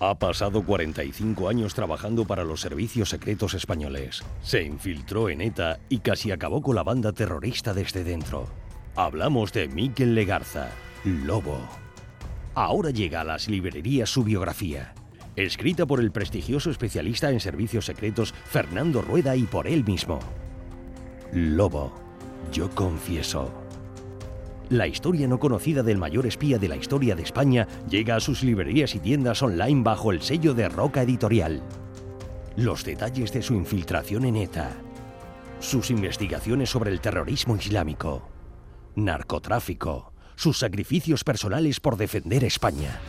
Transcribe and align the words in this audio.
Ha 0.00 0.16
pasado 0.16 0.62
45 0.62 1.48
años 1.48 1.74
trabajando 1.74 2.24
para 2.24 2.44
los 2.44 2.60
servicios 2.60 3.08
secretos 3.08 3.54
españoles. 3.54 4.22
Se 4.42 4.62
infiltró 4.62 5.28
en 5.28 5.40
ETA 5.40 5.80
y 5.88 5.98
casi 5.98 6.30
acabó 6.30 6.62
con 6.62 6.76
la 6.76 6.84
banda 6.84 7.12
terrorista 7.12 7.74
desde 7.74 8.04
dentro. 8.04 8.46
Hablamos 8.94 9.52
de 9.52 9.66
Miquel 9.66 10.14
Legarza, 10.14 10.68
Lobo. 11.04 11.58
Ahora 12.54 12.90
llega 12.90 13.22
a 13.22 13.24
las 13.24 13.48
librerías 13.48 14.08
su 14.08 14.22
biografía, 14.22 14.94
escrita 15.34 15.84
por 15.84 15.98
el 15.98 16.12
prestigioso 16.12 16.70
especialista 16.70 17.30
en 17.30 17.40
servicios 17.40 17.86
secretos 17.86 18.32
Fernando 18.44 19.02
Rueda 19.02 19.34
y 19.34 19.42
por 19.42 19.66
él 19.66 19.84
mismo. 19.84 20.20
Lobo, 21.32 21.92
yo 22.52 22.70
confieso. 22.70 23.67
La 24.70 24.86
historia 24.86 25.26
no 25.26 25.38
conocida 25.38 25.82
del 25.82 25.96
mayor 25.96 26.26
espía 26.26 26.58
de 26.58 26.68
la 26.68 26.76
historia 26.76 27.14
de 27.14 27.22
España 27.22 27.66
llega 27.88 28.16
a 28.16 28.20
sus 28.20 28.42
librerías 28.42 28.94
y 28.94 28.98
tiendas 28.98 29.42
online 29.42 29.82
bajo 29.82 30.12
el 30.12 30.20
sello 30.20 30.52
de 30.52 30.68
Roca 30.68 31.00
Editorial. 31.00 31.62
Los 32.54 32.84
detalles 32.84 33.32
de 33.32 33.40
su 33.40 33.54
infiltración 33.54 34.26
en 34.26 34.36
ETA, 34.36 34.76
sus 35.58 35.90
investigaciones 35.90 36.68
sobre 36.68 36.90
el 36.90 37.00
terrorismo 37.00 37.56
islámico, 37.56 38.28
narcotráfico, 38.94 40.12
sus 40.36 40.58
sacrificios 40.58 41.24
personales 41.24 41.80
por 41.80 41.96
defender 41.96 42.44
España. 42.44 43.00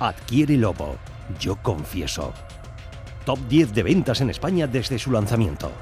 Adquiere 0.00 0.58
Lobo, 0.58 0.98
yo 1.40 1.56
confieso. 1.62 2.34
Top 3.24 3.38
10 3.48 3.72
de 3.72 3.82
ventas 3.82 4.20
en 4.20 4.28
España 4.28 4.66
desde 4.66 4.98
su 4.98 5.12
lanzamiento. 5.12 5.72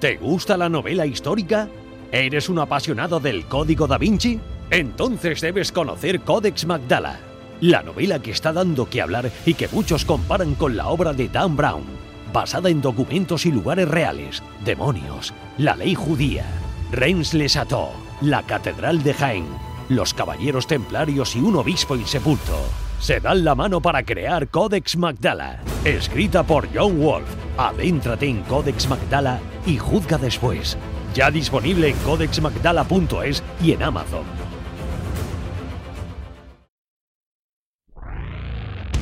¿Te 0.00 0.16
gusta 0.16 0.56
la 0.56 0.70
novela 0.70 1.04
histórica? 1.04 1.68
¿Eres 2.10 2.48
un 2.48 2.58
apasionado 2.58 3.20
del 3.20 3.44
Código 3.44 3.86
da 3.86 3.98
Vinci? 3.98 4.40
Entonces 4.70 5.42
debes 5.42 5.72
conocer 5.72 6.22
Codex 6.22 6.64
Magdala, 6.64 7.20
la 7.60 7.82
novela 7.82 8.18
que 8.18 8.30
está 8.30 8.50
dando 8.50 8.88
que 8.88 9.02
hablar 9.02 9.30
y 9.44 9.52
que 9.52 9.68
muchos 9.68 10.06
comparan 10.06 10.54
con 10.54 10.74
la 10.74 10.88
obra 10.88 11.12
de 11.12 11.28
Dan 11.28 11.54
Brown, 11.54 11.84
basada 12.32 12.70
en 12.70 12.80
documentos 12.80 13.44
y 13.44 13.52
lugares 13.52 13.88
reales, 13.88 14.42
demonios, 14.64 15.34
la 15.58 15.76
ley 15.76 15.94
judía, 15.94 16.46
Reims 16.90 17.34
les 17.34 17.52
Chateau, 17.52 17.90
la 18.22 18.42
Catedral 18.44 19.02
de 19.02 19.12
Jaén, 19.12 19.48
los 19.90 20.14
Caballeros 20.14 20.66
Templarios 20.66 21.36
y 21.36 21.40
un 21.40 21.56
obispo 21.56 21.94
insepulto 21.94 22.56
se 23.00 23.18
dan 23.18 23.44
la 23.44 23.54
mano 23.54 23.80
para 23.80 24.02
crear 24.02 24.48
Codex 24.48 24.96
Magdala, 24.96 25.60
escrita 25.84 26.42
por 26.42 26.68
John 26.72 27.00
Wolf. 27.00 27.28
Adéntrate 27.56 28.26
en 28.26 28.42
Codex 28.42 28.88
Magdala 28.88 29.40
y 29.66 29.78
juzga 29.78 30.18
después. 30.18 30.76
Ya 31.14 31.30
disponible 31.30 31.88
en 31.88 31.96
codexmagdala.es 31.98 33.42
y 33.62 33.72
en 33.72 33.82
Amazon. 33.82 34.24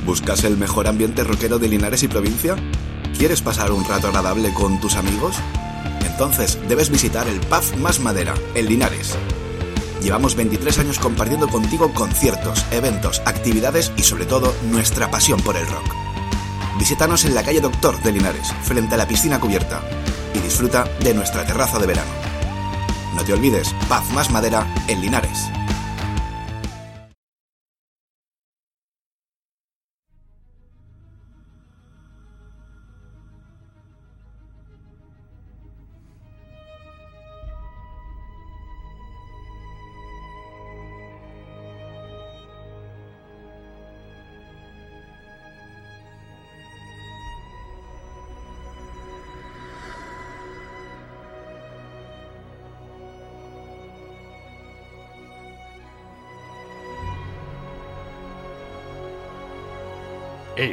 ¿Buscas 0.04 0.44
el 0.44 0.56
mejor 0.56 0.88
ambiente 0.88 1.22
rockero 1.22 1.58
de 1.58 1.68
Linares 1.68 2.02
y 2.02 2.08
provincia? 2.08 2.56
¿Quieres 3.18 3.42
pasar 3.42 3.72
un 3.72 3.84
rato 3.84 4.06
agradable 4.06 4.54
con 4.54 4.80
tus 4.80 4.96
amigos? 4.96 5.36
Entonces 6.00 6.58
debes 6.66 6.88
visitar 6.88 7.28
el 7.28 7.40
Pub 7.40 7.76
Más 7.78 8.00
Madera, 8.00 8.34
en 8.54 8.66
Linares. 8.66 9.18
Llevamos 10.02 10.34
23 10.34 10.78
años 10.78 10.98
compartiendo 10.98 11.48
contigo 11.48 11.92
conciertos, 11.92 12.64
eventos, 12.70 13.20
actividades 13.26 13.92
y 13.96 14.02
sobre 14.02 14.24
todo 14.24 14.54
nuestra 14.70 15.10
pasión 15.10 15.40
por 15.40 15.56
el 15.56 15.66
rock. 15.66 15.94
Visítanos 16.78 17.24
en 17.24 17.34
la 17.34 17.42
calle 17.42 17.60
Doctor 17.60 18.00
de 18.02 18.12
Linares, 18.12 18.52
frente 18.62 18.94
a 18.94 18.98
la 18.98 19.08
piscina 19.08 19.40
cubierta, 19.40 19.82
y 20.34 20.38
disfruta 20.38 20.84
de 21.00 21.14
nuestra 21.14 21.44
terraza 21.44 21.78
de 21.78 21.86
verano. 21.86 22.10
No 23.14 23.24
te 23.24 23.32
olvides, 23.32 23.74
Paz 23.88 24.10
Más 24.12 24.30
Madera 24.30 24.66
en 24.88 25.00
Linares. 25.00 25.50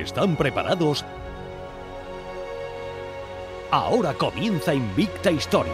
¿Están 0.02 0.36
preparados? 0.36 1.06
Ahora 3.72 4.14
comienza 4.14 4.74
Invicta 4.74 5.32
Historia. 5.32 5.72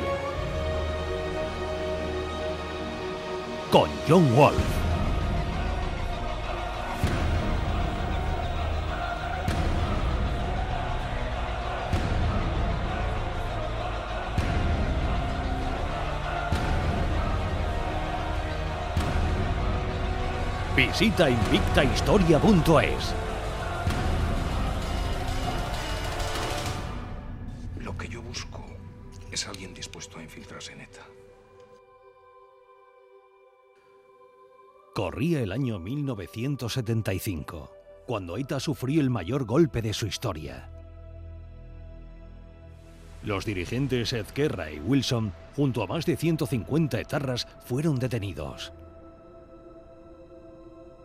Con 3.71 3.89
John 4.07 4.35
Wolf. 4.35 4.55
Visita 20.75 21.29
invictahistoria.es. 21.29 23.30
Corría 35.11 35.41
el 35.41 35.51
año 35.51 35.77
1975, 35.77 37.69
cuando 38.07 38.37
ETA 38.37 38.61
sufrió 38.61 39.01
el 39.01 39.09
mayor 39.09 39.43
golpe 39.43 39.81
de 39.81 39.93
su 39.93 40.07
historia. 40.07 40.69
Los 43.21 43.43
dirigentes 43.43 44.13
Ezquerra 44.13 44.71
y 44.71 44.79
Wilson, 44.79 45.33
junto 45.53 45.83
a 45.83 45.87
más 45.87 46.05
de 46.05 46.15
150 46.15 47.01
etarras, 47.01 47.45
fueron 47.65 47.99
detenidos. 47.99 48.71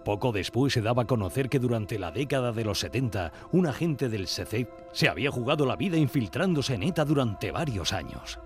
Poco 0.04 0.30
después 0.30 0.72
se 0.72 0.82
daba 0.82 1.02
a 1.02 1.06
conocer 1.08 1.48
que 1.48 1.58
durante 1.58 1.98
la 1.98 2.12
década 2.12 2.52
de 2.52 2.62
los 2.62 2.78
70, 2.78 3.32
un 3.50 3.66
agente 3.66 4.08
del 4.08 4.28
SECET 4.28 4.68
se 4.92 5.08
había 5.08 5.32
jugado 5.32 5.66
la 5.66 5.74
vida 5.74 5.96
infiltrándose 5.96 6.74
en 6.74 6.84
ETA 6.84 7.04
durante 7.04 7.50
varios 7.50 7.92
años. 7.92 8.38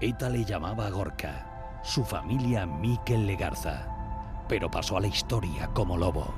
ETA 0.00 0.28
le 0.30 0.44
llamaba 0.44 0.90
Gorka, 0.90 1.45
su 1.86 2.04
familia 2.04 2.66
Miquel 2.66 3.28
Legarza, 3.28 4.44
pero 4.48 4.68
pasó 4.68 4.96
a 4.96 5.00
la 5.00 5.06
historia 5.06 5.68
como 5.68 5.96
lobo. 5.96 6.34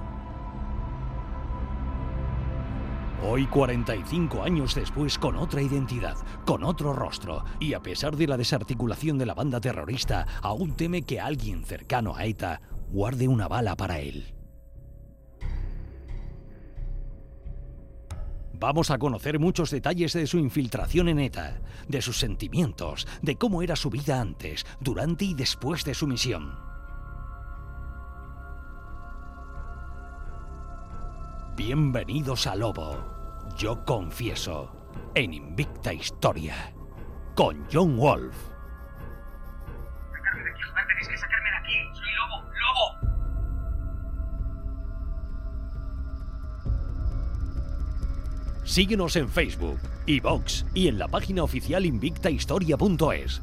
Hoy, 3.27 3.47
45 3.47 4.43
años 4.43 4.75
después, 4.75 5.19
con 5.19 5.37
otra 5.37 5.63
identidad, 5.63 6.17
con 6.45 6.63
otro 6.65 6.93
rostro, 6.93 7.45
y 7.59 7.73
a 7.73 7.81
pesar 7.81 8.15
de 8.15 8.27
la 8.27 8.37
desarticulación 8.37 9.17
de 9.17 9.25
la 9.25 9.35
banda 9.35 9.59
terrorista, 9.59 10.27
aún 10.43 10.77
teme 10.77 11.03
que 11.03 11.19
alguien 11.19 11.65
cercano 11.65 12.15
a 12.15 12.27
ETA 12.27 12.61
guarde 12.91 13.27
una 13.27 13.49
bala 13.49 13.75
para 13.75 14.01
él. 14.01 14.38
Vamos 18.61 18.91
a 18.91 18.99
conocer 18.99 19.39
muchos 19.39 19.71
detalles 19.71 20.15
de 20.15 20.27
su 20.27 20.37
infiltración 20.37 21.09
en 21.09 21.21
ETA, 21.21 21.61
de 21.87 22.03
sus 22.03 22.19
sentimientos, 22.19 23.07
de 23.23 23.37
cómo 23.37 23.63
era 23.63 23.77
su 23.77 23.89
vida 23.89 24.21
antes, 24.21 24.67
durante 24.81 25.27
y 25.27 25.35
después 25.35 25.85
de 25.85 25.95
su 25.95 26.09
misión. 26.09 26.59
Bienvenidos 31.55 32.49
a 32.49 32.57
Lobo. 32.57 32.99
Yo 33.57 33.85
confieso. 33.85 34.73
En 35.15 35.35
Invicta 35.35 35.93
Historia. 35.93 36.75
Con 37.37 37.65
John 37.73 37.97
Wolf. 37.97 38.37
Sacarme 40.11 40.43
de 40.43 40.51
aquí, 40.51 40.63
tenéis 40.89 41.09
que 41.09 41.17
sacarme 41.17 41.51
de 41.51 41.57
aquí. 41.59 41.75
Soy 41.93 42.09
lobo, 42.17 42.43
lobo. 42.43 42.98
Síguenos 48.69 49.17
en 49.17 49.31
Facebook, 49.31 49.81
iVox 50.05 50.67
y 50.75 50.89
en 50.89 50.99
la 50.99 51.09
página 51.09 51.43
oficial 51.43 51.87
invictahistoria.es. 51.87 53.41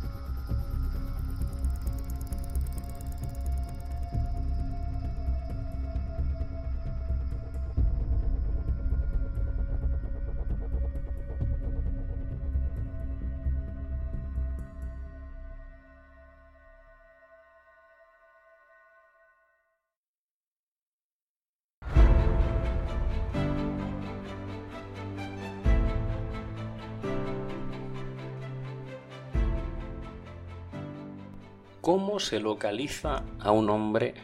se 32.26 32.40
localiza 32.40 33.24
a 33.40 33.52
un 33.52 33.70
hombre 33.70 34.16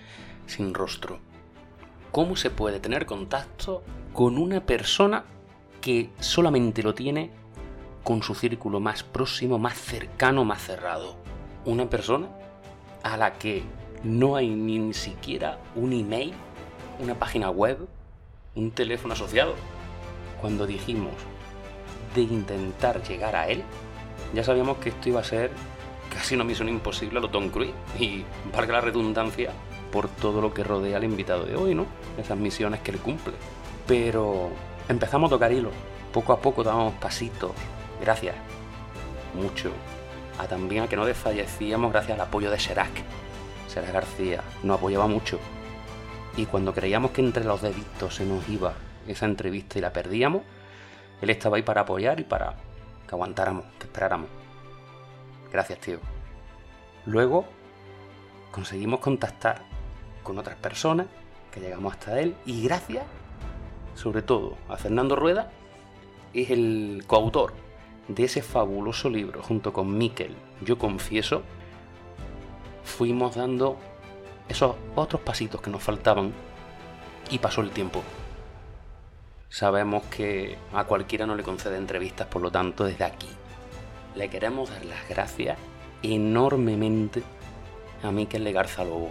sin 0.47 0.73
rostro? 0.73 1.19
¿Cómo 2.11 2.35
se 2.35 2.49
puede 2.49 2.79
tener 2.79 3.05
contacto 3.05 3.83
con 4.13 4.37
una 4.37 4.65
persona 4.65 5.23
que 5.79 6.09
solamente 6.19 6.83
lo 6.83 6.93
tiene 6.93 7.31
con 8.03 8.23
su 8.23 8.35
círculo 8.35 8.79
más 8.79 9.03
próximo, 9.03 9.59
más 9.59 9.77
cercano, 9.77 10.43
más 10.43 10.61
cerrado? 10.61 11.15
Una 11.63 11.89
persona 11.89 12.27
a 13.03 13.17
la 13.17 13.33
que 13.33 13.63
no 14.03 14.35
hay 14.35 14.49
ni 14.49 14.93
siquiera 14.93 15.59
un 15.75 15.93
email, 15.93 16.33
una 16.99 17.15
página 17.15 17.49
web, 17.49 17.87
un 18.55 18.71
teléfono 18.71 19.13
asociado. 19.13 19.53
Cuando 20.41 20.65
dijimos 20.65 21.13
de 22.15 22.21
intentar 22.21 23.03
llegar 23.03 23.35
a 23.35 23.47
él, 23.47 23.63
ya 24.33 24.43
sabíamos 24.43 24.77
que 24.77 24.89
esto 24.89 25.09
iba 25.09 25.19
a 25.19 25.23
ser 25.23 25.51
casi 26.13 26.35
una 26.35 26.43
misión 26.43 26.69
imposible 26.69 27.19
a 27.19 27.21
lo 27.21 27.29
Tom 27.29 27.49
Cruise. 27.49 27.73
Y 27.99 28.23
valga 28.55 28.73
la 28.73 28.81
redundancia 28.81 29.51
por 29.91 30.07
todo 30.07 30.41
lo 30.41 30.53
que 30.53 30.63
rodea 30.63 30.97
al 30.97 31.03
invitado 31.03 31.43
de 31.45 31.55
hoy, 31.55 31.75
¿no? 31.75 31.85
Esas 32.17 32.37
misiones 32.37 32.81
que 32.81 32.91
él 32.91 32.99
cumple. 32.99 33.33
Pero 33.87 34.49
empezamos 34.87 35.29
a 35.29 35.35
tocar 35.35 35.51
hilo. 35.51 35.71
Poco 36.13 36.33
a 36.33 36.39
poco 36.39 36.63
damos 36.63 36.93
pasitos. 36.95 37.51
Gracias. 38.01 38.35
Mucho. 39.33 39.71
A 40.37 40.47
también 40.47 40.83
a 40.83 40.87
que 40.87 40.95
no 40.95 41.05
desfallecíamos 41.05 41.91
gracias 41.91 42.15
al 42.15 42.25
apoyo 42.25 42.51
de 42.51 42.59
Serac. 42.59 42.91
Serac 43.67 43.93
García 43.93 44.41
nos 44.63 44.77
apoyaba 44.77 45.07
mucho. 45.07 45.39
Y 46.37 46.45
cuando 46.45 46.73
creíamos 46.73 47.11
que 47.11 47.21
entre 47.21 47.43
los 47.43 47.61
deditos 47.61 48.15
se 48.15 48.25
nos 48.25 48.47
iba 48.49 48.73
esa 49.07 49.25
entrevista 49.25 49.77
y 49.77 49.81
la 49.81 49.91
perdíamos, 49.91 50.43
él 51.21 51.29
estaba 51.29 51.57
ahí 51.57 51.63
para 51.63 51.81
apoyar 51.81 52.19
y 52.19 52.23
para 52.23 52.55
que 53.07 53.15
aguantáramos, 53.15 53.65
que 53.77 53.85
esperáramos. 53.85 54.40
Gracias, 55.51 55.79
tío. 55.79 55.99
Luego 57.05 57.45
conseguimos 58.51 58.99
contactar 58.99 59.63
con 60.23 60.37
otras 60.37 60.55
personas 60.57 61.07
que 61.51 61.59
llegamos 61.59 61.93
hasta 61.93 62.19
él 62.19 62.35
y 62.45 62.63
gracias, 62.63 63.03
sobre 63.95 64.21
todo, 64.21 64.57
a 64.69 64.77
Fernando 64.77 65.15
Rueda, 65.15 65.51
es 66.33 66.49
el 66.49 67.03
coautor 67.07 67.53
de 68.07 68.23
ese 68.23 68.41
fabuloso 68.41 69.09
libro 69.09 69.41
junto 69.41 69.73
con 69.73 69.97
Miquel, 69.97 70.35
Yo 70.61 70.77
Confieso, 70.77 71.43
fuimos 72.83 73.35
dando 73.35 73.77
esos 74.47 74.75
otros 74.95 75.21
pasitos 75.21 75.61
que 75.61 75.69
nos 75.69 75.83
faltaban 75.83 76.31
y 77.29 77.39
pasó 77.39 77.61
el 77.61 77.71
tiempo. 77.71 78.01
Sabemos 79.49 80.03
que 80.03 80.57
a 80.73 80.85
cualquiera 80.85 81.25
no 81.25 81.35
le 81.35 81.43
concede 81.43 81.77
entrevistas, 81.77 82.27
por 82.27 82.41
lo 82.41 82.51
tanto, 82.51 82.85
desde 82.85 83.03
aquí 83.03 83.27
le 84.15 84.29
queremos 84.29 84.69
dar 84.69 84.83
las 84.85 85.07
gracias 85.07 85.57
enormemente 86.03 87.23
a 88.03 88.11
Miquel 88.11 88.43
Legarza 88.43 88.83
Lobo. 88.83 89.09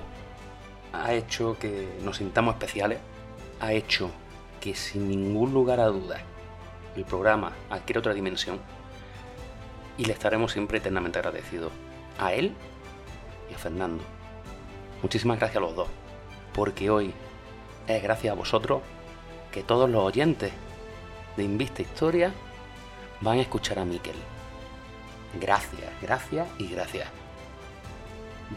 Ha 0.93 1.15
hecho 1.15 1.57
que 1.59 1.89
nos 2.03 2.17
sintamos 2.17 2.55
especiales, 2.55 2.99
ha 3.61 3.73
hecho 3.73 4.11
que 4.61 4.75
sin 4.75 5.09
ningún 5.09 5.53
lugar 5.53 5.81
a 5.81 5.87
dudas 5.87 6.21
el 6.97 7.05
programa 7.05 7.53
adquiere 7.71 8.01
otra 8.01 8.15
dimensión 8.15 8.59
y 9.97 10.05
le 10.05 10.13
estaremos 10.13 10.53
siempre 10.53 10.79
eternamente 10.79 11.19
agradecidos 11.19 11.73
a 12.19 12.33
él 12.33 12.53
y 13.51 13.55
a 13.55 13.59
Fernando. 13.59 14.03
Muchísimas 15.03 15.39
gracias 15.39 15.59
a 15.59 15.61
los 15.61 15.75
dos, 15.75 15.89
porque 16.53 16.91
hoy 16.91 17.13
es 17.87 18.03
gracias 18.03 18.33
a 18.33 18.37
vosotros 18.37 18.83
que 19.53 19.63
todos 19.63 19.89
los 19.89 20.03
oyentes 20.03 20.53
de 21.37 21.45
Invista 21.45 21.83
Historia 21.83 22.33
van 23.21 23.39
a 23.39 23.43
escuchar 23.43 23.79
a 23.79 23.85
Miquel. 23.85 24.17
Gracias, 25.35 25.91
gracias 26.03 26.49
y 26.59 26.69
gracias. 26.69 27.09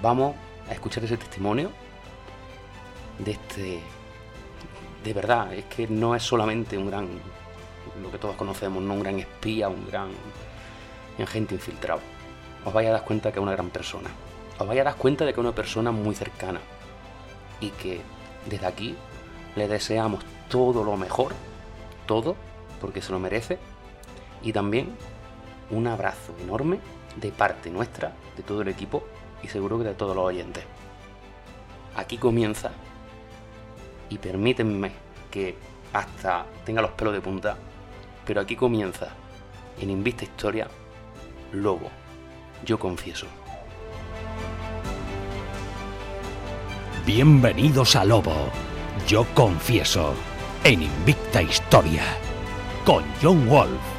Vamos 0.01 0.35
a 0.67 0.73
escuchar 0.73 1.03
ese 1.03 1.17
testimonio 1.17 1.71
de 3.19 3.31
este... 3.31 3.79
De 5.03 5.13
verdad, 5.13 5.53
es 5.53 5.65
que 5.65 5.87
no 5.87 6.15
es 6.15 6.23
solamente 6.23 6.77
un 6.77 6.89
gran, 6.89 7.09
lo 8.01 8.09
que 8.09 8.17
todos 8.17 8.37
conocemos, 8.37 8.81
no 8.81 8.93
un 8.93 9.01
gran 9.01 9.19
espía, 9.19 9.67
un 9.67 9.85
gran 9.85 10.11
agente 11.21 11.55
infiltrado. 11.55 11.99
Os 12.63 12.73
vais 12.73 12.87
a 12.87 12.93
dar 12.93 13.03
cuenta 13.03 13.31
que 13.31 13.39
es 13.39 13.43
una 13.43 13.51
gran 13.51 13.69
persona. 13.69 14.09
Os 14.57 14.65
vais 14.65 14.79
a 14.79 14.85
dar 14.85 14.95
cuenta 14.95 15.25
de 15.25 15.33
que 15.33 15.41
es 15.41 15.45
una 15.45 15.53
persona 15.53 15.91
muy 15.91 16.15
cercana. 16.15 16.61
Y 17.59 17.69
que 17.71 18.01
desde 18.49 18.65
aquí 18.65 18.95
le 19.55 19.67
deseamos 19.67 20.23
todo 20.49 20.85
lo 20.85 20.95
mejor, 20.95 21.33
todo, 22.05 22.37
porque 22.79 23.01
se 23.01 23.11
lo 23.11 23.19
merece. 23.19 23.59
Y 24.41 24.53
también 24.53 24.95
un 25.73 25.87
abrazo 25.87 26.35
enorme 26.41 26.79
de 27.15 27.31
parte 27.31 27.69
nuestra, 27.69 28.13
de 28.35 28.43
todo 28.43 28.61
el 28.61 28.67
equipo 28.67 29.03
y 29.41 29.47
seguro 29.47 29.77
que 29.77 29.85
de 29.85 29.93
todos 29.93 30.15
los 30.15 30.25
oyentes. 30.25 30.63
Aquí 31.95 32.17
comienza, 32.17 32.71
y 34.09 34.17
permítanme 34.17 34.91
que 35.29 35.55
hasta 35.93 36.45
tenga 36.65 36.81
los 36.81 36.91
pelos 36.91 37.13
de 37.13 37.21
punta, 37.21 37.57
pero 38.25 38.41
aquí 38.41 38.55
comienza, 38.55 39.09
en 39.79 39.89
Invista 39.89 40.23
Historia, 40.23 40.67
Lobo, 41.51 41.89
yo 42.65 42.79
confieso. 42.79 43.27
Bienvenidos 47.05 47.95
a 47.95 48.05
Lobo, 48.05 48.49
yo 49.07 49.25
confieso, 49.35 50.13
en 50.63 50.83
Invicta 50.83 51.41
Historia, 51.41 52.03
con 52.85 53.03
John 53.21 53.47
Wolf. 53.47 53.92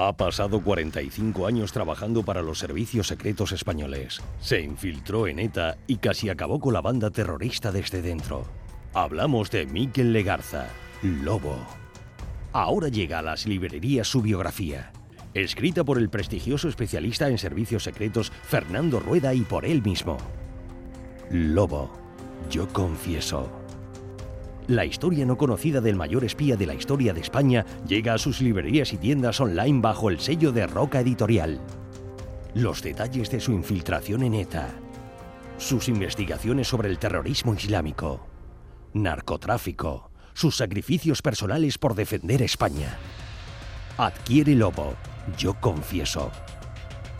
Ha 0.00 0.16
pasado 0.16 0.60
45 0.60 1.48
años 1.48 1.72
trabajando 1.72 2.22
para 2.22 2.40
los 2.40 2.60
servicios 2.60 3.08
secretos 3.08 3.50
españoles. 3.50 4.22
Se 4.40 4.60
infiltró 4.60 5.26
en 5.26 5.40
ETA 5.40 5.76
y 5.88 5.96
casi 5.96 6.30
acabó 6.30 6.60
con 6.60 6.72
la 6.72 6.80
banda 6.80 7.10
terrorista 7.10 7.72
desde 7.72 8.00
dentro. 8.00 8.44
Hablamos 8.94 9.50
de 9.50 9.66
Miquel 9.66 10.12
Legarza, 10.12 10.68
Lobo. 11.02 11.56
Ahora 12.52 12.86
llega 12.86 13.18
a 13.18 13.22
las 13.22 13.46
librerías 13.46 14.06
su 14.06 14.22
biografía, 14.22 14.92
escrita 15.34 15.82
por 15.82 15.98
el 15.98 16.10
prestigioso 16.10 16.68
especialista 16.68 17.28
en 17.28 17.36
servicios 17.36 17.82
secretos 17.82 18.30
Fernando 18.44 19.00
Rueda 19.00 19.34
y 19.34 19.40
por 19.40 19.64
él 19.64 19.82
mismo. 19.82 20.16
Lobo, 21.32 21.90
yo 22.48 22.68
confieso. 22.68 23.50
La 24.68 24.84
historia 24.84 25.24
no 25.24 25.38
conocida 25.38 25.80
del 25.80 25.96
mayor 25.96 26.24
espía 26.24 26.54
de 26.54 26.66
la 26.66 26.74
historia 26.74 27.14
de 27.14 27.22
España 27.22 27.64
llega 27.86 28.12
a 28.12 28.18
sus 28.18 28.42
librerías 28.42 28.92
y 28.92 28.98
tiendas 28.98 29.40
online 29.40 29.80
bajo 29.80 30.10
el 30.10 30.20
sello 30.20 30.52
de 30.52 30.66
Roca 30.66 31.00
Editorial. 31.00 31.58
Los 32.52 32.82
detalles 32.82 33.30
de 33.30 33.40
su 33.40 33.52
infiltración 33.52 34.22
en 34.24 34.34
ETA, 34.34 34.68
sus 35.56 35.88
investigaciones 35.88 36.68
sobre 36.68 36.90
el 36.90 36.98
terrorismo 36.98 37.54
islámico, 37.54 38.26
narcotráfico, 38.92 40.10
sus 40.34 40.58
sacrificios 40.58 41.22
personales 41.22 41.78
por 41.78 41.94
defender 41.94 42.42
España. 42.42 42.98
Adquiere 43.96 44.54
Lobo, 44.54 44.96
yo 45.38 45.54
confieso. 45.54 46.30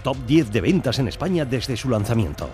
Top 0.05 0.19
10 0.26 0.52
de 0.52 0.61
ventas 0.61 0.99
en 0.99 1.09
España 1.09 1.47
desde 1.47 1.78
su 1.78 1.88
lanzamiento. 1.88 2.50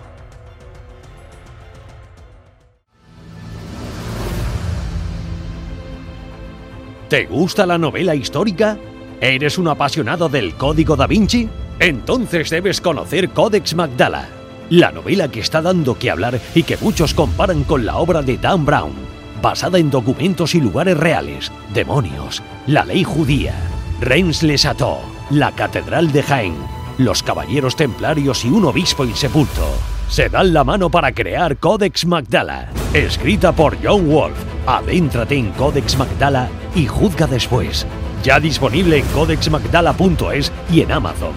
¿Te 7.09 7.27
gusta 7.27 7.67
la 7.67 7.77
novela 7.77 8.15
histórica? 8.15 8.79
¿Eres 9.21 9.59
un 9.59 9.67
apasionado 9.67 10.27
del 10.27 10.55
Código 10.55 10.95
da 10.95 11.05
Vinci? 11.05 11.47
Entonces 11.79 12.49
debes 12.49 12.81
conocer 12.81 13.29
Codex 13.29 13.75
Magdala, 13.75 14.27
la 14.71 14.91
novela 14.91 15.27
que 15.27 15.39
está 15.39 15.61
dando 15.61 15.99
que 15.99 16.09
hablar 16.09 16.39
y 16.55 16.63
que 16.63 16.77
muchos 16.77 17.13
comparan 17.13 17.63
con 17.63 17.85
la 17.85 17.97
obra 17.97 18.23
de 18.23 18.37
Dan 18.37 18.65
Brown, 18.65 18.93
basada 19.39 19.77
en 19.77 19.91
documentos 19.91 20.55
y 20.55 20.61
lugares 20.61 20.97
reales, 20.97 21.51
demonios, 21.75 22.41
la 22.65 22.83
ley 22.83 23.03
judía, 23.03 23.53
Reims-les 24.01 24.63
Chateaux, 24.63 25.01
la 25.29 25.51
Catedral 25.51 26.11
de 26.11 26.23
Jaén, 26.23 26.55
los 26.97 27.21
Caballeros 27.21 27.75
Templarios 27.75 28.43
y 28.45 28.49
un 28.49 28.65
obispo 28.65 29.05
insepulto. 29.05 29.67
Se 30.09 30.29
dan 30.29 30.53
la 30.53 30.63
mano 30.63 30.89
para 30.89 31.11
crear 31.11 31.57
Codex 31.57 32.07
Magdala, 32.07 32.69
escrita 32.93 33.51
por 33.51 33.77
John 33.83 34.09
Wolf. 34.09 34.37
Adéntrate 34.65 35.35
en 35.35 35.51
Codex 35.51 35.95
Magdala 35.99 36.49
y 36.75 36.85
juzga 36.85 37.25
después. 37.25 37.87
Ya 38.21 38.39
disponible 38.39 38.99
en 38.99 39.05
codexmagdala.es 39.07 40.51
y 40.69 40.81
en 40.81 40.91
Amazon. 40.91 41.33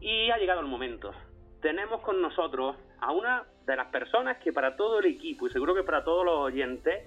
Y 0.00 0.30
ha 0.30 0.38
llegado 0.38 0.60
el 0.60 0.66
momento. 0.66 1.12
Tenemos 1.62 2.00
con 2.00 2.20
nosotros 2.20 2.76
a 3.00 3.12
una 3.12 3.44
de 3.66 3.76
las 3.76 3.88
personas 3.88 4.38
que 4.38 4.52
para 4.52 4.76
todo 4.76 5.00
el 5.00 5.06
equipo 5.06 5.46
y 5.46 5.50
seguro 5.50 5.74
que 5.74 5.82
para 5.82 6.02
todos 6.02 6.24
los 6.24 6.38
oyentes 6.38 7.04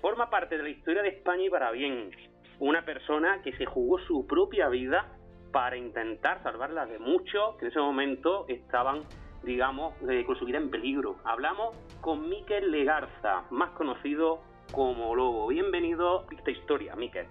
forma 0.00 0.28
parte 0.28 0.56
de 0.56 0.62
la 0.62 0.68
historia 0.68 1.02
de 1.02 1.08
España 1.08 1.44
y 1.44 1.50
para 1.50 1.70
bien. 1.70 2.10
una 2.58 2.84
persona 2.84 3.40
que 3.42 3.52
se 3.56 3.64
jugó 3.64 3.98
su 4.00 4.26
propia 4.26 4.68
vida 4.68 5.06
para 5.52 5.76
intentar 5.76 6.42
salvarla 6.42 6.86
de 6.86 6.98
muchos 6.98 7.56
que 7.56 7.66
en 7.66 7.70
ese 7.70 7.78
momento 7.78 8.46
estaban, 8.48 9.02
digamos, 9.42 9.94
eh, 10.08 10.24
con 10.24 10.36
su 10.36 10.46
vida 10.46 10.58
en 10.58 10.70
peligro. 10.70 11.16
Hablamos 11.24 11.76
con 12.00 12.28
Miquel 12.28 12.70
Legarza, 12.70 13.44
más 13.50 13.70
conocido 13.70 14.40
como 14.72 15.14
Lobo. 15.14 15.48
Bienvenido 15.48 16.20
a 16.20 16.34
esta 16.34 16.50
historia, 16.50 16.96
Miquel. 16.96 17.26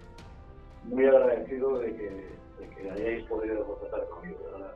Muy 0.84 1.04
agradecido 1.06 1.78
de 1.78 1.96
que, 1.96 2.10
de 2.60 2.68
que 2.74 2.90
hayáis 2.90 3.24
podido 3.24 3.66
contactar 3.66 4.08
conmigo, 4.08 4.38
¿verdad? 4.52 4.72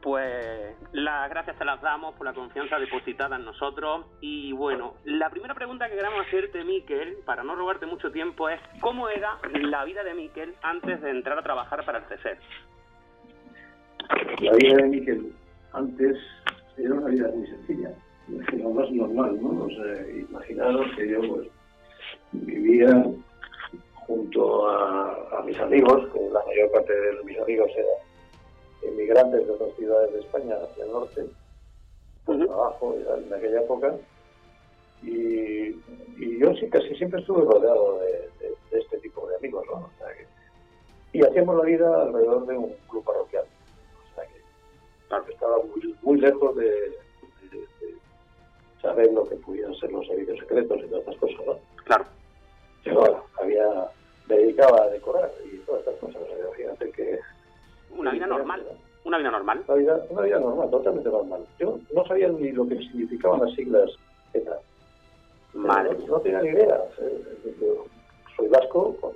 Pues 0.00 0.76
las 0.92 1.28
gracias 1.28 1.58
te 1.58 1.64
las 1.64 1.82
damos 1.82 2.14
por 2.14 2.24
la 2.24 2.32
confianza 2.32 2.78
depositada 2.78 3.36
en 3.36 3.44
nosotros. 3.44 4.06
Y 4.20 4.52
bueno, 4.52 4.94
la 5.04 5.28
primera 5.28 5.54
pregunta 5.54 5.88
que 5.88 5.96
queremos 5.96 6.24
hacerte, 6.26 6.64
Miquel, 6.64 7.18
para 7.26 7.42
no 7.42 7.56
robarte 7.56 7.84
mucho 7.84 8.12
tiempo, 8.12 8.48
es 8.48 8.60
¿cómo 8.80 9.08
era 9.08 9.38
la 9.52 9.84
vida 9.84 10.04
de 10.04 10.14
Miquel 10.14 10.54
antes 10.62 11.00
de 11.02 11.10
entrar 11.10 11.38
a 11.38 11.42
trabajar 11.42 11.84
para 11.84 11.98
el 11.98 12.04
CESER? 12.04 12.38
La 14.40 14.52
vida 14.52 14.76
de 14.76 14.82
Miquel 14.84 15.32
antes 15.72 16.16
era 16.76 16.94
una 16.94 17.08
vida 17.08 17.28
muy 17.34 17.46
sencilla, 17.46 17.92
lo 18.52 18.70
más 18.70 18.90
normal, 18.90 19.38
¿no? 19.42 19.64
O 19.64 19.68
sea, 19.68 20.08
imaginaros 20.28 20.86
que 20.96 21.08
yo 21.08 21.20
pues, 21.28 21.48
vivía 22.32 23.04
junto 24.06 24.68
a, 24.68 25.38
a 25.38 25.42
mis 25.42 25.58
amigos, 25.58 26.08
que 26.12 26.20
la 26.30 26.42
mayor 26.46 26.70
parte 26.72 26.92
de 26.92 27.24
mis 27.24 27.38
amigos 27.38 27.70
eran 27.76 28.92
emigrantes 28.94 29.46
de 29.46 29.52
otras 29.52 29.74
ciudades 29.76 30.12
de 30.14 30.20
España 30.20 30.54
hacia 30.62 30.84
el 30.84 30.92
norte, 30.92 31.26
por 32.24 32.38
trabajo 32.46 32.96
en 33.26 33.34
aquella 33.34 33.60
época, 33.60 33.94
y, 35.02 35.68
y 36.18 36.38
yo 36.40 36.54
sí 36.54 36.68
casi 36.70 36.94
siempre 36.96 37.20
estuve 37.20 37.42
rodeado 37.42 37.98
de, 38.00 38.12
de- 38.40 38.54
de 38.70 38.78
este 38.80 38.98
tipo 38.98 39.26
de 39.28 39.36
amigos, 39.36 39.64
¿no? 39.66 39.74
O 39.78 39.90
sea 39.98 40.08
que- 40.14 40.26
y 41.18 41.22
hacíamos 41.24 41.56
la 41.56 41.64
vida 41.64 42.02
alrededor 42.02 42.46
de 42.46 42.56
un 42.56 42.72
club 42.88 43.04
parroquial, 43.04 43.44
Claro. 45.08 45.24
estaba 45.28 45.56
muy, 45.58 45.94
muy 46.02 46.20
lejos 46.20 46.54
de, 46.56 46.64
de- 46.70 47.58
de 47.80 47.94
saber 48.82 49.12
lo 49.12 49.28
que 49.28 49.36
pudieran 49.36 49.74
ser 49.76 49.90
los 49.92 50.06
servicios 50.06 50.38
secretos 50.40 50.78
y 50.84 50.86
todas 50.88 51.00
estas 51.08 51.16
cosas, 51.20 51.46
¿no? 51.46 51.58
Claro. 51.84 52.04
Yo 52.84 52.94
bueno, 52.94 53.24
había, 53.40 53.66
me 54.28 54.36
dedicaba 54.36 54.82
a 54.82 54.88
decorar 54.90 55.30
y 55.50 55.56
todas 55.58 55.80
estas 55.80 55.96
cosas, 55.96 56.22
fíjate 56.56 56.90
que 56.92 57.18
Una 57.96 58.10
vida 58.12 58.26
normal. 58.26 58.64
Una 59.04 59.18
vida 59.18 59.30
normal. 59.30 59.64
una 59.66 59.74
vida, 59.78 60.06
una 60.10 60.22
vida 60.22 60.38
normal, 60.40 60.70
totalmente 60.70 61.08
normal. 61.08 61.46
Yo 61.58 61.78
no 61.94 62.04
sabía 62.06 62.28
ni 62.28 62.52
lo 62.52 62.66
que 62.68 62.76
significaban 62.78 63.40
las 63.40 63.54
siglas 63.54 63.90
ETA. 64.34 64.58
Madre 65.54 65.96
No, 66.00 66.06
no 66.06 66.20
tenía 66.20 66.42
ni 66.42 66.48
idea. 66.50 66.78
Eh, 67.00 67.54
Yo 67.60 67.86
soy 68.36 68.48
vasco, 68.48 68.94
con, 69.00 69.12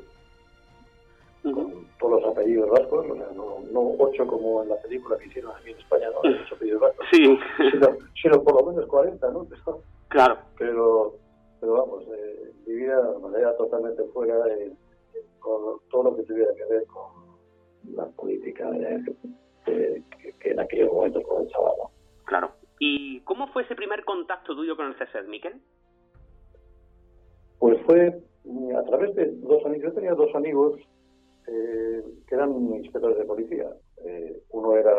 Con 1.42 1.86
todos 1.98 2.22
los 2.22 2.32
apellidos 2.32 2.70
vascos, 2.70 3.04
o 3.10 3.14
sea, 3.16 3.26
no, 3.34 3.58
no 3.72 3.94
ocho 3.98 4.26
como 4.26 4.62
en 4.62 4.68
la 4.68 4.76
película 4.80 5.18
que 5.18 5.26
hicieron 5.26 5.50
aquí 5.56 5.70
en 5.70 5.78
España, 5.78 6.08
no, 6.10 6.18
ocho 6.20 6.54
apellidos 6.54 6.80
vascos, 6.80 7.06
Sí, 7.10 7.38
sino, 7.70 7.88
sino 8.22 8.42
por 8.44 8.60
lo 8.62 8.70
menos 8.70 8.86
40, 8.86 9.30
¿no? 9.32 9.46
Claro. 10.08 10.38
pero, 10.58 11.14
pero 11.60 11.72
vamos, 11.72 12.04
eh, 12.16 12.52
mi 12.66 12.74
vida 12.74 13.00
de 13.02 13.18
manera 13.18 13.56
totalmente 13.56 14.04
fuera 14.14 14.38
de, 14.44 14.56
de- 14.68 14.76
con 15.40 15.80
todo 15.90 16.04
lo 16.04 16.16
que 16.16 16.22
tuviera 16.22 16.54
que 16.54 16.64
ver 16.66 16.86
con 16.86 17.10
la 17.96 18.06
política 18.06 18.70
eh, 18.76 19.02
que, 19.64 20.02
que- 20.18 20.32
que 20.38 20.50
en 20.50 20.60
aquel 20.60 20.86
momento 20.90 21.20
comenzaba, 21.22 21.70
¿no? 21.78 21.90
Claro. 22.24 22.50
¿Y 22.78 23.20
cómo 23.22 23.48
fue 23.48 23.62
ese 23.64 23.74
primer 23.74 24.04
contacto 24.04 24.54
tuyo 24.54 24.76
con 24.76 24.86
el 24.86 24.94
CESER, 24.96 25.26
Miquel? 25.28 25.60
Pues 27.58 27.80
fue 27.86 28.20
mm, 28.44 28.76
a 28.76 28.84
través 28.84 29.14
de 29.14 29.26
dos 29.36 29.64
amigos. 29.64 29.84
Yo 29.88 29.92
tenía 29.92 30.14
dos 30.14 30.34
amigos 30.34 30.80
eh, 31.46 32.04
que 32.26 32.34
eran 32.34 32.52
inspectores 32.74 33.18
de 33.18 33.24
policía. 33.24 33.70
Eh, 34.04 34.42
uno 34.50 34.76
era, 34.76 34.92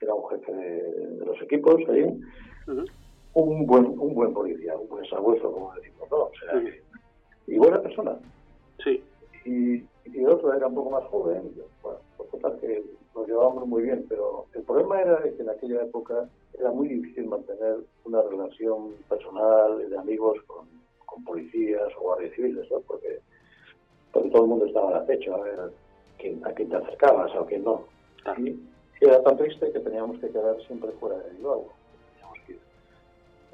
era 0.00 0.14
un 0.14 0.28
jefe 0.30 0.52
de, 0.52 0.82
de 1.16 1.26
los 1.26 1.40
equipos 1.42 1.76
ahí, 1.88 2.20
un 3.34 3.66
buen, 3.66 3.86
un 3.86 4.14
buen 4.14 4.32
policía, 4.32 4.76
un 4.76 4.88
buen 4.88 5.04
sabueso, 5.06 5.52
como 5.52 5.74
decimos, 5.74 6.10
¿no? 6.10 6.16
O 6.16 6.32
sea, 6.40 6.62
y 7.46 7.58
buena 7.58 7.80
persona. 7.80 8.18
Sí. 8.82 9.02
Y, 9.44 9.76
y 9.76 10.20
el 10.20 10.28
otro 10.28 10.52
era 10.54 10.66
un 10.66 10.74
poco 10.74 10.90
más 10.90 11.04
joven, 11.04 11.52
bueno, 11.82 11.98
por 12.16 12.26
total 12.28 12.58
que 12.60 12.82
nos 13.14 13.26
llevábamos 13.26 13.66
muy 13.66 13.82
bien, 13.82 14.04
pero 14.08 14.46
el 14.54 14.62
problema 14.62 15.00
era 15.00 15.22
que 15.22 15.42
en 15.42 15.50
aquella 15.50 15.82
época 15.82 16.28
era 16.58 16.70
muy 16.70 16.88
difícil 16.88 17.26
mantener 17.26 17.76
una 18.04 18.22
relación 18.22 18.92
personal 19.08 19.88
de 19.88 19.96
amigos 19.96 20.38
con, 20.46 20.66
con 21.04 21.24
policías 21.24 21.88
o 21.98 22.02
guardias 22.02 22.34
civiles, 22.34 22.66
¿no? 22.70 22.80
porque, 22.80 23.20
porque 24.16 24.30
todo 24.30 24.44
el 24.44 24.48
mundo 24.48 24.64
estaba 24.64 24.88
al 24.88 25.02
acecho 25.02 25.34
a 25.34 25.42
ver 25.42 25.60
a 25.60 26.52
quién 26.52 26.70
te 26.70 26.76
acercabas 26.76 27.34
o 27.34 27.40
a 27.40 27.46
quién 27.46 27.64
no. 27.64 27.84
Y 28.38 29.04
era 29.04 29.22
tan 29.22 29.36
triste 29.36 29.70
que 29.70 29.80
teníamos 29.80 30.18
que 30.20 30.30
quedar 30.30 30.56
siempre 30.66 30.90
fuera 30.92 31.18
de 31.18 31.30
Bilbao. 31.32 31.66
Teníamos 32.14 32.38
que 32.46 32.52
ir 32.52 32.60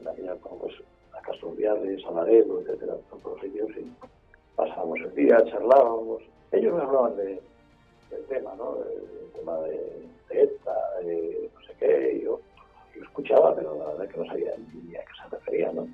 en 0.00 0.08
aquella 0.08 0.36
pues, 0.36 0.74
a 1.18 1.20
Castroviales, 1.20 2.06
a 2.06 2.12
Laredo, 2.12 2.60
etcétera, 2.60 2.94
a 2.94 3.16
todos 3.16 3.32
los 3.32 3.40
sitios 3.40 3.70
y 3.76 3.92
pasábamos 4.54 5.00
el 5.00 5.14
día, 5.16 5.44
charlábamos. 5.46 6.22
Ellos 6.52 6.74
me 6.76 6.82
hablaban 6.82 7.16
de, 7.16 7.42
del 8.10 8.24
tema, 8.28 8.54
¿no? 8.56 8.76
Del 8.76 9.32
tema 9.34 9.58
de, 9.62 10.06
de 10.28 10.42
ETA, 10.44 11.00
de 11.00 11.50
no 11.52 11.60
sé 11.66 11.74
qué, 11.80 12.18
y 12.18 12.24
yo, 12.24 12.38
escuchaba, 13.02 13.56
pero 13.56 13.76
la 13.78 13.86
verdad 13.86 14.08
que 14.08 14.18
no 14.18 14.26
sabía 14.26 14.54
ni 14.72 14.94
a 14.94 15.00
qué 15.00 15.12
se 15.20 15.28
refería, 15.28 15.72
¿no? 15.72 15.88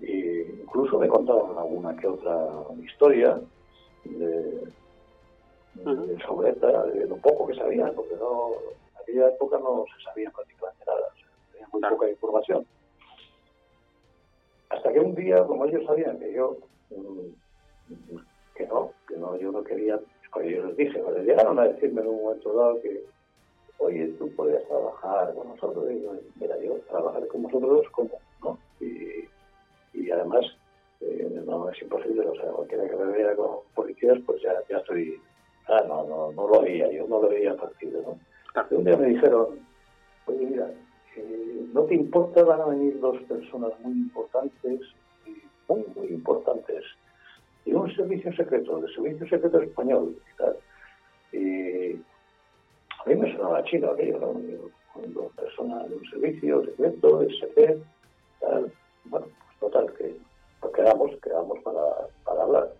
Y 0.00 0.40
incluso 0.60 0.98
me 0.98 1.08
contaban 1.08 1.56
alguna 1.56 1.96
que 1.96 2.06
otra 2.06 2.50
historia 2.84 3.40
de, 4.08 4.66
de 5.74 6.92
de 6.92 7.06
lo 7.06 7.16
poco 7.16 7.46
que 7.46 7.54
sabían, 7.54 7.92
porque 7.94 8.14
no, 8.16 8.52
en 8.52 8.96
aquella 9.02 9.28
época 9.28 9.58
no 9.58 9.84
se 9.94 10.04
sabía 10.04 10.30
prácticamente 10.30 10.84
nada, 10.86 11.00
o 11.12 11.16
sea, 11.16 11.28
tenía 11.52 11.68
muy 11.72 11.82
poca 11.82 12.10
información. 12.10 12.66
Hasta 14.68 14.92
que 14.92 15.00
un 15.00 15.14
día, 15.14 15.44
como 15.44 15.64
ellos 15.66 15.84
sabían 15.86 16.18
que 16.18 16.32
yo, 16.32 16.56
mm, 16.90 18.16
que 18.54 18.66
no, 18.66 18.92
que 19.06 19.16
no, 19.16 19.36
yo 19.36 19.52
no 19.52 19.62
quería, 19.62 20.00
pues 20.32 20.54
yo 20.54 20.66
les 20.66 20.76
dije, 20.76 20.98
pues 20.98 21.24
llegaron 21.24 21.58
a 21.58 21.68
decirme 21.68 22.02
en 22.02 22.08
un 22.08 22.22
momento 22.22 22.52
dado 22.52 22.80
que, 22.82 23.04
oye, 23.78 24.08
tú 24.18 24.30
podrías 24.34 24.64
trabajar 24.64 25.34
con 25.34 25.48
nosotros, 25.48 25.90
y 25.90 26.02
yo, 26.02 26.12
mira, 26.36 26.58
yo 26.58 26.74
trabajar 26.88 27.26
con 27.28 27.42
vosotros, 27.42 27.86
¿cómo? 27.92 28.10
¿no? 28.42 28.58
Y, 28.80 29.28
y 29.94 30.10
además, 30.10 30.44
no 31.66 31.72
es 31.72 31.82
imposible, 31.82 32.20
o 32.20 32.34
sea, 32.36 32.50
cualquiera 32.50 32.88
que 32.88 32.96
me 32.96 33.12
vea 33.12 33.34
con 33.34 33.58
policías, 33.74 34.18
pues 34.24 34.40
ya, 34.40 34.52
ya 34.68 34.76
estoy, 34.78 35.20
ah, 35.66 35.82
no, 35.88 36.04
no, 36.04 36.32
no 36.32 36.48
lo 36.48 36.62
veía, 36.62 36.90
yo 36.92 37.08
no 37.08 37.20
lo 37.20 37.28
veía 37.28 37.54
factible, 37.54 37.98
¿no? 38.02 38.18
Claro. 38.52 38.68
Un 38.70 38.84
día 38.84 38.96
me 38.96 39.08
dijeron, 39.08 39.58
oye, 40.26 40.46
mira, 40.46 40.70
eh, 41.16 41.66
¿no 41.72 41.82
te 41.82 41.96
importa? 41.96 42.44
Van 42.44 42.60
a 42.60 42.66
venir 42.66 43.00
dos 43.00 43.20
personas 43.22 43.72
muy 43.80 43.94
importantes, 43.94 44.80
muy, 45.68 45.84
muy 45.96 46.06
importantes, 46.06 46.84
y 47.64 47.72
un 47.72 47.92
servicio 47.96 48.32
secreto, 48.34 48.78
del 48.78 48.94
servicio 48.94 49.28
secreto 49.28 49.60
español, 49.60 50.16
y 50.16 50.36
tal. 50.36 50.56
Y 51.32 51.92
a 51.96 53.08
mí 53.08 53.14
me 53.16 53.36
sonaba 53.36 53.64
chino 53.64 53.90
aquello, 53.90 54.20
¿no? 54.20 54.40
Dos 55.08 55.32
personas 55.34 55.88
de 55.90 55.96
un 55.96 56.04
servicio 56.10 56.64
secreto, 56.64 57.22
SP, 57.26 57.76
tal. 58.40 58.72
Bueno, 59.06 59.26
pues 59.26 59.72
total, 59.72 59.92
que 59.94 60.16
pues 60.70 60.74
quedamos, 60.74 61.10
quedamos 61.22 61.58
para, 61.60 62.08
para 62.24 62.42
hablar. 62.42 62.72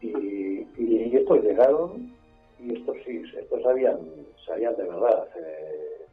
Y, 0.00 0.66
y 0.78 1.16
estos 1.16 1.42
llegaron, 1.42 2.14
y 2.58 2.76
estos 2.78 2.96
sí, 3.04 3.22
estos 3.36 3.62
sabían, 3.62 3.98
sabían 4.46 4.74
de 4.76 4.84
verdad, 4.84 5.28
eh, 5.36 6.06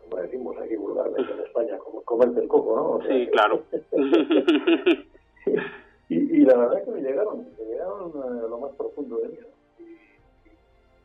como 0.00 0.22
decimos 0.22 0.56
aquí 0.58 0.76
vulgarmente 0.76 1.30
en 1.32 1.40
España, 1.40 1.76
como 1.78 2.00
comerte 2.02 2.40
el 2.40 2.48
coco, 2.48 2.76
¿no? 2.76 2.90
O 2.92 3.02
sea, 3.02 3.14
Sí, 3.14 3.26
claro. 3.28 3.62
y, 6.08 6.16
y 6.16 6.40
la 6.44 6.56
verdad 6.56 6.84
que 6.84 6.90
me 6.90 7.00
llegaron, 7.02 7.46
me 7.58 7.64
llegaron 7.64 8.12
a 8.22 8.26
lo 8.48 8.58
más 8.58 8.72
profundo 8.76 9.18
de 9.18 9.28
mí. 9.28 9.38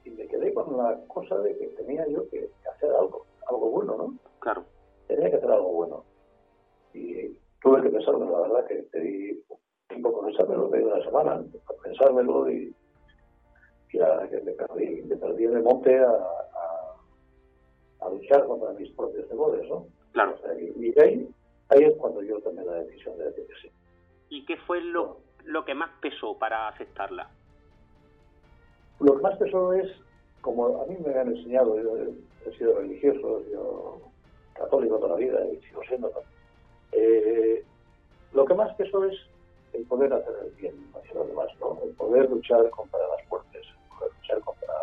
y 0.05 0.09
me 0.11 0.27
quedé 0.27 0.53
con 0.53 0.77
la 0.77 0.97
cosa 1.07 1.37
de 1.39 1.57
que 1.57 1.67
tenía 1.67 2.07
yo 2.07 2.27
que 2.29 2.49
hacer 2.73 2.89
algo, 2.91 3.25
algo 3.47 3.69
bueno, 3.69 3.95
¿no? 3.97 4.13
claro. 4.39 4.63
Tenía 5.07 5.29
que 5.29 5.35
hacer 5.37 5.51
algo 5.51 5.71
bueno. 5.73 6.03
Y 6.93 7.35
tuve 7.61 7.81
que 7.81 7.89
pensarlo, 7.89 8.29
la 8.31 8.47
verdad 8.47 8.67
que 8.67 8.75
pedí 8.91 9.43
tiempo 9.87 10.13
para 10.13 10.27
pensármelo, 10.27 10.69
pedí 10.69 10.83
una 10.83 11.03
semana 11.03 11.43
para 11.67 11.79
pensármelo 11.81 12.49
y, 12.49 12.75
y 13.91 13.97
verdad 13.97 14.29
que 14.29 14.41
me 14.41 14.51
perdí, 14.51 15.01
me 15.03 15.15
perdí 15.17 15.45
en 15.45 15.57
el 15.57 15.63
monte 15.63 15.99
a, 15.99 16.11
a, 16.11 18.05
a 18.05 18.09
luchar 18.09 18.45
contra 18.45 18.71
mis 18.73 18.91
propios 18.91 19.27
temores, 19.27 19.67
¿no? 19.69 19.85
Claro. 20.13 20.35
O 20.35 20.37
sea, 20.39 20.53
y, 20.59 20.93
ahí, 20.99 21.29
ahí 21.69 21.83
es 21.83 21.95
cuando 21.97 22.21
yo 22.21 22.39
tomé 22.41 22.63
la 22.63 22.73
decisión 22.73 23.17
de 23.17 23.25
decir 23.25 23.47
que 23.47 23.53
sí. 23.61 23.71
¿Y 24.29 24.45
qué 24.45 24.57
fue 24.57 24.81
lo, 24.81 25.17
lo 25.45 25.65
que 25.65 25.73
más 25.73 25.89
pesó 26.01 26.37
para 26.37 26.67
aceptarla? 26.67 27.29
Lo 28.99 29.15
que 29.15 29.21
más 29.21 29.37
pesó 29.37 29.73
es, 29.73 29.89
como 30.41 30.81
a 30.81 30.85
mí 30.85 30.97
me 31.05 31.13
han 31.13 31.29
enseñado, 31.29 31.79
yo 31.81 31.95
he, 32.45 32.57
sido 32.57 32.79
religioso, 32.79 33.39
he 33.39 33.45
sido 33.45 34.01
católico 34.53 34.97
toda 34.97 35.09
la 35.09 35.15
vida 35.15 35.45
y 35.45 35.57
sigo 35.67 35.81
siendo. 35.83 36.09
¿no? 36.09 36.38
Eh, 36.91 37.63
lo 38.31 38.45
que 38.45 38.53
más 38.53 38.73
pesó 38.75 39.03
es 39.05 39.15
el 39.73 39.85
poder 39.85 40.11
hacer 40.13 40.33
el 40.45 40.51
bien 40.55 40.75
hacia 40.95 41.13
los 41.15 41.27
demás, 41.27 41.47
¿no? 41.59 41.79
El 41.83 41.93
poder 41.95 42.29
luchar 42.29 42.69
contra 42.71 42.99
las 42.99 43.27
muertes, 43.29 43.61
el 43.65 43.97
poder 43.97 44.11
luchar 44.15 44.39
contra, 44.41 44.73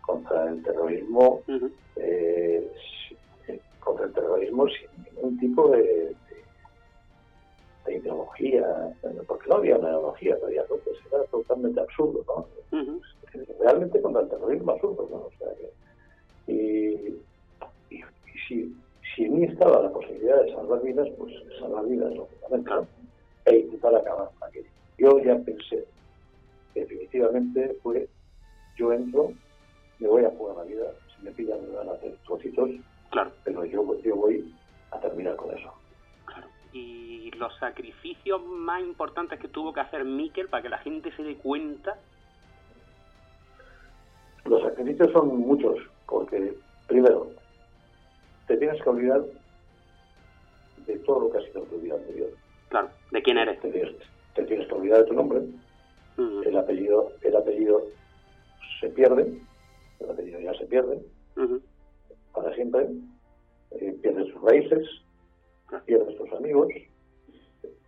contra 0.00 0.50
el 0.50 0.62
terrorismo, 0.62 1.44
eh, 1.96 2.72
si- 3.08 3.18
contra 3.80 4.06
el 4.06 4.12
terrorismo 4.12 4.66
sin 4.68 5.02
ningún 5.04 5.38
tipo 5.38 5.68
de, 5.70 5.82
de, 5.82 6.16
de 7.86 7.96
ideología, 7.96 8.66
porque 9.26 9.48
no 9.48 9.56
había 9.56 9.76
una 9.76 9.88
ideología, 9.90 10.36
no 10.40 10.46
había 10.46 10.66
toques, 10.66 10.94
era 11.10 11.24
totalmente 11.26 11.80
absurdo, 11.80 12.24
¿no? 12.26 12.48
Realmente 13.60 14.00
contra 14.00 14.22
el 14.22 14.28
terrorismo 14.28 14.72
absurdo, 14.72 15.08
¿no? 15.10 15.16
O 15.26 15.30
sea 15.38 15.48
que, 15.56 16.52
y, 16.52 17.22
y, 17.90 17.98
y 18.00 18.38
si, 18.46 18.74
si 19.18 19.24
en 19.24 19.40
mí 19.40 19.46
estaba 19.46 19.82
la 19.82 19.90
posibilidad 19.90 20.40
de 20.44 20.52
salvar 20.52 20.80
vidas, 20.80 21.08
pues 21.18 21.34
salvar 21.58 21.84
vidas, 21.86 22.14
lógicamente, 22.14 22.70
e 23.46 23.56
intentar 23.58 23.96
acabar 23.96 24.28
con 24.38 24.48
aquello. 24.48 24.68
Yo 24.96 25.18
ya 25.24 25.36
pensé, 25.40 25.84
definitivamente 26.72 27.76
fue, 27.82 28.08
yo 28.76 28.92
entro, 28.92 29.32
me 29.98 30.06
voy 30.06 30.24
a 30.24 30.30
jugar 30.30 30.58
la 30.58 30.62
vida, 30.62 30.84
si 31.16 31.24
me 31.24 31.32
pillan 31.32 31.68
me 31.68 31.76
van 31.76 31.88
a 31.88 31.92
hacer 31.92 32.16
trocitos, 32.24 32.70
Claro, 33.10 33.32
pero 33.42 33.64
yo, 33.64 34.00
yo 34.02 34.14
voy 34.14 34.54
a 34.92 35.00
terminar 35.00 35.34
con 35.34 35.50
eso. 35.56 35.72
claro. 36.26 36.46
Y 36.72 37.32
los 37.32 37.56
sacrificios 37.58 38.40
más 38.44 38.82
importantes 38.82 39.40
que 39.40 39.48
tuvo 39.48 39.72
que 39.72 39.80
hacer 39.80 40.04
Miquel 40.04 40.48
para 40.48 40.62
que 40.62 40.68
la 40.68 40.78
gente 40.78 41.10
se 41.16 41.24
dé 41.24 41.34
cuenta. 41.36 41.96
Los 44.44 44.62
sacrificios 44.62 45.10
son 45.10 45.38
muchos, 45.38 45.76
porque 46.06 46.54
primero, 46.86 47.30
te 48.48 48.56
tienes 48.56 48.82
que 48.82 48.88
olvidar 48.88 49.22
de 50.86 50.98
todo 51.00 51.20
lo 51.20 51.30
que 51.30 51.38
ha 51.38 51.42
sido 51.42 51.62
tu 51.64 51.78
vida 51.78 51.94
anterior. 51.94 52.30
Claro, 52.68 52.90
¿de 53.12 53.22
quién 53.22 53.38
eres? 53.38 53.60
Te 53.60 53.70
tienes, 53.70 53.96
te 54.34 54.44
tienes 54.44 54.66
que 54.66 54.74
olvidar 54.74 54.98
de 55.00 55.04
tu 55.04 55.14
nombre, 55.14 55.40
Ujú. 56.16 56.42
el 56.42 56.56
apellido, 56.56 57.12
el 57.22 57.36
apellido 57.36 57.82
se 58.80 58.88
pierde, 58.90 59.32
el 60.00 60.10
apellido 60.10 60.40
ya 60.40 60.54
se 60.54 60.66
pierde 60.66 61.00
Ujú. 61.36 61.60
para 62.32 62.54
siempre, 62.54 62.88
eh, 63.72 63.92
pierdes 64.02 64.32
tus 64.32 64.42
raíces, 64.42 64.88
pierdes 65.84 66.16
tus 66.16 66.32
amigos, 66.32 66.68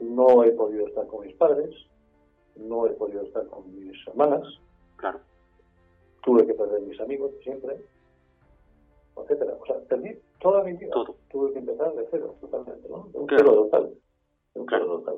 no 0.00 0.45
he 0.45 0.52
podido 0.52 0.87
estar 0.87 1.07
con 1.07 1.26
mis 1.26 1.35
padres, 1.37 1.75
no 2.57 2.87
he 2.87 2.90
podido 2.90 3.23
estar 3.23 3.47
con 3.49 3.75
mis 3.75 3.97
hermanas, 4.09 4.43
Claro, 4.97 5.21
tuve 6.23 6.47
que 6.47 6.52
perder 6.55 6.83
mis 6.83 7.00
amigos 7.00 7.33
siempre, 7.43 7.76
etcétera. 9.23 9.55
O 9.61 9.67
sea, 9.67 9.77
perdí 9.89 10.19
toda 10.41 10.62
mi 10.65 10.73
vida. 10.75 10.91
Todo. 10.93 11.17
Tuve 11.31 11.53
que 11.53 11.59
empezar 11.61 11.93
de 11.95 12.07
cero, 12.11 12.35
totalmente, 12.41 12.89
¿no? 12.89 13.09
De 13.12 13.19
un 13.19 13.27
Claro. 13.27 13.45
cero 13.45 13.62
total. 13.71 13.91
De 14.55 14.61
un 14.61 14.67
Claro. 14.67 14.85
cero 14.87 14.99
total. 15.00 15.15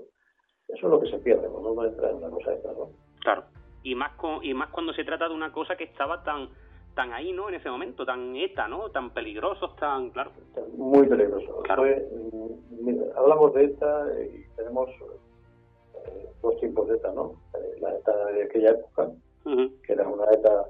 Eso 0.69 0.87
es 0.87 0.91
lo 0.93 1.01
que 1.01 1.11
se 1.11 1.19
pierde 1.19 1.49
cuando 1.49 1.73
uno 1.73 1.85
entra 1.85 2.11
en 2.11 2.17
una 2.17 2.31
cosa 2.31 2.53
esta, 2.55 2.73
¿no? 2.73 2.91
claro. 3.21 3.45
Y 3.85 3.95
más, 3.97 4.13
con, 4.17 4.45
y 4.45 4.55
más 4.55 4.71
cuando 4.71 4.93
se 4.93 5.05
trata 5.05 5.29
de 5.29 5.35
una 5.35 5.53
cosa 5.53 5.77
que 5.77 5.85
estaba 5.85 6.23
tan 6.23 6.49
tan 6.95 7.11
ahí, 7.15 7.33
¿no? 7.33 7.49
En 7.49 7.55
ese 7.55 7.71
momento, 7.71 8.05
tan 8.05 8.37
ETA, 8.37 8.69
¿no? 8.69 8.91
Tan 8.91 9.15
peligrosos, 9.15 9.75
tan... 9.77 10.11
Claro, 10.11 10.31
Muy 10.77 11.07
peligroso. 11.09 11.63
Claro. 11.63 11.83
Fue, 11.85 12.07
mm, 12.33 12.85
mira, 12.85 13.05
hablamos 13.17 13.55
de 13.55 13.65
ETA 13.65 14.07
y 14.23 14.45
tenemos 14.57 14.91
eh, 14.91 16.29
dos 16.43 16.61
tipos 16.61 16.87
de 16.89 16.97
ETA, 16.97 17.11
¿no? 17.15 17.33
Eh, 17.55 17.77
La 17.81 17.95
ETA 17.97 18.27
de 18.27 18.43
aquella 18.43 18.71
época, 18.73 19.11
que 19.87 19.93
era 19.93 20.07
una 20.07 20.31
ETA 20.33 20.67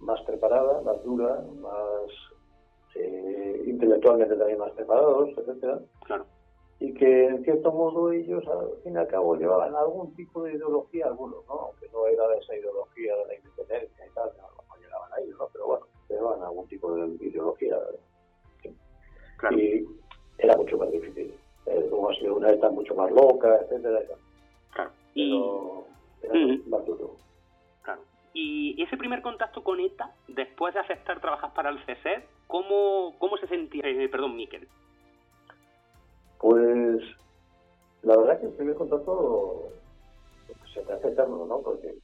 más 0.00 0.20
preparada, 0.22 0.82
más 0.82 1.02
dura, 1.04 1.42
más 1.58 2.10
eh, 2.98 3.62
intelectualmente 3.66 4.36
también 4.36 4.58
más 4.58 4.72
preparados, 4.72 5.30
etcétera, 5.36 5.80
claro, 6.04 6.26
y 6.78 6.92
que 6.94 7.26
en 7.26 7.42
cierto 7.44 7.72
modo 7.72 8.12
ellos 8.12 8.46
al 8.48 8.82
fin 8.82 8.94
y 8.94 8.96
al 8.96 9.06
cabo 9.08 9.34
llevaban 9.36 9.74
algún 9.74 10.14
tipo 10.14 10.42
de 10.42 10.54
ideología, 10.54 11.06
algunos, 11.06 11.46
¿no? 11.46 11.54
Aunque 11.54 11.88
no 11.92 12.06
era 12.06 12.24
esa 12.40 12.54
ideología 12.54 13.16
de 13.16 13.26
la 13.26 13.34
independencia 13.34 14.06
y 14.06 14.10
tal, 14.14 14.30
no, 14.36 14.48
no 14.68 14.80
llegaban 14.82 15.12
a 15.12 15.20
ello, 15.20 15.36
¿no? 15.38 15.48
Pero 15.52 15.66
bueno, 15.66 15.86
llevaban 16.08 16.42
algún 16.42 16.68
tipo 16.68 16.94
de 16.94 17.06
ideología. 17.24 17.78
claro. 19.38 19.58
Y 19.58 19.86
era 20.38 20.56
mucho 20.56 20.76
más 20.78 20.90
difícil. 20.90 21.34
Eh, 21.66 21.86
como 21.90 22.10
ha 22.10 22.14
sido 22.14 22.36
una 22.36 22.50
ETA 22.52 22.68
mucho 22.70 22.94
más 22.94 23.10
loca, 23.10 23.56
etcétera, 23.62 24.00
y 24.02 24.72
claro. 24.72 24.90
Y... 25.14 25.40
pero 26.20 26.34
era 26.34 26.44
Ujú. 26.54 26.68
más 26.70 26.86
duro. 26.86 27.16
Claro. 27.82 28.02
Y 28.34 28.80
ese 28.82 28.96
primer 28.96 29.22
contacto 29.22 29.64
con 29.64 29.80
ETA, 29.80 30.12
después 30.28 30.74
de 30.74 30.80
aceptar 30.80 31.20
trabajar 31.20 31.52
para 31.54 31.70
el 31.70 31.78
CSER, 31.86 32.22
¿cómo, 32.46 33.14
cómo 33.18 33.36
se 33.38 33.46
sentía, 33.48 33.82
eh, 33.86 34.08
perdón, 34.08 34.36
Miquel? 34.36 34.68
Pues 36.38 37.02
la 38.02 38.16
verdad 38.16 38.40
que 38.40 38.46
el 38.46 38.52
primer 38.52 38.76
contacto 38.76 39.68
se 40.72 40.80
te 40.82 40.92
hace 40.92 41.08
eterno, 41.08 41.46
¿no? 41.46 41.60
Porque 41.60 41.94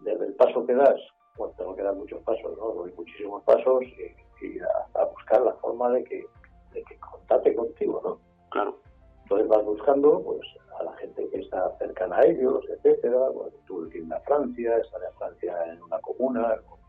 desde 0.00 0.24
el 0.26 0.34
paso 0.34 0.64
que 0.66 0.74
das, 0.74 1.00
bueno, 1.36 1.54
tengo 1.56 1.76
que 1.76 1.82
dar 1.82 1.94
muchos 1.94 2.22
pasos, 2.22 2.56
¿no? 2.56 2.72
Doy 2.72 2.92
muchísimos 2.96 3.42
pasos 3.44 3.82
y, 3.82 4.46
y 4.46 4.58
a, 4.60 5.00
a 5.00 5.04
buscar 5.06 5.42
la 5.42 5.52
forma 5.54 5.90
de 5.90 6.04
que, 6.04 6.26
de 6.72 6.82
que 6.84 6.98
contacte 6.98 7.54
contigo, 7.54 8.00
¿no? 8.04 8.18
Claro, 8.50 8.78
Entonces 9.22 9.48
vas 9.48 9.64
buscando 9.64 10.22
pues 10.22 10.40
a 10.78 10.84
la 10.84 10.92
gente 10.94 11.28
que 11.30 11.40
está 11.40 11.76
cercana 11.78 12.18
a 12.18 12.26
ellos, 12.26 12.64
etcétera. 12.68 13.28
Bueno, 13.30 13.52
tuve 13.66 13.90
que 13.90 13.98
irme 13.98 14.14
a 14.14 14.20
Francia, 14.20 14.76
estar 14.78 15.02
en 15.02 15.14
Francia 15.14 15.72
en 15.72 15.82
una 15.82 15.98
comuna 16.00 16.56
con, 16.68 16.81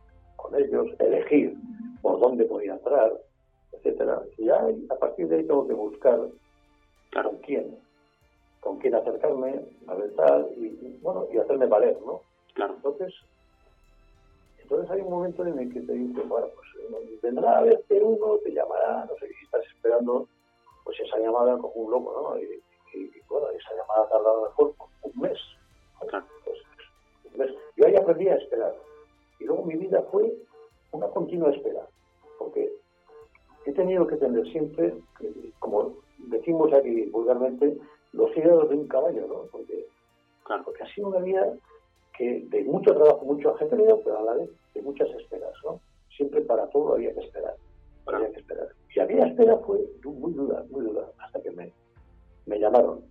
con 0.43 0.55
ellos, 0.59 0.87
elegir 0.99 1.55
por 2.01 2.19
dónde 2.19 2.43
podía 2.45 2.73
entrar, 2.73 3.13
etcétera. 3.71 4.21
Y 4.37 4.49
a 4.49 4.95
partir 4.99 5.27
de 5.27 5.37
ahí 5.37 5.43
tengo 5.47 5.67
que 5.67 5.73
buscar 5.73 6.19
claro, 7.11 7.29
con 7.29 7.39
quién, 7.39 7.77
con 8.59 8.77
quién 8.79 8.93
acercarme, 8.95 9.61
a 9.87 9.93
ver 9.95 10.13
tal, 10.15 10.49
y, 10.57 10.65
y, 10.65 10.99
bueno, 11.01 11.25
y 11.33 11.37
hacerme 11.37 11.65
valer, 11.65 11.97
¿no? 12.05 12.21
claro, 12.53 12.73
Entonces, 12.75 13.13
entonces 14.61 14.91
hay 14.91 15.01
un 15.01 15.09
momento 15.09 15.45
en 15.45 15.59
el 15.59 15.73
que 15.73 15.81
te 15.81 15.93
dice, 15.93 16.21
bueno, 16.21 16.47
pues 16.55 16.67
eh, 16.79 17.19
vendrá 17.21 17.59
a 17.59 17.61
verte 17.61 18.01
uno, 18.01 18.37
te 18.43 18.51
llamará, 18.51 19.05
no 19.05 19.15
sé, 19.19 19.27
y 19.27 19.45
estás 19.45 19.65
esperando 19.65 20.27
pues 20.83 20.99
esa 20.99 21.17
llamada 21.19 21.57
como 21.57 21.73
un 21.73 21.91
loco, 21.91 22.29
¿no? 22.29 22.39
Y, 22.39 22.61
y, 22.93 23.03
y, 23.03 23.21
bueno, 23.29 23.47
esa 23.49 23.69
llamada 23.75 24.03
ha 24.03 24.09
tardado 24.09 24.43
mejor 24.43 24.73
un 25.03 25.21
mes. 25.21 25.39
¿no? 26.01 26.07
Claro. 26.07 26.25
Pues, 26.43 26.57
un 27.31 27.39
mes. 27.39 27.51
Yo 27.77 27.87
ahí 27.87 27.95
aprendí 27.95 28.27
a 28.27 28.35
esperar. 28.35 28.75
Y 29.43 29.45
luego 29.45 29.65
mi 29.65 29.75
vida 29.75 30.01
fue 30.09 30.33
una 30.93 31.07
continua 31.07 31.51
espera, 31.51 31.85
porque 32.39 32.71
he 33.65 33.73
tenido 33.73 34.07
que 34.07 34.15
tener 34.15 34.47
siempre, 34.51 34.93
eh, 35.19 35.51
como 35.59 35.97
decimos 36.29 36.71
aquí 36.71 37.07
vulgarmente, 37.07 37.77
los 38.13 38.35
hígados 38.37 38.69
de 38.69 38.75
un 38.77 38.87
caballo, 38.87 39.27
¿no? 39.27 39.43
Porque 39.51 39.85
claro, 40.43 40.63
porque 40.63 40.83
ha 40.83 40.93
sido 40.93 41.09
una 41.09 41.19
vida 41.19 41.53
que 42.17 42.45
de 42.47 42.63
mucho 42.63 42.93
trabajo, 42.93 43.25
mucho 43.25 43.49
ajetreo, 43.53 43.99
pero 44.01 44.19
a 44.19 44.23
la 44.23 44.33
vez 44.35 44.49
de 44.75 44.81
muchas 44.81 45.09
esperas, 45.09 45.53
¿no? 45.65 45.81
Siempre 46.15 46.39
para 46.41 46.69
todo 46.69 46.93
había 46.93 47.13
que 47.13 47.19
esperar, 47.19 47.55
había 48.05 48.31
que 48.31 48.39
esperar. 48.39 48.69
Y 48.95 48.99
aquella 49.01 49.27
espera 49.27 49.57
fue 49.57 49.79
muy 50.05 50.31
dura, 50.31 50.63
muy 50.69 50.85
dura, 50.85 51.05
hasta 51.17 51.41
que 51.41 51.51
me, 51.51 51.73
me 52.45 52.59
llamaron. 52.59 53.01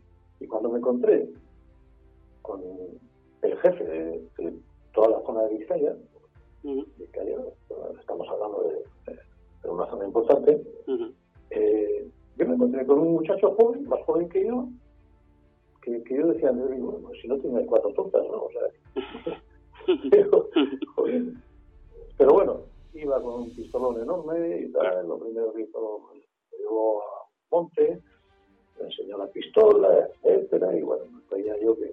Y 0.40 0.46
cuando 0.46 0.70
me 0.70 0.78
encontré 0.78 1.28
con 2.40 2.62
el 3.42 3.58
jefe 3.58 3.84
de, 3.84 4.28
de 4.38 4.54
toda 4.94 5.08
la 5.10 5.20
zona 5.26 5.42
de 5.42 5.58
Vizcaya, 5.58 5.94
Ujú, 6.64 6.86
Vizcaya, 6.96 7.36
estamos 7.98 8.28
hablando 8.28 8.62
de, 8.62 9.14
de 9.62 9.70
una 9.70 9.86
zona 9.90 10.04
importante, 10.06 10.62
eh, 11.50 12.10
yo 12.36 12.46
me 12.46 12.54
encontré 12.54 12.86
con 12.86 12.98
un 13.00 13.12
muchacho 13.14 13.54
joven, 13.56 13.86
más 13.88 14.00
joven 14.04 14.28
que 14.28 14.46
yo, 14.46 14.68
que, 15.82 16.02
que 16.04 16.16
yo 16.16 16.28
decía, 16.28 16.52
yo 16.52 16.66
digo, 16.68 17.00
pues 17.02 17.20
si 17.20 17.28
no 17.28 17.38
tiene 17.38 17.66
cuatro 17.66 17.92
tontas, 17.94 18.22
¿no? 18.28 18.44
O 18.44 18.50
sea, 18.50 18.62
pero, 20.10 20.48
joder. 20.94 21.22
Pero 22.16 22.32
bueno, 22.34 22.60
iba 22.94 23.20
con 23.20 23.42
un 23.42 23.56
pistolón 23.56 24.00
enorme 24.00 24.60
y 24.60 24.72
tal, 24.72 25.08
lo 25.08 25.18
primero 25.18 25.52
que 25.52 25.62
hizo, 25.62 26.08
me 26.14 26.58
llevó 26.58 27.02
a 27.02 27.22
un 27.24 27.64
monte, 27.64 28.00
me 28.78 28.86
enseñó 28.86 29.18
la 29.18 29.26
pistola, 29.28 30.08
etcétera, 30.22 30.76
y 30.78 30.82
bueno, 30.82 31.04
pues 31.28 31.42
veía 31.42 31.56
yo 31.60 31.76
que 31.76 31.92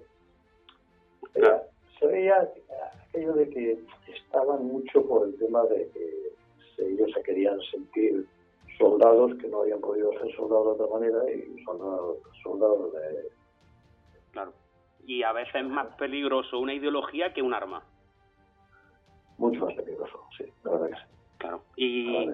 era- 1.34 1.66
se 2.00 2.06
veía 2.06 2.50
aquello 3.08 3.34
de 3.34 3.50
que 3.50 3.78
estaban 4.08 4.66
mucho 4.66 5.06
por 5.06 5.28
el 5.28 5.38
tema 5.38 5.62
de 5.64 5.88
que 5.92 6.84
ellos 6.84 7.10
se 7.14 7.22
querían 7.22 7.60
sentir 7.70 8.26
soldados 8.78 9.34
que 9.36 9.48
no 9.48 9.60
habían 9.60 9.80
podido 9.80 10.10
ser 10.18 10.34
soldados 10.34 10.78
de 10.78 10.84
otra 10.84 10.98
manera 10.98 11.18
y 11.30 11.62
soldados, 11.64 12.18
soldados 12.42 12.92
de, 12.94 13.28
claro. 14.32 14.52
Y 15.06 15.22
a 15.22 15.32
veces 15.32 15.54
es 15.54 15.66
más 15.66 15.94
peligroso 15.96 16.58
una 16.58 16.72
ideología 16.72 17.34
que 17.34 17.42
un 17.42 17.52
arma. 17.52 17.82
mucho 19.36 19.66
más 19.66 19.74
peligroso, 19.74 20.24
sí, 20.36 20.44
la 20.64 20.70
verdad 20.72 20.88
que 20.88 20.94
sí. 20.94 21.02
Claro. 21.38 21.62
la 21.76 21.84
Y. 21.84 22.30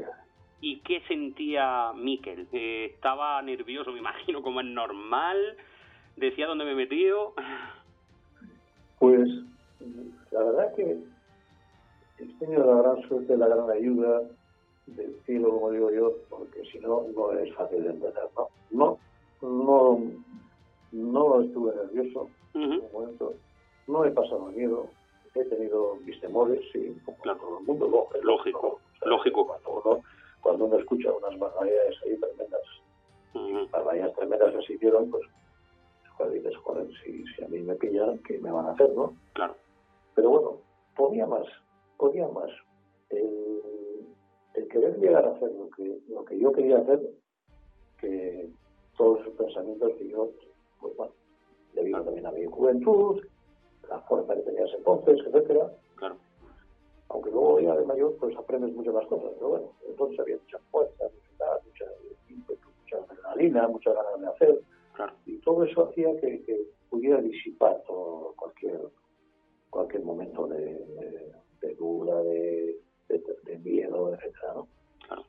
¿Y 0.59 0.81
qué 0.81 1.03
sentía 1.07 1.93
Miquel? 1.95 2.49
Eh, 2.51 2.91
¿Estaba 2.95 3.43
nervioso, 3.43 3.93
me 3.93 3.99
imagino, 3.99 4.43
como 4.43 4.61
es 4.61 4.67
normal? 4.67 5.57
¿Decía 6.17 6.47
dónde 6.47 6.65
me 6.65 6.73
he 6.73 6.75
metido? 6.75 7.35
Pues 8.99 9.29
la 10.37 10.45
verdad 10.45 10.75
que 10.75 10.99
he 12.19 12.27
tenido 12.39 12.67
la 12.67 12.83
gran 12.83 13.09
suerte, 13.09 13.37
la 13.37 13.49
gran 13.49 13.71
ayuda 13.71 14.23
del 14.87 15.17
cielo, 15.25 15.51
como 15.51 15.71
digo 15.71 15.91
yo, 15.91 16.13
porque 16.29 16.63
si 16.71 16.79
no, 16.79 17.05
no 17.17 17.33
es 17.33 17.55
fácil 17.55 17.83
de 17.85 17.91
empezar, 17.91 18.29
¿no? 18.37 18.49
No, 18.71 18.99
no, 19.43 20.01
no 20.93 21.41
estuve 21.41 21.75
nervioso 21.75 22.29
en 22.55 22.73
un 22.73 22.83
momento. 22.93 23.35
No 23.87 24.05
he 24.05 24.11
pasado 24.11 24.47
miedo, 24.49 24.89
he 25.35 25.45
tenido 25.45 25.97
mis 26.05 26.21
temores, 26.21 26.61
sí, 26.73 26.95
como 27.05 27.17
Claro. 27.19 27.39
todo 27.41 27.59
el 27.61 27.65
mundo. 27.65 28.09
es 28.15 28.23
Lógico, 28.25 28.67
O 28.67 28.81
sea, 28.99 29.09
lógico. 29.09 29.47
Cuando 29.47 29.83
uno, 29.85 30.03
cuando 30.43 30.65
uno 30.67 30.77
escucha 30.79 31.13
unas 31.13 31.39
barbaridades 31.39 31.97
ahí 32.05 32.17
tremendas, 32.19 33.71
barbaridades 33.71 34.15
tremendas 34.17 34.55
que 34.55 34.67
se 34.67 34.73
hicieron, 34.75 35.11
pues, 35.11 35.23
joder, 36.17 36.33
dices, 36.35 36.57
joder, 36.59 36.87
si, 37.05 37.25
si 37.35 37.45
a 37.45 37.49
mí 37.49 37.61
me 37.61 37.75
pillan, 37.77 38.19
¿qué 38.19 38.39
me 38.39 38.51
van 38.53 38.67
a 38.67 38.73
hacer, 38.73 38.91
no? 38.95 39.15
Claro. 39.35 39.55
Pero 40.17 40.31
bueno, 40.31 40.61
podía 40.97 41.27
más, 41.27 41.47
podía 41.99 42.27
más. 42.29 42.51
El, 43.11 43.61
el 44.55 44.69
querer 44.69 44.99
llegar 44.99 45.25
a 45.25 45.31
hacer 45.33 45.53
lo 45.53 45.69
que, 45.71 46.01
lo 46.09 46.25
que 46.25 46.39
yo 46.39 46.51
quería 46.53 46.79
hacer, 46.79 47.01
que 48.01 48.49
todos 48.97 49.21
esos 49.21 49.35
pensamientos 49.35 49.93
que 49.99 50.09
yo, 50.09 50.31
pues 50.81 50.97
bueno, 50.97 51.13
debido 51.75 52.03
también 52.03 52.27
a 52.27 52.33
mi 52.33 52.47
juventud, 52.47 53.23
la 53.89 54.01
fuerza 54.01 54.35
que 54.35 54.41
tenías 54.41 54.71
entonces, 54.77 55.19
etcétera, 55.27 55.71
Claro. 55.97 56.17
aunque 57.11 57.31
luego 57.31 57.61
ya 57.61 57.77
de 57.77 57.85
mayor 57.85 58.17
pues 58.19 58.35
aprendes 58.37 58.75
muchas 58.75 58.95
más 58.95 59.07
cosas, 59.07 59.31
pero 59.35 59.49
bueno, 59.51 59.67
entonces 59.87 60.19
había 60.19 60.37
mucha 60.39 60.59
fuerza, 60.71 61.05
mucha, 61.05 61.45
edad, 61.45 61.61
mucha 61.65 61.85
ímpetu, 62.29 62.69
mucha 62.81 62.97
adrenalina, 62.97 63.69
muchas 63.69 63.95
ganas 63.95 64.21
de 64.21 64.27
hacer, 64.27 64.63
Claro. 64.95 65.13
y 65.27 65.37
todo 65.41 65.63
eso 65.65 65.89
hacía 65.89 66.19
que, 66.21 66.43
que 66.45 66.67
pudiera 66.89 67.21
disipar 67.21 67.83
todo 67.87 68.33
cualquier 68.37 68.81
cualquier 69.77 70.03
momento 70.05 70.47
de, 70.47 70.57
de- 70.65 71.33
de 71.61 71.75
duda, 71.75 72.23
de, 72.23 72.77
miedo, 73.63 74.13
etcétera, 74.15 74.55
¿no? 74.55 74.69
Claro. 75.07 75.25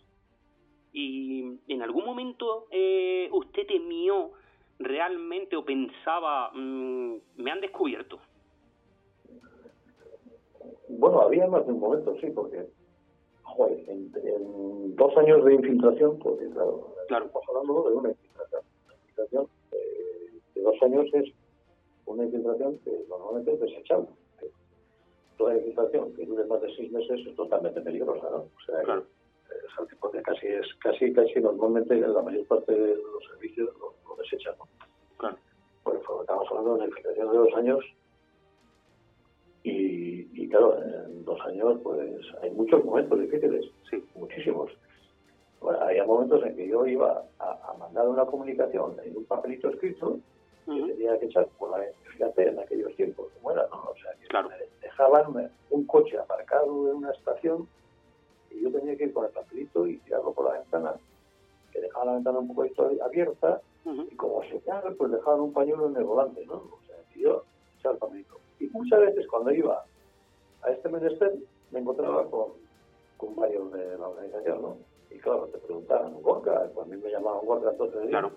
¿Y 0.93 1.59
en 1.67 1.81
algún 1.81 2.05
momento 2.05 2.67
eh, 2.71 3.29
usted 3.31 3.65
temió 3.67 4.31
realmente 4.79 5.55
o 5.55 5.65
pensaba, 5.65 6.51
mm, 6.53 7.15
me 7.37 7.51
han 7.51 7.61
descubierto? 7.61 8.19
Bueno, 10.89 11.21
había 11.21 11.47
más 11.47 11.65
de 11.65 11.73
un 11.73 11.79
momento, 11.79 12.15
sí, 12.21 12.27
porque, 12.33 12.67
joder, 13.43 13.79
en, 13.89 14.11
en 14.23 14.95
dos 14.95 15.15
años 15.17 15.43
de 15.45 15.53
infiltración, 15.55 16.19
porque 16.19 16.45
claro, 16.49 16.93
Claro. 17.07 17.25
estamos 17.25 17.47
hablando 17.49 17.89
de 17.89 17.95
una 17.95 18.09
infiltración. 18.09 18.61
Una 18.85 18.93
infiltración 18.95 19.47
eh, 19.71 20.39
de 20.55 20.61
dos 20.61 20.75
años 20.83 21.05
es 21.13 21.33
una 22.05 22.23
infiltración 22.25 22.77
que 22.79 22.91
normalmente 23.09 23.53
es 23.53 23.59
desechable. 23.59 24.07
Toda 25.37 25.55
infiltración 25.55 26.13
que 26.15 26.25
dure 26.25 26.45
más 26.45 26.61
de 26.61 26.75
seis 26.75 26.91
meses 26.91 27.19
es 27.27 27.35
totalmente 27.35 27.81
peligrosa, 27.81 28.29
¿no? 28.29 28.37
O 28.37 28.51
sea, 28.65 28.81
Claro. 28.81 29.03
es 29.49 29.95
porque 29.99 30.21
casi 30.23 30.47
es 30.47 30.65
casi 30.81 31.13
casi 31.13 31.39
normalmente 31.39 31.95
la 31.95 32.21
mayor 32.21 32.45
parte 32.47 32.73
de 32.73 32.95
los 32.95 33.23
servicios 33.31 33.69
lo, 33.79 33.93
lo 34.09 34.15
desechan, 34.21 34.55
¿no? 34.57 34.67
Claro. 35.17 35.37
Pues 35.83 35.97
estamos 36.21 36.47
hablando 36.49 36.77
de 36.77 36.85
una 36.87 37.31
de 37.31 37.37
dos 37.37 37.53
años 37.55 37.85
y, 39.63 40.27
y 40.33 40.49
claro, 40.49 40.81
en 40.83 41.23
dos 41.25 41.39
años 41.41 41.79
pues 41.83 41.99
hay 42.41 42.51
muchos 42.51 42.83
momentos 42.83 43.19
difíciles, 43.19 43.65
Sí. 43.89 44.03
muchísimos. 44.15 44.71
Bueno, 45.61 45.79
había 45.81 46.05
momentos 46.05 46.43
en 46.45 46.55
que 46.55 46.67
yo 46.67 46.85
iba 46.85 47.23
a, 47.39 47.71
a 47.71 47.73
mandar 47.77 48.07
una 48.07 48.25
comunicación 48.25 48.95
en 49.03 49.17
un 49.17 49.25
papelito 49.25 49.69
escrito 49.69 50.19
que 50.75 50.93
tenía 50.93 51.19
que 51.19 51.25
echar 51.25 51.47
por 51.57 51.71
la 51.71 51.85
fíjate 52.11 52.49
en 52.49 52.59
aquellos 52.59 52.95
tiempos 52.95 53.27
como 53.35 53.51
era, 53.51 53.67
¿no? 53.69 53.77
O 53.89 53.95
sea, 54.01 54.11
que 54.19 54.27
Claro. 54.27 54.49
me 54.49 54.55
dejaban 54.81 55.51
un 55.69 55.85
coche 55.87 56.17
aparcado 56.17 56.89
en 56.89 56.95
una 56.97 57.11
estación 57.11 57.67
y 58.51 58.61
yo 58.61 58.71
tenía 58.71 58.95
que 58.97 59.05
ir 59.05 59.13
con 59.13 59.25
el 59.25 59.31
papelito 59.31 59.87
y 59.87 59.97
tirarlo 59.99 60.33
por 60.33 60.45
la 60.45 60.59
ventana, 60.59 60.93
que 61.71 61.81
dejaba 61.81 62.05
la 62.05 62.13
ventana 62.13 62.39
un 62.39 62.47
poco 62.47 62.63
esto 62.65 62.89
abierta 63.03 63.61
y 64.11 64.15
como 64.15 64.43
señal, 64.43 64.95
pues 64.97 65.11
dejaban 65.11 65.39
un 65.41 65.53
pañuelo 65.53 65.87
en 65.87 65.95
el 65.95 66.03
volante, 66.03 66.45
¿no? 66.45 66.55
O 66.55 66.79
sea, 66.85 66.95
y 67.15 67.21
yo 67.21 67.43
echaba 67.79 67.93
el 67.93 67.99
papelito. 67.99 68.37
Y 68.59 68.67
muchas 68.67 68.99
veces 68.99 69.27
cuando 69.27 69.51
iba 69.51 69.85
a 70.63 70.71
este 70.71 70.89
menester 70.89 71.33
me 71.71 71.79
encontraba 71.79 72.25
con, 72.29 72.53
con 73.17 73.35
varios 73.35 73.71
de 73.71 73.97
la 73.97 74.07
organización, 74.09 74.61
¿no? 74.61 74.77
Y 75.09 75.19
claro, 75.19 75.47
te 75.47 75.57
preguntaban, 75.59 76.21
Gorka, 76.21 76.69
pues 76.73 76.85
a 76.85 76.89
mí 76.89 76.97
me 76.97 77.09
llamaban 77.09 77.45
Gorka 77.45 77.69
entonces, 77.71 78.09
Claro. 78.09 78.31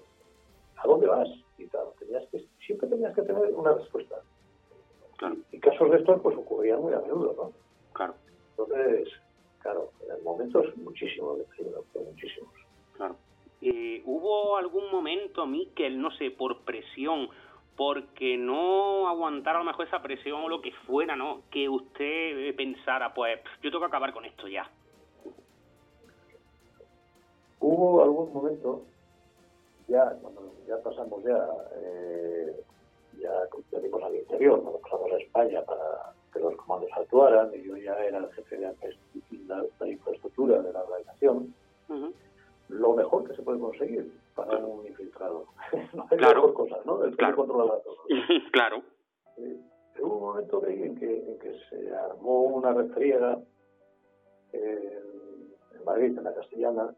¿a 0.77 0.87
dónde 0.87 1.07
vas? 1.09 1.29
Y 1.61 1.66
claro, 1.68 1.94
tenías 1.99 2.27
que, 2.31 2.44
siempre 2.66 2.88
tenías 2.88 3.14
que 3.14 3.23
tener 3.23 3.42
una 3.55 3.75
respuesta. 3.75 4.16
Claro. 5.18 5.37
Y 5.53 5.59
casos 5.61 5.90
de 5.90 5.99
estos 5.99 6.20
pues 6.23 6.37
ocurrían 6.37 6.81
muy 6.81 6.94
a 6.94 7.01
menudo, 7.01 7.35
¿no? 7.37 7.53
Claro. 7.92 8.14
Entonces, 8.51 9.09
claro, 9.61 9.90
en 10.09 10.25
momentos 10.25 10.75
muchísimos 10.79 11.38
de 11.38 11.44
peligro, 11.44 11.85
muchísimos. 11.94 12.51
Claro. 12.96 13.16
Eh, 13.61 14.03
¿Hubo 14.07 14.57
algún 14.57 14.90
momento, 14.90 15.46
Miquel, 15.46 16.01
no 16.01 16.11
sé, 16.12 16.31
por 16.31 16.61
presión, 16.61 17.29
porque 17.77 18.38
no 18.38 19.07
aguantara 19.09 19.59
a 19.59 19.62
lo 19.62 19.66
mejor 19.66 19.87
esa 19.87 20.01
presión 20.01 20.42
o 20.42 20.49
lo 20.49 20.62
que 20.62 20.73
fuera, 20.87 21.14
¿no? 21.16 21.42
Que 21.51 21.68
usted 21.68 22.49
eh, 22.49 22.55
pensara, 22.55 23.12
pues, 23.12 23.40
yo 23.62 23.70
tengo 23.70 23.81
que 23.81 23.88
acabar 23.88 24.14
con 24.14 24.25
esto 24.25 24.49
ya. 24.49 24.70
Hubo 27.59 28.03
algún 28.03 28.33
momento, 28.33 28.85
ya 29.90 30.11
cuando 30.22 30.55
ya 30.66 30.81
pasamos 30.83 31.22
ya, 31.24 31.46
eh, 31.76 32.57
ya 33.18 33.33
venimos 33.72 34.03
al 34.03 34.14
interior, 34.14 34.62
cuando 34.62 34.79
pasamos 34.81 35.12
a 35.12 35.16
España 35.18 35.62
para 35.64 36.14
que 36.33 36.38
los 36.38 36.55
comandos 36.57 36.90
actuaran, 36.96 37.50
y 37.55 37.62
yo 37.64 37.76
ya 37.76 37.94
era 38.05 38.18
el 38.18 38.33
jefe 38.33 38.57
de 38.57 38.72
la, 39.48 39.87
infraestructura 39.88 40.62
de 40.62 40.72
la 40.72 40.85
organización, 40.85 41.53
Ujú. 41.88 42.12
lo 42.68 42.92
mejor 42.94 43.29
que 43.29 43.35
se 43.35 43.42
puede 43.42 43.59
conseguir 43.59 44.12
para 44.37 44.57
un 44.59 44.87
infiltrado. 44.87 45.46
no 45.92 46.07
hay 46.09 46.18
Claro. 46.18 46.35
mejor 46.46 46.55
cosa, 46.55 46.76
¿no? 46.85 47.03
El 47.05 47.11
que 47.11 47.16
Claro. 47.16 47.37
controla 47.37 47.74
a 47.74 47.81
todos. 47.81 47.98
claro. 48.53 48.83
Eh, 49.38 49.57
hubo 50.00 50.14
un 50.14 50.20
momento 50.22 50.62
ahí 50.64 50.83
en 50.85 50.94
que, 50.96 51.18
en 51.29 51.38
que 51.40 51.59
se 51.68 51.94
armó 51.94 52.42
una 52.44 52.72
refriega 52.72 53.38
en, 54.53 55.53
en 55.74 55.85
Madrid, 55.85 56.16
en 56.16 56.24
la 56.24 56.35
Castellana, 56.35 56.94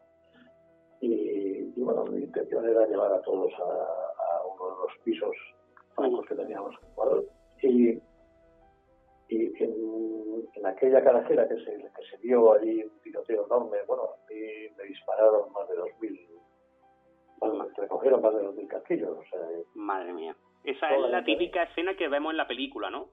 y, 1.01 1.52
y, 1.77 1.83
bueno, 1.83 2.05
mi 2.05 2.23
intención 2.23 2.69
era 2.69 2.87
llevar 2.87 3.13
a 3.13 3.21
todos 3.23 3.53
a, 3.55 3.63
a 3.63 4.47
uno 4.47 4.75
de 4.75 4.83
los 4.83 4.99
pisos 5.05 5.35
francos 5.95 6.27
que 6.27 6.35
teníamos 6.35 6.75
en 6.83 6.89
Ecuador. 6.91 7.25
Y, 7.63 8.03
y 9.29 9.63
en, 9.63 10.49
en 10.55 10.67
aquella 10.67 11.03
carajera 11.03 11.49
que 11.49 11.57
se, 11.57 11.77
que 11.77 12.03
se 12.11 12.19
dio 12.19 12.53
allí 12.53 12.83
un 12.83 13.01
tiroteo 13.01 13.47
enorme, 13.47 13.79
bueno, 13.87 14.03
a 14.03 14.33
mí 14.33 14.41
me 14.77 14.85
dispararon 14.85 15.53
más 15.53 15.69
de 15.69 15.77
2.000, 15.77 16.29
bueno, 17.39 17.55
me 17.65 17.83
recogieron 17.83 18.21
más 18.21 18.35
de 18.35 18.43
2.000 18.43 18.67
casquillos, 18.69 19.19
o 19.19 19.25
sea, 19.31 19.41
Madre 19.75 20.13
mía. 20.13 20.37
Esa 20.65 20.95
es 20.95 21.11
la 21.11 21.25
típica 21.25 21.65
escena 21.65 21.97
que 21.97 22.09
vemos 22.09 22.31
en 22.33 22.37
la 22.37 22.47
película, 22.47 22.91
¿no? 22.91 23.09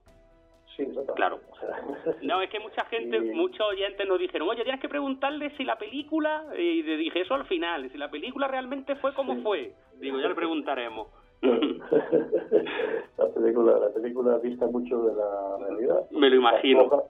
Sí. 0.86 0.92
Claro. 1.16 1.40
O 1.50 1.56
sea, 1.56 2.14
No, 2.22 2.40
es 2.42 2.50
que 2.50 2.60
mucha 2.60 2.84
gente, 2.86 3.16
Y- 3.16 3.30
muchos 3.34 3.66
oyentes 3.66 4.06
nos 4.08 4.18
dijeron, 4.18 4.48
oye, 4.48 4.62
tienes 4.62 4.80
que 4.80 4.88
preguntarle 4.88 5.50
si 5.56 5.64
la 5.64 5.76
película, 5.78 6.44
y 6.58 6.82
le 6.82 6.96
dije 6.96 7.20
eso 7.22 7.34
al 7.34 7.44
final, 7.46 7.90
si 7.90 7.98
la 7.98 8.10
película 8.10 8.48
realmente 8.48 8.96
fue 8.96 9.14
como 9.14 9.34
Sí. 9.36 9.40
fue. 9.42 9.72
Digo, 10.00 10.18
ya 10.18 10.28
le 10.28 10.34
preguntaremos. 10.34 11.08
la 11.42 13.28
película 13.34 13.78
la 13.78 13.88
película 13.90 14.38
dista 14.40 14.66
mucho 14.66 15.02
de 15.04 15.14
la 15.14 15.56
realidad 15.58 16.10
Me 16.10 16.28
lo 16.28 16.36
imagino. 16.36 16.80
Más 16.86 16.88
floja, 16.88 17.04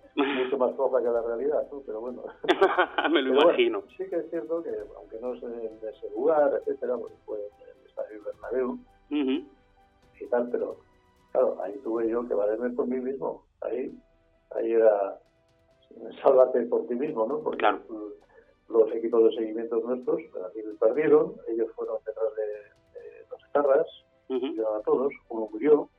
mucho 0.44 0.58
más 0.58 0.74
floja 0.76 0.98
que 1.00 1.08
la 1.08 1.22
realidad 1.22 1.62
¿no? 1.72 1.80
pero 1.84 2.00
bueno 2.00 2.22
Me 3.10 3.22
lo 3.22 3.30
Pero 3.30 3.34
bueno, 3.34 3.40
imagino. 3.50 3.82
sí 3.96 4.04
que 4.08 4.16
es 4.16 4.30
cierto 4.30 4.62
que 4.62 4.70
aunque 4.96 5.18
no 5.20 5.34
es 5.34 5.42
en 5.42 5.78
ese 5.88 6.10
lugar 6.14 6.52
etcétera 6.60 6.96
porque 6.96 7.16
fue 7.24 7.38
en 7.38 7.80
el 7.80 7.86
estadio 7.88 8.22
Bernabéu 8.24 8.78
Ujú. 9.10 9.48
y 10.20 10.26
tal 10.30 10.48
pero 10.50 10.76
claro 11.32 11.58
ahí 11.64 11.74
tuve 11.82 12.08
yo 12.08 12.26
que 12.28 12.34
valerme 12.34 12.70
por 12.70 12.86
mí 12.86 13.00
mismo 13.00 13.42
ahí 13.62 13.92
ahí 14.50 14.72
era 14.72 15.18
sálvate 16.22 16.62
por 16.62 16.86
ti 16.86 16.94
mismo 16.94 17.26
no 17.26 17.40
porque 17.42 17.58
Claro. 17.58 17.82
los 18.68 18.92
equipos 18.92 19.24
de 19.24 19.36
seguimiento 19.36 19.76
nuestros 19.80 20.20
perdieron 20.78 21.34
ellos 21.48 21.68
fueron 21.76 21.98
detrás 22.06 22.34
de, 22.36 23.00
de 23.00 23.10
Ujú. 24.30 24.46
murieron 24.46 24.76
a 24.76 24.82
todos, 24.82 25.12
uno 25.28 25.48
murió, 25.50 25.90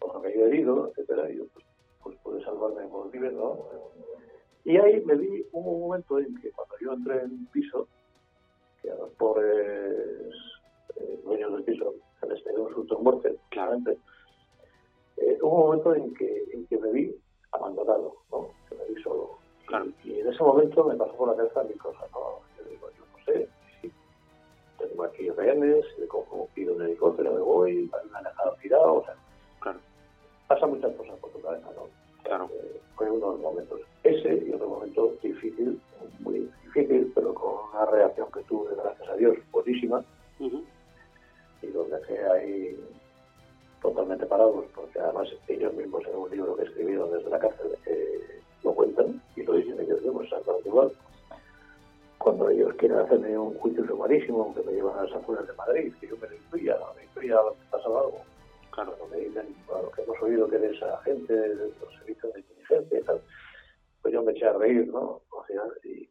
otro 0.00 0.20
cayó 0.20 0.46
herido, 0.46 0.88
etcétera, 0.88 1.30
y 1.30 1.38
yo 1.38 1.44
pues, 1.54 1.64
pues 2.02 2.18
pude 2.22 2.44
salvarme 2.44 2.86
por 2.88 3.10
libre, 3.12 3.32
¿no? 3.32 3.58
Y 4.64 4.76
ahí 4.76 5.02
me 5.04 5.14
vi, 5.16 5.46
un 5.52 5.80
momento 5.80 6.18
en 6.18 6.34
que 6.40 6.52
cuando 6.52 6.74
yo 6.80 6.92
entré 6.92 7.20
en 7.22 7.32
un 7.32 7.46
piso, 7.46 7.88
que 8.82 8.90
a 8.90 8.94
los 8.96 9.10
pobres 9.14 10.34
eh, 10.96 11.20
dueños 11.24 11.52
del 11.52 11.64
piso 11.64 11.94
se 12.20 12.26
les 12.26 12.42
pegó 12.42 12.64
un 12.64 12.74
susto 12.74 12.98
muerte, 12.98 13.38
claramente, 13.48 13.98
eh, 15.20 15.38
hubo 15.42 15.56
un 15.56 15.66
momento 15.66 15.94
en 15.94 16.14
que, 16.14 16.44
en 16.52 16.66
que 16.66 16.78
me 16.78 16.90
vi 16.92 17.14
abandonado, 17.52 18.14
¿no? 18.30 18.48
Que 18.68 18.74
me 18.76 18.84
vi 18.94 19.02
solo. 19.02 19.38
Claro. 19.66 19.86
Y, 20.04 20.12
y 20.12 20.20
en 20.20 20.28
ese 20.28 20.42
momento 20.42 20.84
me 20.84 20.94
pasó 20.96 21.14
por 21.14 21.28
la 21.28 21.36
cabeza 21.36 21.64
mi 21.64 21.74
cosa, 21.74 22.00
¿no? 22.12 22.40
Yo 22.56 22.64
digo, 22.70 22.88
yo 22.96 23.04
no 23.12 23.24
sé, 23.24 23.48
si 23.80 23.92
tengo 24.78 25.04
aquí 25.04 25.28
rehenes, 25.30 25.84
le 25.98 26.06
cojo, 26.08 26.48
pido 26.54 26.74
un 26.74 26.82
helicóptero, 26.82 27.32
me 27.32 27.40
voy, 27.40 27.90
me 28.12 28.18
han 28.18 28.24
dejado 28.24 28.56
tirado, 28.62 28.94
o 28.94 29.04
sea, 29.04 29.14
Claro, 29.60 29.78
pasa 30.46 30.66
muchas 30.66 30.94
cosas 30.96 31.16
por 31.20 31.30
tu 31.30 31.40
cabeza, 31.40 31.68
¿no? 31.76 31.88
claro. 32.22 32.48
Eh, 32.52 32.80
fue 32.96 33.10
uno 33.10 33.26
de 33.26 33.32
los 33.34 33.40
momentos. 33.40 33.80
Ese 34.02 34.44
y 34.46 34.52
otro 34.52 34.68
momento 34.68 35.14
difícil, 35.22 35.80
muy 36.20 36.50
difícil, 36.64 37.12
pero 37.14 37.32
con 37.34 37.54
una 37.72 37.86
reacción 37.86 38.28
que 38.32 38.42
tuve, 38.44 38.74
gracias 38.74 39.08
a 39.08 39.16
Dios, 39.16 39.36
buenísima, 39.52 40.04
y 40.40 41.66
los 41.68 41.90
dejé 41.90 42.24
ahí 42.26 42.80
totalmente 43.80 44.26
parados, 44.26 44.64
porque 44.74 44.98
además 44.98 45.28
ellos 45.48 45.72
mismos 45.74 46.04
en 46.06 46.16
un 46.16 46.30
libro 46.30 46.56
que 46.56 46.64
escribieron 46.64 47.10
desde 47.12 47.30
la 47.30 47.38
cárcel 47.38 47.76
eh, 47.86 48.40
lo 48.62 48.72
cuentan 48.74 49.20
y 49.36 49.42
lo 49.42 49.54
dicen 49.54 49.80
ellos 49.80 50.02
mismos 50.02 50.24
exactamente 50.24 50.68
igual. 50.68 50.92
Cuando 52.18 52.50
ellos 52.50 52.74
quieren 52.74 52.98
hacerme 52.98 53.38
un 53.38 53.54
juicio 53.54 53.86
sumarísimo, 53.86 54.54
que 54.54 54.62
me 54.62 54.72
llevan 54.72 54.98
a 54.98 55.04
las 55.04 55.12
afueras 55.12 55.46
de 55.46 55.52
Madrid, 55.54 55.94
que 56.00 56.08
yo 56.08 56.16
me 56.16 56.28
lo 56.28 56.34
incluya, 56.34 56.76
me 56.96 57.04
incluya 57.04 57.36
lo 57.36 57.52
que 57.52 57.64
pasaba 57.70 58.00
algo. 58.00 58.20
Claro, 58.72 58.96
me 59.10 59.16
dicen, 59.18 59.56
bueno, 59.66 59.90
que 59.90 60.02
hemos 60.02 60.22
oído 60.22 60.48
que 60.48 60.56
eres 60.56 60.82
agente 60.82 61.32
de 61.32 61.54
los 61.80 61.94
servicios 61.98 62.32
de 62.34 62.40
inteligencia 62.40 62.98
y 62.98 63.02
tal, 63.02 63.20
pues 64.02 64.14
yo 64.14 64.22
me 64.22 64.32
eché 64.32 64.46
a 64.46 64.52
reír, 64.52 64.88
¿no? 64.88 65.20
O 65.30 65.44
sea, 65.46 65.62
y, 65.84 66.08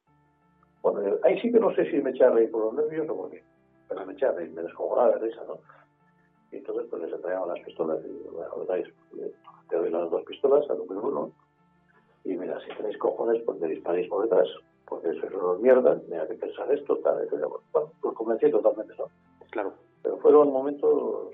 bueno, 0.82 1.17
ahí 1.23 1.39
sí 1.41 1.51
que 1.51 1.60
no 1.60 1.73
sé 1.75 1.89
si 1.89 1.97
me 1.97 2.12
eché 2.12 2.23
a 2.23 2.30
reír 2.30 2.49
por 2.51 2.65
los 2.65 2.73
nervios 2.73 3.10
o 3.10 3.15
por 3.15 3.30
qué, 3.30 3.43
pero 3.88 4.06
me 4.06 4.13
eché 4.13 4.25
a 4.25 4.32
reír, 4.32 4.51
me 4.51 4.63
descojonaba 4.63 5.12
de 5.12 5.19
risa, 5.19 5.43
¿no? 5.47 5.60
Y 6.51 6.57
entonces 6.57 6.88
pues 6.89 7.01
les 7.03 7.13
entregaban 7.13 7.49
las 7.49 7.60
pistolas 7.65 7.99
y 8.05 8.07
digo, 8.07 8.31
bueno, 8.31 8.65
dais, 8.65 8.88
te 9.69 9.75
doy 9.75 9.89
las 9.89 10.10
dos 10.10 10.23
pistolas 10.23 10.69
al 10.69 10.77
número 10.77 11.07
uno 11.07 11.31
y 12.27 12.36
mira, 12.36 12.60
si 12.60 12.69
tenéis 12.75 12.97
cojones, 12.97 13.41
pues 13.45 13.57
me 13.60 13.69
disparéis 13.69 14.10
por 14.10 14.23
detrás, 14.23 14.49
porque 14.86 15.13
sois 15.13 15.33
unos 15.33 15.62
mierdas, 15.62 16.03
mira 16.10 16.27
que 16.27 16.33
pensar 16.33 16.69
esto, 16.73 16.97
tal, 16.97 17.21
etc. 17.23 17.45
Bueno, 17.71 17.91
pues 18.01 18.15
convencí 18.15 18.51
totalmente, 18.51 18.93
¿no? 18.97 19.05
Claro. 19.49 19.73
Pero 20.03 20.17
fueron 20.17 20.51
momentos 20.51 21.33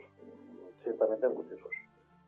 ciertamente 0.84 1.26
angustiosos. 1.26 1.72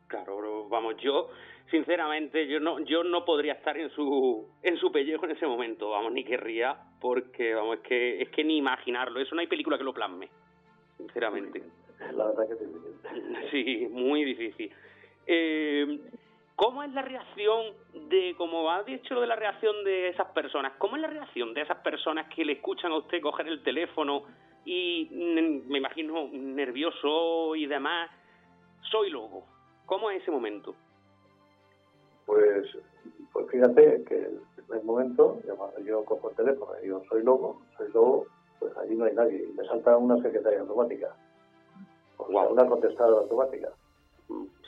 Claro, 0.08 0.36
bro, 0.38 0.68
vamos, 0.68 0.96
yo 0.98 1.28
sinceramente 1.70 2.46
yo 2.48 2.58
no 2.60 2.80
yo 2.80 3.04
no 3.04 3.24
podría 3.24 3.54
estar 3.54 3.76
en 3.76 3.90
su 3.90 4.48
en 4.62 4.76
su 4.78 4.90
pellejo 4.90 5.24
en 5.26 5.32
ese 5.32 5.46
momento, 5.46 5.90
vamos, 5.90 6.12
ni 6.12 6.24
querría 6.24 6.76
porque 7.00 7.54
vamos, 7.54 7.76
es 7.76 7.82
que 7.82 8.22
es 8.22 8.28
que 8.30 8.42
ni 8.42 8.56
imaginarlo, 8.56 9.20
eso 9.20 9.34
no 9.34 9.40
hay 9.40 9.46
película 9.46 9.78
que 9.78 9.84
lo 9.84 9.94
plasme, 9.94 10.28
sinceramente. 10.96 11.62
La 12.14 12.26
verdad 12.26 12.46
que 12.46 12.52
es 12.54 12.60
difícil. 12.60 13.50
Sí, 13.50 13.88
muy 13.90 14.24
difícil. 14.24 14.72
Eh, 15.26 16.00
¿Cómo 16.56 16.82
es 16.82 16.92
la 16.94 17.02
reacción 17.02 17.74
de, 18.08 18.34
como 18.38 18.70
ha 18.70 18.82
dicho 18.82 19.12
lo 19.12 19.20
de 19.20 19.26
la 19.26 19.36
reacción 19.36 19.84
de 19.84 20.08
esas 20.08 20.28
personas, 20.28 20.72
cómo 20.78 20.96
es 20.96 21.02
la 21.02 21.08
reacción 21.08 21.52
de 21.52 21.60
esas 21.60 21.76
personas 21.78 22.32
que 22.34 22.46
le 22.46 22.54
escuchan 22.54 22.92
a 22.92 22.96
usted 22.96 23.20
coger 23.20 23.46
el 23.48 23.62
teléfono 23.62 24.22
y 24.64 25.08
me 25.68 25.76
imagino 25.76 26.28
nervioso 26.32 27.54
y 27.54 27.66
demás? 27.66 28.10
Soy 28.90 29.10
lobo. 29.10 29.44
¿Cómo 29.84 30.10
es 30.10 30.22
ese 30.22 30.30
momento? 30.30 30.74
Pues, 32.24 32.66
pues 33.32 33.50
fíjate 33.50 34.02
que 34.04 34.14
el 34.14 34.40
primer 34.66 34.84
momento, 34.84 35.38
yo, 35.46 35.84
yo 35.84 36.04
cojo 36.06 36.30
el 36.30 36.36
teléfono 36.36 36.72
y 36.80 36.84
digo, 36.84 37.02
soy 37.10 37.22
lobo, 37.22 37.60
soy 37.76 37.88
lobo, 37.92 38.26
pues 38.58 38.74
allí 38.78 38.94
no 38.94 39.04
hay 39.04 39.14
nadie. 39.14 39.44
Y 39.48 39.52
me 39.52 39.64
salta 39.66 39.96
una 39.96 40.16
secretaria 40.22 40.60
automática. 40.60 41.14
O 42.26 42.30
sea, 42.30 42.48
una 42.48 42.66
contestadora 42.66 43.20
automática. 43.20 43.70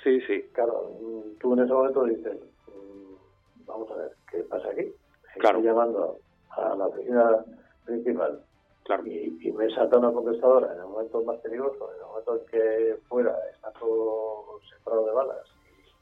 Sí, 0.03 0.21
sí. 0.23 0.43
Claro, 0.53 0.93
mm, 1.01 1.39
tú 1.39 1.55
en 1.55 1.61
ese 1.61 1.73
momento 1.73 2.05
dices, 2.05 2.39
mm, 2.69 3.67
vamos 3.67 3.91
a 3.91 3.97
ver, 3.97 4.13
¿qué 4.31 4.39
pasa 4.45 4.69
aquí? 4.71 4.93
Claro. 5.39 5.59
Estoy 5.59 5.71
llamando 5.73 6.17
a 6.51 6.75
la 6.75 6.87
oficina 6.87 7.45
principal 7.85 8.43
Claro. 8.85 9.07
y, 9.07 9.39
y 9.43 9.53
me 9.53 9.69
salta 9.75 9.99
una 9.99 10.13
contestadora 10.13 10.73
en 10.73 10.81
el 10.81 10.87
momento 10.87 11.23
más 11.23 11.37
peligroso, 11.41 11.91
en 11.93 12.01
el 12.01 12.07
momento 12.07 12.37
en 12.37 12.47
que 12.47 12.97
fuera 13.09 13.37
está 13.53 13.71
todo 13.73 14.61
sembrado 14.71 15.05
de 15.07 15.13
balas 15.13 15.47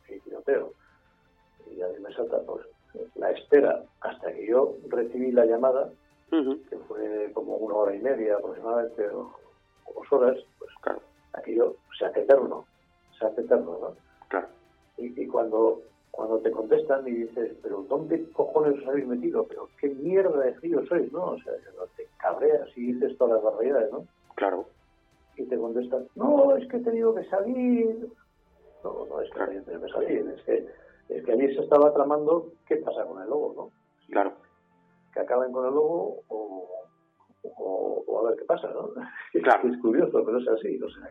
y, 0.09 0.15
y 0.15 0.21
tiroteo. 0.21 0.73
Y 1.71 1.83
a 1.83 1.89
mí 1.89 1.99
me 1.99 2.13
salta 2.15 2.39
pues, 2.47 2.65
la 3.17 3.31
espera 3.31 3.83
hasta 4.01 4.33
que 4.33 4.47
yo 4.47 4.75
recibí 4.89 5.33
la 5.33 5.47
llamada, 5.47 5.91
que 6.31 6.77
fue 6.89 7.31
como 7.35 7.57
una 7.57 7.75
hora 7.75 7.95
y 7.95 8.01
media 8.01 8.37
aproximadamente, 8.37 9.09
o, 9.09 9.33
dos 9.95 10.13
horas, 10.13 10.37
pues 10.56 10.56
aquello 11.37 11.77
se 11.99 12.07
hace 12.07 12.21
eterno, 12.21 12.67
se 13.19 13.27
hace 13.27 13.43
eterno, 13.43 13.79
¿no? 13.81 13.97
claro. 14.29 14.49
Y, 14.99 15.21
y 15.21 15.27
cuando 15.27 15.83
cuando 16.17 16.39
te 16.39 16.51
contestan 16.51 17.07
y 17.07 17.11
dices, 17.11 17.53
pero 17.63 17.83
¿dónde 17.83 18.31
cojones 18.31 18.81
os 18.81 18.89
habéis 18.89 19.07
metido? 19.07 19.47
¿Pero 19.47 19.69
qué 19.79 19.91
mierda 19.91 20.41
de 20.41 20.55
frío 20.55 20.85
sois, 20.87 21.13
no? 21.13 21.33
O 21.33 21.39
sea, 21.41 21.53
te 21.95 22.09
cabreas 22.17 22.67
y 22.75 22.93
dices 22.95 23.19
todas 23.19 23.35
las 23.35 23.45
barbaridades, 23.45 23.93
¿no? 23.93 24.07
Claro, 24.35 24.65
Y 25.37 25.45
te 25.45 25.59
contestan, 25.59 26.09
no, 26.15 26.57
es 26.57 26.67
que 26.69 26.79
he 26.79 26.81
tenido 26.81 27.15
que 27.15 27.25
salir. 27.25 28.09
No, 28.83 29.07
no 29.11 29.21
es 29.21 29.31
que 29.31 29.43
haya 29.43 29.63
tenido 29.63 29.87
que 29.87 29.93
salir, 29.93 30.35
es 30.35 30.43
que, 30.45 30.67
es 31.11 31.25
que 31.25 31.33
allí 31.33 31.55
se 31.55 31.61
estaba 31.61 31.93
tramando 31.93 32.51
qué 32.67 32.77
pasa 32.77 33.05
con 33.05 33.23
el 33.23 33.29
lobo, 33.29 33.53
¿no? 33.55 33.71
claro. 34.11 34.33
Que 35.13 35.21
acaben 35.21 35.53
con 35.53 35.67
el 35.67 35.75
lobo 35.75 36.23
o, 36.29 36.67
o, 37.59 38.05
o 38.07 38.19
a 38.27 38.31
ver 38.31 38.39
qué 38.39 38.45
pasa, 38.45 38.69
¿no? 38.73 38.91
Claro. 39.43 39.69
es 39.69 39.79
curioso, 39.81 40.23
pero 40.25 40.39
es 40.39 40.49
así, 40.49 40.81
o 40.83 40.89
sea. 40.91 41.11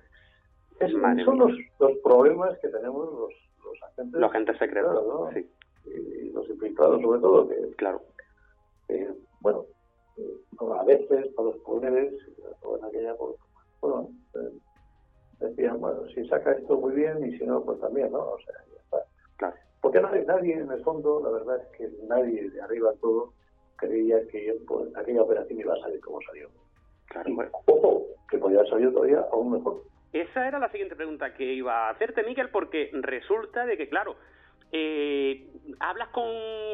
es- 0.79 1.23
son 1.25 1.39
los, 1.39 1.51
los 1.79 1.97
problemas 2.03 2.57
que 2.59 2.67
tenemos 2.69 3.05
los, 3.11 3.31
los 3.63 3.83
agentes. 3.83 4.19
Los 4.19 4.29
agentes 4.31 4.57
secretos, 4.57 5.07
¿no? 5.07 5.29
sí, 5.33 5.49
y 5.85 6.29
los 6.31 6.49
infiltrados 6.49 7.01
sobre 7.01 7.19
todo, 7.21 7.47
que, 7.47 7.55
claro. 7.77 8.01
bueno, 9.41 9.65
eh, 10.17 10.37
a 10.79 10.83
veces 10.83 11.27
para 11.35 11.49
los 11.49 11.57
poderes, 11.59 12.13
o 12.63 12.77
en 12.77 12.85
aquella, 12.85 13.15
pues, 13.15 13.35
bueno, 13.81 14.09
eh, 14.35 14.51
decían, 15.39 15.79
bueno, 15.79 16.07
si 16.13 16.27
saca 16.27 16.53
esto 16.53 16.77
muy 16.77 16.93
bien 16.93 17.23
y 17.25 17.37
si 17.37 17.45
no, 17.45 17.61
pues 17.63 17.79
también, 17.79 18.11
¿no? 18.11 18.19
O 18.31 18.37
sea, 18.39 18.55
ya 18.73 18.81
está. 18.81 18.97
Claro. 19.37 19.55
Porque 19.81 20.01
nadie, 20.01 20.25
nadie 20.25 20.53
en 20.55 20.71
el 20.71 20.83
fondo, 20.83 21.21
la 21.23 21.29
verdad 21.29 21.61
es 21.61 21.67
que 21.77 21.89
nadie 22.07 22.49
de 22.49 22.61
arriba 22.61 22.93
todo 23.01 23.33
creía 23.77 24.17
que 24.31 24.55
pues, 24.67 24.95
aquella 24.95 25.21
operación 25.23 25.59
iba 25.59 25.73
a 25.73 25.79
salir 25.79 25.99
como 26.01 26.21
salió. 26.21 26.49
Claro, 27.07 27.29
Y, 27.29 27.33
bueno. 27.33 27.51
ojo, 27.65 28.05
que 28.29 28.37
podía 28.37 28.59
haber 28.59 28.69
salido 28.69 28.91
todavía 28.91 29.25
aún 29.31 29.51
mejor. 29.51 29.81
Esa 30.13 30.47
era 30.47 30.59
la 30.59 30.69
siguiente 30.71 30.95
pregunta 30.95 31.33
que 31.33 31.43
iba 31.53 31.87
a 31.87 31.89
hacerte, 31.91 32.23
Miguel, 32.23 32.49
porque 32.49 32.89
resulta 32.93 33.65
de 33.65 33.75
que, 33.77 33.89
claro, 33.89 34.15
eh, 34.71 35.45
hablas 35.79 36.09
con 36.09 36.25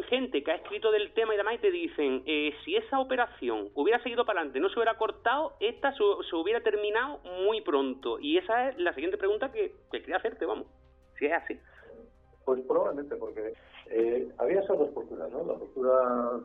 gente 0.10 0.44
que 0.44 0.52
ha 0.52 0.56
escrito 0.56 0.92
del 0.92 1.12
tema 1.14 1.34
y 1.34 1.38
demás 1.38 1.56
y 1.56 1.60
te 1.60 1.72
dicen, 1.72 2.24
eh, 2.26 2.54
si 2.64 2.76
esa 2.76 3.00
operación 3.00 3.70
hubiera 3.74 4.02
seguido 4.04 4.26
para 4.26 4.40
adelante, 4.40 4.60
no 4.60 4.70
se 4.70 4.76
hubiera 4.76 4.98
cortado, 4.98 5.54
esta 5.60 5.92
se, 5.94 6.04
se 6.30 6.36
hubiera 6.36 6.62
terminado 6.62 7.20
muy 7.46 7.62
pronto. 7.62 8.20
Y 8.20 8.38
esa 8.38 8.70
es 8.70 8.78
la 8.78 8.94
siguiente 8.94 9.18
pregunta 9.18 9.52
que, 9.52 9.74
que 9.92 10.00
quería 10.00 10.18
hacerte, 10.18 10.46
vamos, 10.46 10.68
si 11.18 11.26
es 11.26 11.34
así. 11.34 11.60
Pues 12.46 12.62
probablemente, 12.68 13.16
porque 13.16 13.54
eh, 13.90 14.30
había 14.38 14.62
esas 14.62 14.78
dos 14.80 14.90
posturas, 14.90 15.32
¿no? 15.32 15.44
La 15.46 15.54
postura 15.60 16.40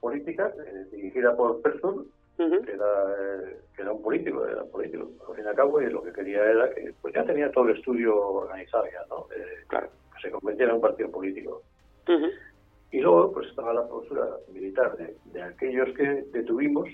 política, 0.00 0.52
eh, 0.66 0.86
dirigida 0.90 1.36
por 1.36 1.60
Persson, 1.62 2.06
Ujú. 2.38 2.62
que 2.62 2.72
era, 2.72 2.86
eh, 3.18 3.58
que 3.74 3.82
era 3.82 3.92
un 3.92 4.02
político, 4.02 4.46
era 4.46 4.62
un 4.62 4.70
político, 4.70 5.08
al 5.28 5.34
fin 5.34 5.44
y 5.44 5.48
al 5.48 5.56
cabo, 5.56 5.80
y 5.80 5.90
lo 5.90 6.02
que 6.02 6.12
quería 6.12 6.44
era 6.44 6.70
que, 6.72 6.94
pues 7.00 7.14
ya 7.14 7.24
tenía 7.24 7.50
todo 7.50 7.68
el 7.68 7.76
estudio 7.76 8.16
organizado 8.16 8.84
ya, 8.86 9.04
¿no? 9.08 9.26
Eh, 9.34 9.64
Claro. 9.68 9.88
que 10.14 10.20
se 10.22 10.30
convirtiera 10.30 10.70
en 10.70 10.76
un 10.76 10.82
partido 10.82 11.10
político. 11.10 11.62
Y 12.90 13.00
luego, 13.00 13.32
pues 13.32 13.48
estaba 13.48 13.74
la 13.74 13.86
postura 13.86 14.24
militar 14.50 14.96
de, 14.96 15.14
de 15.26 15.42
aquellos 15.42 15.94
que 15.94 16.24
detuvimos, 16.32 16.88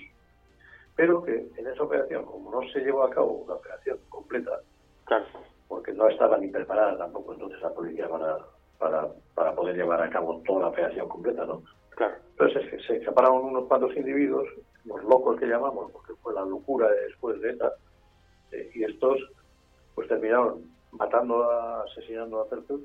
pero 0.95 1.23
que 1.23 1.47
en 1.55 1.67
esa 1.67 1.83
operación, 1.83 2.25
como 2.25 2.51
no 2.51 2.67
se 2.69 2.79
llevó 2.79 3.03
a 3.03 3.09
cabo 3.09 3.43
una 3.45 3.53
operación 3.55 3.99
completa, 4.09 4.59
Claro, 5.05 5.25
porque 5.67 5.93
no 5.93 6.09
estaba 6.09 6.37
ni 6.37 6.47
preparada 6.49 6.97
tampoco 6.97 7.33
entonces 7.33 7.61
la 7.61 7.69
policía 7.73 8.09
para, 8.09 8.39
para, 8.77 9.07
para 9.35 9.55
poder 9.55 9.75
llevar 9.77 10.01
a 10.01 10.09
cabo 10.09 10.41
toda 10.45 10.61
la 10.61 10.67
operación 10.69 11.07
completa, 11.07 11.45
¿no? 11.45 11.63
Claro, 11.95 12.15
Entonces 12.31 12.85
se, 12.85 13.03
separaron 13.03 13.45
unos 13.45 13.65
cuantos 13.65 13.95
individuos, 13.95 14.47
los 14.85 15.03
locos 15.03 15.39
que 15.39 15.47
llamamos, 15.47 15.91
porque 15.91 16.13
fue 16.21 16.33
la 16.33 16.45
locura 16.45 16.89
de 16.89 17.01
después 17.07 17.39
de 17.41 17.51
esta, 17.51 17.73
eh, 18.51 18.71
y 18.73 18.83
estos 18.83 19.19
pues 19.95 20.07
terminaron 20.07 20.63
matando, 20.91 21.43
a, 21.43 21.83
asesinando 21.83 22.41
a 22.41 22.49
Pertut 22.49 22.83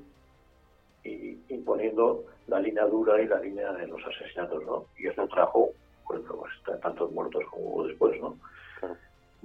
y 1.03 1.37
imponiendo 1.49 2.25
la 2.47 2.59
línea 2.59 2.85
dura 2.85 3.21
y 3.21 3.27
la 3.27 3.39
línea 3.39 3.71
de 3.73 3.87
los 3.87 4.01
asesinatos, 4.05 4.63
¿no? 4.65 4.85
Y 4.97 5.07
eso 5.07 5.27
trajo 5.27 5.71
pues, 6.07 6.21
pues, 6.27 6.81
tantos 6.81 7.11
muertos 7.11 7.43
como 7.49 7.65
hubo 7.65 7.87
después, 7.87 8.19
¿no? 8.21 8.37
Claro. 8.79 8.95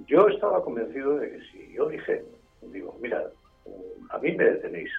Yo 0.07 0.27
estaba 0.27 0.63
convencido 0.63 1.17
de 1.17 1.31
que 1.31 1.41
si 1.51 1.73
yo 1.73 1.87
dije, 1.89 2.23
digo, 2.61 2.95
mira, 3.01 3.29
a 4.09 4.17
mí 4.19 4.31
me 4.33 4.43
detenéis, 4.43 4.91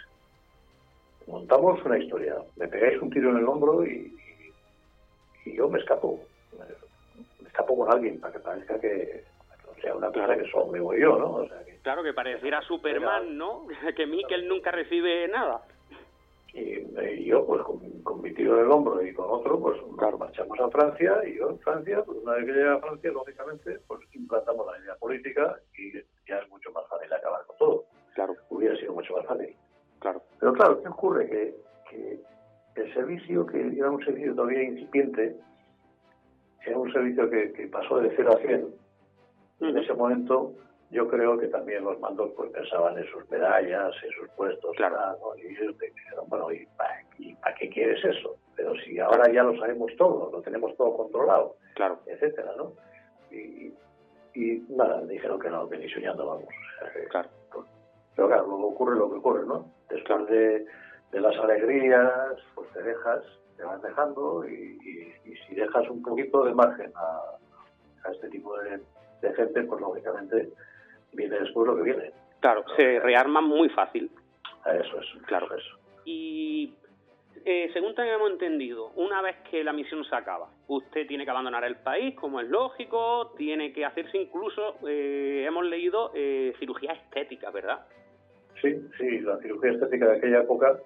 montamos 1.27 1.83
una 1.85 1.99
historia, 1.99 2.37
me 2.57 2.69
pegáis 2.69 3.01
un 3.01 3.11
tiro 3.11 3.31
en 3.31 3.39
el 3.39 3.49
hombro 3.49 3.87
y, 3.87 4.15
y 5.53 5.57
yo 5.57 5.69
me 5.69 5.79
escapo. 5.81 6.21
Me 7.41 7.49
escapo 7.49 7.77
con 7.77 7.93
alguien 7.93 8.21
para 8.21 8.33
que 8.33 8.41
parezca 8.41 8.81
que 8.81 9.25
o 9.77 9.81
sea 9.81 9.95
una 9.95 10.11
cosa 10.13 10.37
que 10.37 10.49
solo 10.51 10.67
me 10.67 10.81
voy 10.81 11.01
yo, 11.01 11.19
¿no? 11.19 11.31
O 11.37 11.49
sea, 11.49 11.65
que, 11.65 11.77
claro 11.83 12.03
que 12.03 12.13
pareciera 12.13 12.61
Superman, 12.63 13.37
¿no? 13.37 13.67
Que 13.97 14.07
Mikel 14.07 14.49
nunca 14.49 14.71
recibe 14.71 15.29
nada. 15.29 15.63
y, 16.53 16.61
y 17.21 17.25
yo, 17.25 17.45
pues 17.47 17.63
con, 17.63 17.79
con 18.03 18.23
mi 18.23 18.33
tiro 18.33 18.59
en 18.59 18.65
el 18.65 18.71
hombro 18.73 19.03
y 19.05 19.13
con 19.13 19.27
otro, 19.31 19.59
pues 19.61 19.77
nos 19.81 20.19
marchamos 20.19 20.59
a 20.61 20.71
Francia 20.71 21.21
y 21.27 21.37
yo 21.39 21.51
en 21.51 21.59
Francia, 21.61 22.03
pues 22.05 22.19
una 22.23 22.35
vez 22.35 22.47
que 22.47 22.53
llegué 22.53 22.69
a 22.69 22.79
Francia, 22.79 23.11
lógicamente, 23.13 23.79
pues 23.87 24.01
implantamos 24.15 24.67
la 24.67 24.79
idea 24.79 24.95
política 24.97 25.57
y 25.77 25.93
ya 26.29 26.39
es 26.39 26.49
mucho 26.49 26.71
más 26.73 26.87
fácil 26.89 27.13
acabar 27.13 27.45
con 27.47 27.57
todo. 27.59 27.85
Claro, 28.15 28.35
Hubiera 28.51 28.77
sido 28.77 28.93
mucho 28.95 29.15
más 29.17 29.27
fácil. 29.27 29.55
claro, 30.01 30.23
Pero 30.41 30.53
claro, 30.55 30.83
¿qué 30.83 30.89
ocurre? 30.89 31.29
Que, 31.29 31.55
que 31.91 32.21
el 32.79 32.95
servicio, 32.95 33.47
que 33.47 33.61
era 33.77 33.91
un 33.91 34.03
servicio 34.05 34.35
todavía 34.35 34.63
incipiente, 34.63 35.37
era 36.65 36.79
un 36.79 36.93
servicio 36.93 37.29
que, 37.31 37.53
que 37.53 37.67
pasó 37.69 37.99
de 38.01 38.13
0 38.17 38.31
a 38.37 38.41
100. 38.41 38.75
En 39.61 39.79
ese 39.79 39.95
momento 39.95 40.55
yo 40.91 41.07
creo 41.09 41.39
que 41.39 41.49
también 41.49 41.85
los 41.85 41.99
mandos 42.01 42.31
pues 42.37 42.51
pensaban 42.51 42.97
en 42.97 43.05
sus 43.07 43.29
medallas, 43.31 43.93
en 44.05 44.11
sus 44.13 44.29
puestos, 44.31 44.75
Claro. 44.77 44.97
¿no? 45.21 45.37
y 45.37 45.47
ellos 45.47 45.77
dijeron, 45.79 46.25
bueno, 46.29 46.51
¿y 46.53 46.67
para 46.77 47.55
qué 47.59 47.69
quieres 47.69 48.03
eso? 48.05 48.37
Pero 48.57 48.75
si 48.85 48.99
ahora 48.99 49.31
ya 49.33 49.43
lo 49.43 49.57
sabemos 49.59 49.93
todo, 49.97 50.31
lo 50.33 50.41
tenemos 50.43 50.77
todo 50.77 50.97
controlado, 50.97 51.57
Claro. 51.75 52.01
etcétera, 52.07 52.53
¿no? 52.57 52.73
Y, 53.31 53.73
y 54.35 54.65
nada, 54.71 55.05
dijeron 55.05 55.39
que 55.39 55.51
no, 55.51 55.69
que 55.69 55.79
ni 55.79 55.89
soñando 55.91 56.27
vamos. 56.27 56.49
Claro. 57.11 57.29
Pero 58.17 58.29
claro, 58.29 58.47
luego 58.47 58.69
ocurre 58.69 58.97
lo 58.97 59.11
que 59.11 59.17
ocurre, 59.19 59.47
¿no? 59.47 59.71
Después 59.91 60.27
de, 60.29 60.67
de 61.13 61.21
las 61.21 61.37
alegrías, 61.39 62.35
pues 62.55 62.69
te 62.73 62.83
dejas, 62.83 63.23
te 63.57 63.65
vas 63.65 63.81
dejando 63.83 64.47
y, 64.49 64.79
y- 64.83 65.31
y 65.31 65.37
si 65.47 65.55
dejas 65.55 65.89
un 65.89 66.03
poquito 66.03 66.45
de 66.45 66.55
margen 66.55 66.93
a, 66.95 68.09
a 68.09 68.13
este 68.13 68.29
tipo 68.29 68.59
de, 68.61 68.81
de 69.23 69.35
gente, 69.35 69.63
pues 69.65 69.81
lógicamente 69.81 70.51
viene 71.13 71.39
después 71.41 71.67
lo 71.67 71.77
que 71.77 71.83
viene. 71.83 72.13
Claro, 72.41 72.65
se 72.77 73.01
rearman 73.01 73.45
muy 73.45 73.69
fácil. 73.71 74.11
Eso 74.67 75.01
es, 75.01 75.23
Claro. 75.27 75.47
eso 75.47 75.57
es. 75.57 75.65
Y 76.05 76.75
eh, 77.45 77.71
según 77.73 77.95
tenemos 77.95 78.31
entendido, 78.31 78.91
una 78.97 79.23
vez 79.23 79.37
que 79.51 79.65
la 79.65 79.73
misión 79.73 80.05
se 80.05 80.15
acaba, 80.15 80.49
usted 80.69 81.07
tiene 81.07 81.25
que 81.25 81.31
abandonar 81.31 81.65
el 81.65 81.77
país, 81.77 82.15
como 82.17 82.41
es 82.41 82.49
lógico, 82.49 83.33
tiene 83.37 83.73
que 83.73 83.85
hacerse 83.85 84.19
incluso, 84.19 84.77
eh, 84.87 85.45
hemos 85.47 85.65
leído, 85.65 86.13
eh, 86.15 86.53
cirugía 86.59 86.93
estética, 86.93 87.51
¿verdad? 87.51 87.87
Sí, 88.61 88.75
sí, 88.99 89.21
la 89.21 89.39
cirugía 89.39 89.73
estética 89.73 90.07
de 90.09 90.19
aquella 90.19 90.41
época 90.41 90.79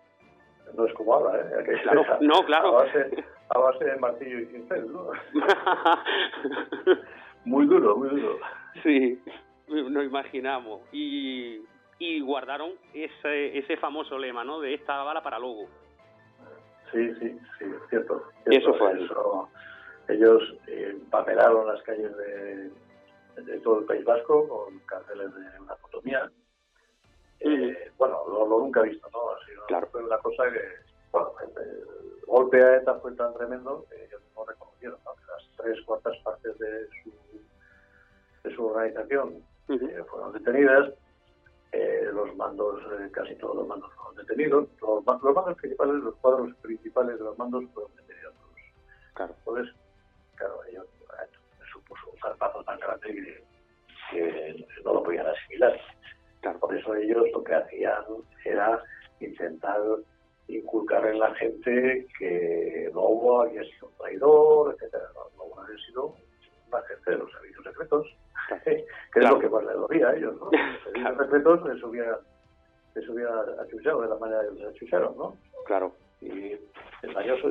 no 0.75 0.87
es 0.87 0.95
como 0.95 1.15
ahora, 1.15 1.41
¿eh? 1.41 1.79
Claro, 1.83 2.05
no, 2.21 2.45
claro. 2.45 2.79
A 2.79 2.85
base, 2.85 3.25
a 3.49 3.59
base 3.59 3.85
de 3.85 3.97
martillo 3.97 4.41
y 4.41 4.47
cincel, 4.47 4.93
¿no? 4.93 5.11
Muy 7.45 7.67
duro, 7.67 7.97
muy 7.97 8.09
duro. 8.11 8.39
sí, 8.85 9.21
nos 9.69 10.05
imaginamos. 10.05 10.81
Y, 10.93 11.61
y 11.99 12.21
guardaron 12.21 12.71
ese, 12.95 13.59
ese 13.59 13.77
famoso 13.79 14.17
lema, 14.17 14.45
¿no? 14.45 14.61
De 14.61 14.75
esta 14.75 15.03
bala 15.03 15.23
para 15.23 15.41
lobo. 15.41 15.67
Sí, 16.93 17.13
sí, 17.15 17.37
sí, 17.59 17.65
es 17.65 17.89
cierto. 17.91 18.23
Eso 18.47 18.75
fue 18.75 18.93
eso. 19.03 19.49
Ellos 20.09 20.55
eh, 20.69 20.97
papelaron 21.11 21.67
las 21.67 21.83
calles 21.83 22.15
de, 22.17 22.71
de 23.43 23.59
todo 23.61 23.81
el 23.81 23.87
País 23.87 24.05
Vasco 24.05 24.47
con 24.49 24.79
carteles 24.81 25.35
de 25.35 25.61
una 25.61 25.75
fotomía. 25.77 26.31
Eh, 27.45 27.91
Bueno, 27.99 28.23
lo, 28.29 28.47
lo 28.47 28.59
nunca 28.61 28.81
he 28.81 28.89
visto, 28.91 29.09
¿no? 29.13 29.31
Ha 29.31 29.45
sido 29.47 29.67
Claro. 29.67 29.89
fue 29.93 30.05
una 30.05 30.19
cosa 30.19 30.45
que, 30.51 30.61
bueno, 31.11 31.33
el 31.41 32.21
golpe 32.27 32.63
a 32.63 32.77
ETA 32.77 32.95
fue 33.01 33.13
tan 33.13 33.35
tremendo 33.35 33.85
que 33.91 34.05
ellos 34.05 34.21
no 34.37 34.45
reconocieron, 34.45 34.99
¿no? 35.05 35.15
Que 35.15 35.23
las 35.27 35.57
tres 35.57 35.85
cuartas 35.85 36.17
partes 36.25 36.59
de 36.59 36.87
su, 37.03 37.13
de 38.49 38.55
su 38.55 38.67
organización 38.67 39.43
eh, 39.69 40.05
fueron 40.11 40.33
detenidas. 40.33 40.93
Eh, 41.73 42.11
los 42.13 42.35
mandos, 42.37 42.81
eh, 43.01 43.09
casi 43.13 43.35
todos 43.37 43.57
los 43.57 43.67
mandos 43.67 43.91
fueron 43.95 44.17
detenidos. 44.17 44.69
Los, 44.81 45.05
ma- 45.07 45.19
los 45.23 45.35
mandos 45.35 45.57
principales, 45.57 45.95
los 45.97 46.15
cuadros 46.17 46.55
principales 46.57 47.19
de 47.19 47.25
los 47.25 47.39
mandos 47.39 47.65
fueron 47.73 47.95
detenidos 47.97 48.35
todos. 48.35 48.57
Claro. 49.15 49.35
Entonces, 49.39 49.75
claro, 50.37 50.65
ellos 50.65 50.87
supuso 51.73 52.11
un 52.11 52.19
zarpazo 52.19 52.63
tan 52.65 52.79
grande 52.79 53.09
que, 53.09 53.45
que 54.11 54.67
no 54.85 54.95
lo 54.95 55.03
podían 55.03 55.27
asimilar. 55.27 55.81
Claro. 56.43 56.59
Por 56.61 56.77
eso 56.77 56.95
ellos 56.95 57.25
lo 57.33 57.43
que 57.43 57.55
hacían 57.55 58.05
era 58.45 58.83
intentar 59.21 59.81
inculcar 60.49 61.07
en 61.07 61.19
la 61.19 61.33
gente 61.37 62.07
que 62.19 62.91
Lobo 62.93 63.43
había 63.43 63.63
sido 63.63 63.87
un 63.89 63.97
traidor, 63.97 64.75
etcétera. 64.75 65.05
No, 65.15 65.45
Lobo 65.45 65.61
había 65.61 65.79
sido 65.87 66.07
un 66.07 66.75
agente 66.75 67.11
de 67.13 67.17
los 67.19 67.33
servicios 67.33 67.65
secretos, 67.65 68.07
que 68.65 68.71
es 68.73 68.85
Claro. 69.13 69.35
lo 69.37 69.41
que 69.41 69.49
más 69.49 69.65
les 69.65 69.75
dolía 69.77 70.09
a 70.09 70.17
ellos, 70.17 70.35
¿no? 70.41 70.51
Los 70.53 70.83
servicios 70.85 71.19
secretos 71.19 71.65
les 71.69 71.83
hubiera, 71.85 72.19
les 72.95 73.09
hubiera 73.09 73.41
achuchado 73.63 74.03
de 74.03 74.09
la 74.09 74.17
manera 74.17 74.43
que 74.49 74.55
les 74.61 74.69
achucharon, 74.69 75.17
¿no? 75.17 75.37
Claro. 75.67 75.95
y. 76.21 76.57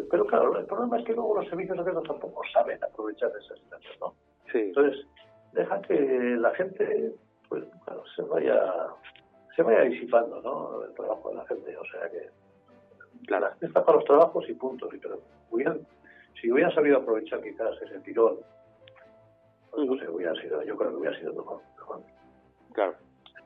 Pero 0.10 0.26
claro, 0.28 0.58
el 0.58 0.66
problema 0.66 0.98
es 1.00 1.06
que 1.06 1.14
luego 1.14 1.36
los 1.36 1.48
servicios 1.50 1.78
secretos 1.78 2.04
tampoco 2.04 2.42
saben 2.54 2.82
aprovechar 2.84 3.30
esas 3.38 3.58
situaciones, 3.60 4.00
¿no? 4.00 4.14
Sí. 4.52 4.60
Entonces, 4.60 5.06
deja 5.54 5.82
que 5.82 5.94
la 6.40 6.52
gente, 6.56 7.14
se 8.16 8.22
vaya, 8.24 8.88
se 9.56 9.64
vaya 9.64 9.82
disipando, 9.82 10.42
¿no? 10.42 10.84
El 10.84 10.94
trabajo 10.94 11.30
de 11.30 11.36
la 11.36 11.46
gente, 11.46 11.78
o 11.78 11.86
sea 11.86 12.10
que 12.10 12.30
Claro. 13.28 13.50
está 13.62 13.84
para 13.86 13.98
los 13.98 14.06
trabajos 14.06 14.50
y 14.50 14.54
punto. 14.54 14.90
Y 14.94 14.98
pero 14.98 15.20
hubieran, 15.52 15.86
si 16.40 16.52
hubieran 16.52 16.74
sabido 16.74 16.98
aprovechar 16.98 17.42
quizás 17.42 17.80
ese 17.82 18.00
tirón, 18.00 18.38
pues 19.72 19.86
no 19.88 19.98
sé, 19.98 20.10
hubiera 20.10 20.34
sido, 20.36 20.64
yo 20.64 20.76
creo 20.76 20.90
que 20.92 20.98
hubiera 20.98 21.18
sido 21.20 21.34
mejor. 21.34 21.62
Claro. 22.74 22.96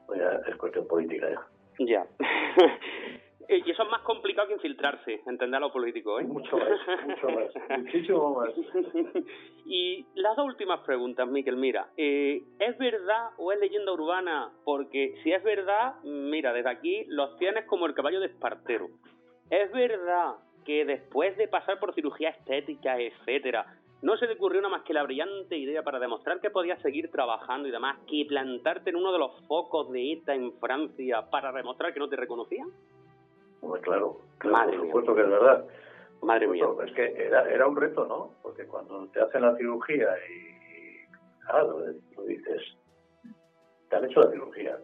pues 0.07 0.21
es 0.47 0.55
cuestión 0.57 0.87
política 0.87 1.27
ya. 1.29 1.41
Ya. 1.79 2.07
Eh, 3.47 3.62
y 3.65 3.71
eso 3.71 3.84
es 3.84 3.89
más 3.89 4.01
complicado 4.01 4.47
que 4.47 4.55
infiltrarse, 4.55 5.21
entender 5.25 5.58
a 5.58 5.60
lo 5.60 5.71
político, 5.71 6.19
¿eh? 6.19 6.23
Mucho 6.23 6.58
más, 6.58 6.69
mucho 7.05 7.29
más, 7.29 7.51
muchísimo 7.79 8.36
más. 8.36 8.49
y 9.65 10.05
las 10.15 10.36
dos 10.36 10.45
últimas 10.47 10.79
preguntas, 10.81 11.27
Miquel, 11.27 11.55
mira, 11.55 11.89
eh, 11.97 12.41
¿es 12.60 12.77
verdad 12.77 13.29
o 13.38 13.51
es 13.51 13.60
leyenda 13.60 13.91
urbana? 13.91 14.51
Porque 14.63 15.15
si 15.23 15.31
es 15.31 15.43
verdad, 15.43 15.95
mira, 16.03 16.53
desde 16.53 16.69
aquí 16.69 17.05
los 17.08 17.38
tienes 17.38 17.65
como 17.65 17.86
el 17.86 17.93
caballo 17.93 18.19
de 18.19 18.27
Espartero. 18.27 18.88
¿Es 19.49 19.71
verdad 19.71 20.36
que 20.65 20.84
después 20.86 21.38
de 21.38 21.47
pasar 21.47 21.79
por 21.79 21.93
cirugía 21.93 22.29
estética, 22.29 22.99
etcétera, 22.99 23.65
no 24.01 24.17
se 24.17 24.27
te 24.27 24.34
ocurrió 24.34 24.62
nada 24.62 24.77
más 24.77 24.84
que 24.84 24.93
la 24.93 25.03
brillante 25.03 25.58
idea 25.58 25.84
para 25.84 25.99
demostrar 25.99 26.39
que 26.39 26.49
podías 26.49 26.81
seguir 26.81 27.10
trabajando 27.12 27.67
y 27.67 27.71
demás, 27.71 27.97
que 28.08 28.25
plantarte 28.27 28.89
en 28.89 28.97
uno 28.97 29.12
de 29.12 29.19
los 29.19 29.31
focos 29.47 29.91
de 29.91 30.13
ETA 30.13 30.36
en 30.36 30.53
Francia 30.60 31.29
para 31.29 31.51
demostrar 31.51 31.93
que 31.93 31.99
no 31.99 32.10
te 32.10 32.15
reconocían? 32.15 32.69
Claro, 33.82 34.17
claro 34.38 34.58
Madre 34.58 34.71
por 34.78 34.82
mía. 34.86 34.91
supuesto 34.91 35.15
que 35.15 35.21
es 35.21 35.30
verdad. 35.30 35.65
Madre 36.21 36.47
mía. 36.47 36.65
Es 36.86 36.93
que 36.93 37.06
era, 37.25 37.49
era 37.51 37.67
un 37.67 37.75
reto, 37.75 38.06
¿no? 38.06 38.32
Porque 38.41 38.65
cuando 38.65 39.08
te 39.10 39.19
hacen 39.21 39.41
la 39.41 39.56
cirugía 39.58 40.10
y, 40.30 41.06
claro, 41.45 41.84
tú 42.15 42.23
dices, 42.23 42.62
te 43.89 43.95
han 43.95 44.06
hecho 44.06 44.21
la 44.21 44.32
cirugía, 44.32 44.78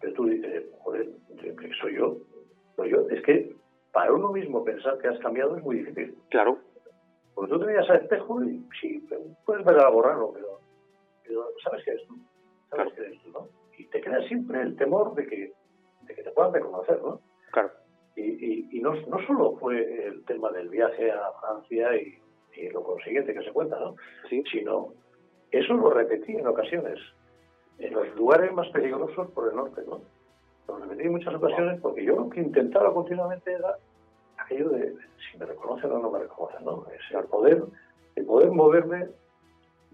pero 0.00 0.12
tú 0.14 0.26
dices, 0.26 0.64
joder, 0.80 1.08
¿qué 1.40 1.70
soy 1.80 1.94
yo? 1.96 2.16
Soy 2.76 2.90
yo. 2.90 3.08
Es 3.10 3.22
que 3.22 3.56
para 3.92 4.12
uno 4.12 4.30
mismo 4.32 4.62
pensar 4.64 4.98
que 4.98 5.08
has 5.08 5.18
cambiado 5.20 5.56
es 5.56 5.62
muy 5.62 5.76
difícil. 5.76 6.16
Claro, 6.30 6.58
Porque 7.34 7.52
tú 7.52 7.60
te 7.60 7.66
miras 7.66 7.88
al 7.90 8.02
espejo 8.02 8.42
y 8.44 8.66
sí, 8.80 9.06
puedes 9.44 9.64
ver 9.64 9.78
algo 9.78 10.02
raro, 10.02 10.30
pero, 10.34 10.60
pero 11.24 11.44
sabes 11.62 11.82
que 11.84 11.90
eres 11.92 12.06
tú. 12.06 12.14
Sabes 12.70 12.84
Claro. 12.86 12.90
que 12.94 13.00
eres 13.02 13.22
tú, 13.22 13.30
¿no? 13.30 13.48
Y 13.78 13.84
te 13.86 14.00
queda 14.00 14.20
siempre 14.28 14.60
el 14.60 14.76
temor 14.76 15.14
de 15.14 15.26
que, 15.26 15.52
de 16.02 16.14
que 16.14 16.22
te 16.22 16.30
puedan 16.32 16.52
reconocer, 16.52 17.00
¿no? 17.02 17.20
Claro. 17.56 17.70
Y, 18.16 18.22
y, 18.22 18.68
y 18.72 18.80
no, 18.80 18.94
no 18.94 19.26
solo 19.26 19.56
fue 19.56 20.06
el 20.06 20.24
tema 20.24 20.50
del 20.50 20.68
viaje 20.68 21.10
a 21.10 21.32
Francia 21.40 21.96
y, 21.96 22.18
y 22.54 22.68
lo 22.68 22.82
consiguiente 22.82 23.32
que 23.32 23.42
se 23.42 23.52
cuenta, 23.52 23.78
¿no? 23.78 23.96
Sí. 24.28 24.42
Sino, 24.50 24.92
eso 25.50 25.74
lo 25.74 25.90
repetí 25.90 26.32
en 26.36 26.46
ocasiones, 26.46 26.98
en 27.78 27.94
los 27.94 28.14
lugares 28.16 28.52
más 28.52 28.68
peligrosos 28.68 29.30
por 29.30 29.48
el 29.48 29.56
norte, 29.56 29.82
¿no? 29.86 30.00
Lo 30.68 30.78
repetí 30.78 31.02
en 31.04 31.12
muchas 31.12 31.34
ocasiones 31.34 31.80
porque 31.80 32.04
yo 32.04 32.16
lo 32.16 32.28
que 32.28 32.40
intentaba 32.40 32.92
continuamente 32.92 33.52
era 33.52 33.76
aquello 34.36 34.70
de, 34.70 34.94
si 35.30 35.38
me 35.38 35.46
reconocen 35.46 35.92
o 35.92 35.98
no 35.98 36.10
me 36.10 36.18
reconocen, 36.18 36.64
¿no? 36.64 36.84
Es 36.92 37.16
el 37.16 37.24
poder, 37.24 37.62
el 38.16 38.26
poder 38.26 38.50
moverme, 38.50 39.08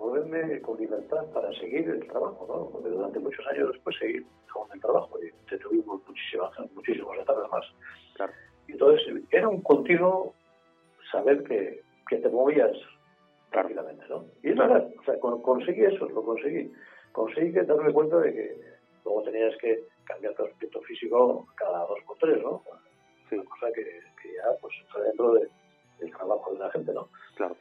moverme 0.03 0.61
con 0.63 0.79
libertad 0.79 1.25
para 1.33 1.53
seguir 1.55 1.89
el 1.89 2.07
trabajo, 2.09 2.45
¿no? 2.49 2.71
Porque 2.71 2.89
durante 2.89 3.19
muchos 3.21 3.47
años 3.47 3.73
después 3.73 3.97
seguir 3.99 4.27
con 4.53 4.69
el 4.73 4.81
trabajo 4.81 5.19
y 5.23 5.31
te 5.49 5.59
tuvimos 5.59 6.01
muchísimas, 6.07 6.51
muchísimas 6.75 7.19
etapas 7.21 7.51
más. 7.51 7.65
Claro. 8.15 8.33
Y 8.67 8.73
Entonces, 8.73 9.23
era 9.31 9.49
un 9.49 9.61
continuo 9.63 10.35
saber 11.11 11.43
que, 11.45 11.83
que 12.09 12.17
te 12.17 12.29
movías 12.29 12.77
rápidamente, 13.53 14.05
¿no? 14.09 14.25
Y 14.43 14.51
es 14.51 14.57
verdad, 14.57 14.89
o 14.99 15.05
sea, 15.05 15.19
con- 15.21 15.41
conseguí 15.43 15.85
eso, 15.85 16.09
lo 16.09 16.23
conseguí. 16.25 16.73
Conseguí 17.13 17.53
que 17.53 17.63
darme 17.63 17.93
cuenta 17.93 18.19
de 18.19 18.33
que 18.33 18.57
luego 19.05 19.23
tenías 19.23 19.55
que 19.59 19.85
cambiar 20.05 20.35
tu 20.35 20.45
aspecto 20.45 20.81
físico 20.83 21.47
cada 21.57 21.81
dos 21.87 21.99
por 22.07 22.17
tres, 22.19 22.43
¿no? 22.43 22.63
Sí. 23.29 23.37
Una 23.37 23.45
cosa 23.45 23.67
que, 23.75 23.83
que 24.21 24.29
ya 24.35 24.57
pues 24.61 24.75
está 24.87 25.01
dentro 25.01 25.35
de- 25.35 25.49
del 26.01 26.11
trabajo 26.11 26.53
de 26.55 26.59
la 26.59 26.71
gente, 26.71 26.93
¿no? 26.93 27.09
Claro. 27.37 27.55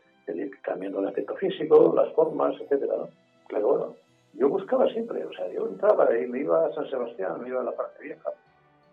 Cambiando 0.61 0.99
el 0.99 1.07
aspecto 1.07 1.35
físico, 1.35 1.93
las 1.95 2.11
formas, 2.13 2.55
etcétera, 2.61 2.95
¿no? 2.97 3.09
Pero 3.49 3.67
bueno, 3.67 3.95
yo 4.33 4.47
buscaba 4.49 4.87
siempre, 4.89 5.25
o 5.25 5.33
sea, 5.33 5.47
yo 5.51 5.67
entraba 5.67 6.15
y 6.17 6.25
me 6.27 6.39
iba 6.39 6.65
a 6.65 6.73
San 6.73 6.89
Sebastián, 6.89 7.41
me 7.41 7.49
iba 7.49 7.61
a 7.61 7.65
la 7.65 7.75
parte 7.75 8.01
vieja, 8.03 8.31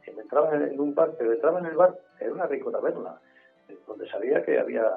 y 0.06 0.10
me 0.12 0.22
entraba 0.22 0.54
en 0.56 0.80
un 0.80 0.94
bar, 0.94 1.12
pero 1.18 1.32
entraba 1.32 1.60
en 1.60 1.66
el 1.66 1.76
bar, 1.76 1.96
en 2.20 2.32
una 2.32 2.46
rico 2.46 2.70
taberna, 2.70 3.20
donde 3.86 4.08
sabía 4.08 4.42
que 4.42 4.58
había, 4.58 4.90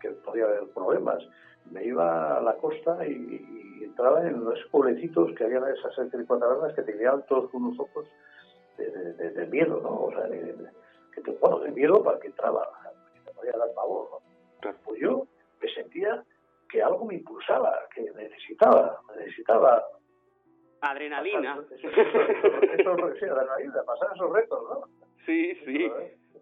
que 0.00 0.10
podía 0.10 0.44
haber 0.44 0.64
problemas. 0.74 1.22
Me 1.70 1.84
iba 1.84 2.36
a 2.36 2.40
la 2.42 2.54
costa 2.56 3.06
y, 3.06 3.78
y 3.80 3.84
entraba 3.84 4.26
en 4.26 4.44
los 4.44 4.58
pueblecitos 4.70 5.32
que 5.34 5.44
había 5.44 5.60
esas 5.70 6.12
rico 6.12 6.38
tabernas 6.38 6.74
que 6.74 6.82
tenían 6.82 7.22
todos 7.26 7.52
unos 7.54 7.78
ojos 7.78 8.06
de, 8.76 8.90
de- 8.90 9.12
de- 9.14 9.30
de 9.30 9.46
miedo, 9.46 9.80
¿no? 9.82 10.04
O 10.04 10.12
sea, 10.12 10.28
que 10.28 11.20
te- 11.22 11.30
bueno, 11.40 11.60
de 11.60 11.70
miedo 11.70 12.02
para 12.02 12.18
que 12.20 12.26
entraba, 12.28 12.68
que 13.14 13.20
te 13.30 13.34
podía 13.34 13.52
dar 13.52 13.72
pavor, 13.74 14.08
¿no? 14.12 14.18
Claro. 14.60 14.76
Pues 14.84 15.00
yo 15.00 15.26
me 15.60 15.68
sentía 15.70 16.22
que 16.68 16.82
algo 16.82 17.04
me 17.06 17.14
impulsaba, 17.14 17.72
que 17.94 18.02
necesitaba, 18.12 19.00
necesitaba 19.16 19.84
Adrenalina. 20.80 21.56
Pasar- 21.56 21.72
Eso, 21.72 21.88
eso, 21.88 22.20
eso, 22.20 22.92
eso, 22.92 23.14
sí, 23.18 23.24
adrenalina, 23.24 23.82
pasar 23.84 24.08
esos 24.14 24.32
retos, 24.32 24.62
¿no? 24.68 24.80
Sí, 25.24 25.54
sí. 25.64 25.90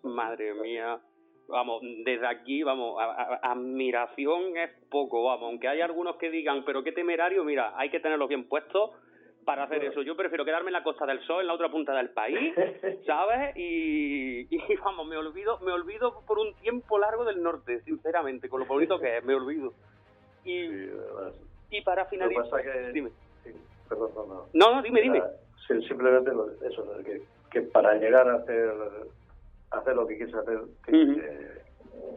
Madre 0.02 0.54
mía. 0.54 0.98
Vamos, 1.46 1.82
desde 2.04 2.26
aquí, 2.26 2.62
vamos, 2.62 3.00
a- 3.00 3.04
a- 3.04 3.52
admiración 3.52 4.56
es 4.56 4.70
poco, 4.90 5.24
vamos, 5.24 5.50
aunque 5.50 5.68
hay 5.68 5.80
algunos 5.82 6.16
que 6.16 6.30
digan, 6.30 6.64
pero 6.64 6.82
qué 6.82 6.92
temerario, 6.92 7.44
mira, 7.44 7.72
hay 7.76 7.90
que 7.90 8.00
tenerlos 8.00 8.28
bien 8.28 8.48
puestos 8.48 8.90
para 9.44 9.64
hacer 9.64 9.84
eso. 9.84 10.02
Yo 10.02 10.16
prefiero 10.16 10.44
quedarme 10.44 10.68
en 10.70 10.74
la 10.74 10.82
Costa 10.82 11.06
del 11.06 11.20
Sol, 11.26 11.40
en 11.42 11.46
la 11.46 11.54
otra 11.54 11.70
punta 11.70 11.94
del 11.94 12.10
país, 12.10 12.54
¿sabes? 13.06 13.56
Y, 13.56 14.46
y, 14.54 14.76
vamos, 14.84 15.06
me 15.06 15.16
olvido, 15.16 15.58
me 15.60 15.72
olvido 15.72 16.20
por 16.26 16.38
un 16.38 16.54
tiempo 16.54 16.98
largo 16.98 17.24
del 17.24 17.42
norte, 17.42 17.80
sinceramente, 17.82 18.48
con 18.48 18.60
lo 18.60 18.66
bonito 18.66 18.98
que 18.98 19.18
es, 19.18 19.24
me 19.24 19.34
olvido. 19.34 19.72
Y, 20.44 20.68
Sí, 20.68 21.78
y 21.78 21.80
para 21.82 22.04
finalizar, 22.06 22.44
pasa 22.50 22.62
que... 22.62 22.92
dime. 22.92 23.10
Sí, 23.42 23.50
perdón, 23.88 24.10
no, 24.14 24.26
no. 24.26 24.46
No, 24.52 24.74
no, 24.76 24.82
dime, 24.82 25.00
dime. 25.00 25.22
Sí, 25.66 25.80
simplemente 25.88 26.30
lo- 26.30 26.50
eso, 26.62 26.86
que, 27.04 27.22
que 27.50 27.62
para 27.62 27.94
llegar 27.94 28.28
a 28.28 28.34
hacer, 28.36 28.70
hacer 29.70 29.96
lo 29.96 30.06
que 30.06 30.16
quieres 30.16 30.34
hacer, 30.34 30.58
que- 30.86 31.64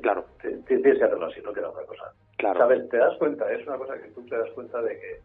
Claro, 0.02 0.26
te- 0.42 0.58
tienes 0.68 0.98
que 0.98 1.04
hacerlo 1.04 1.26
así, 1.28 1.42
no 1.42 1.54
queda 1.54 1.70
otra 1.70 1.86
cosa. 1.86 2.14
claro. 2.38 2.60
¿Sabes? 2.60 2.88
Te 2.90 2.98
das 2.98 3.18
cuenta, 3.18 3.52
es 3.52 3.66
una 3.66 3.78
cosa 3.78 3.98
que 4.00 4.10
tú 4.10 4.24
te 4.26 4.38
das 4.38 4.50
cuenta 4.52 4.82
de 4.82 5.00
que, 5.00 5.22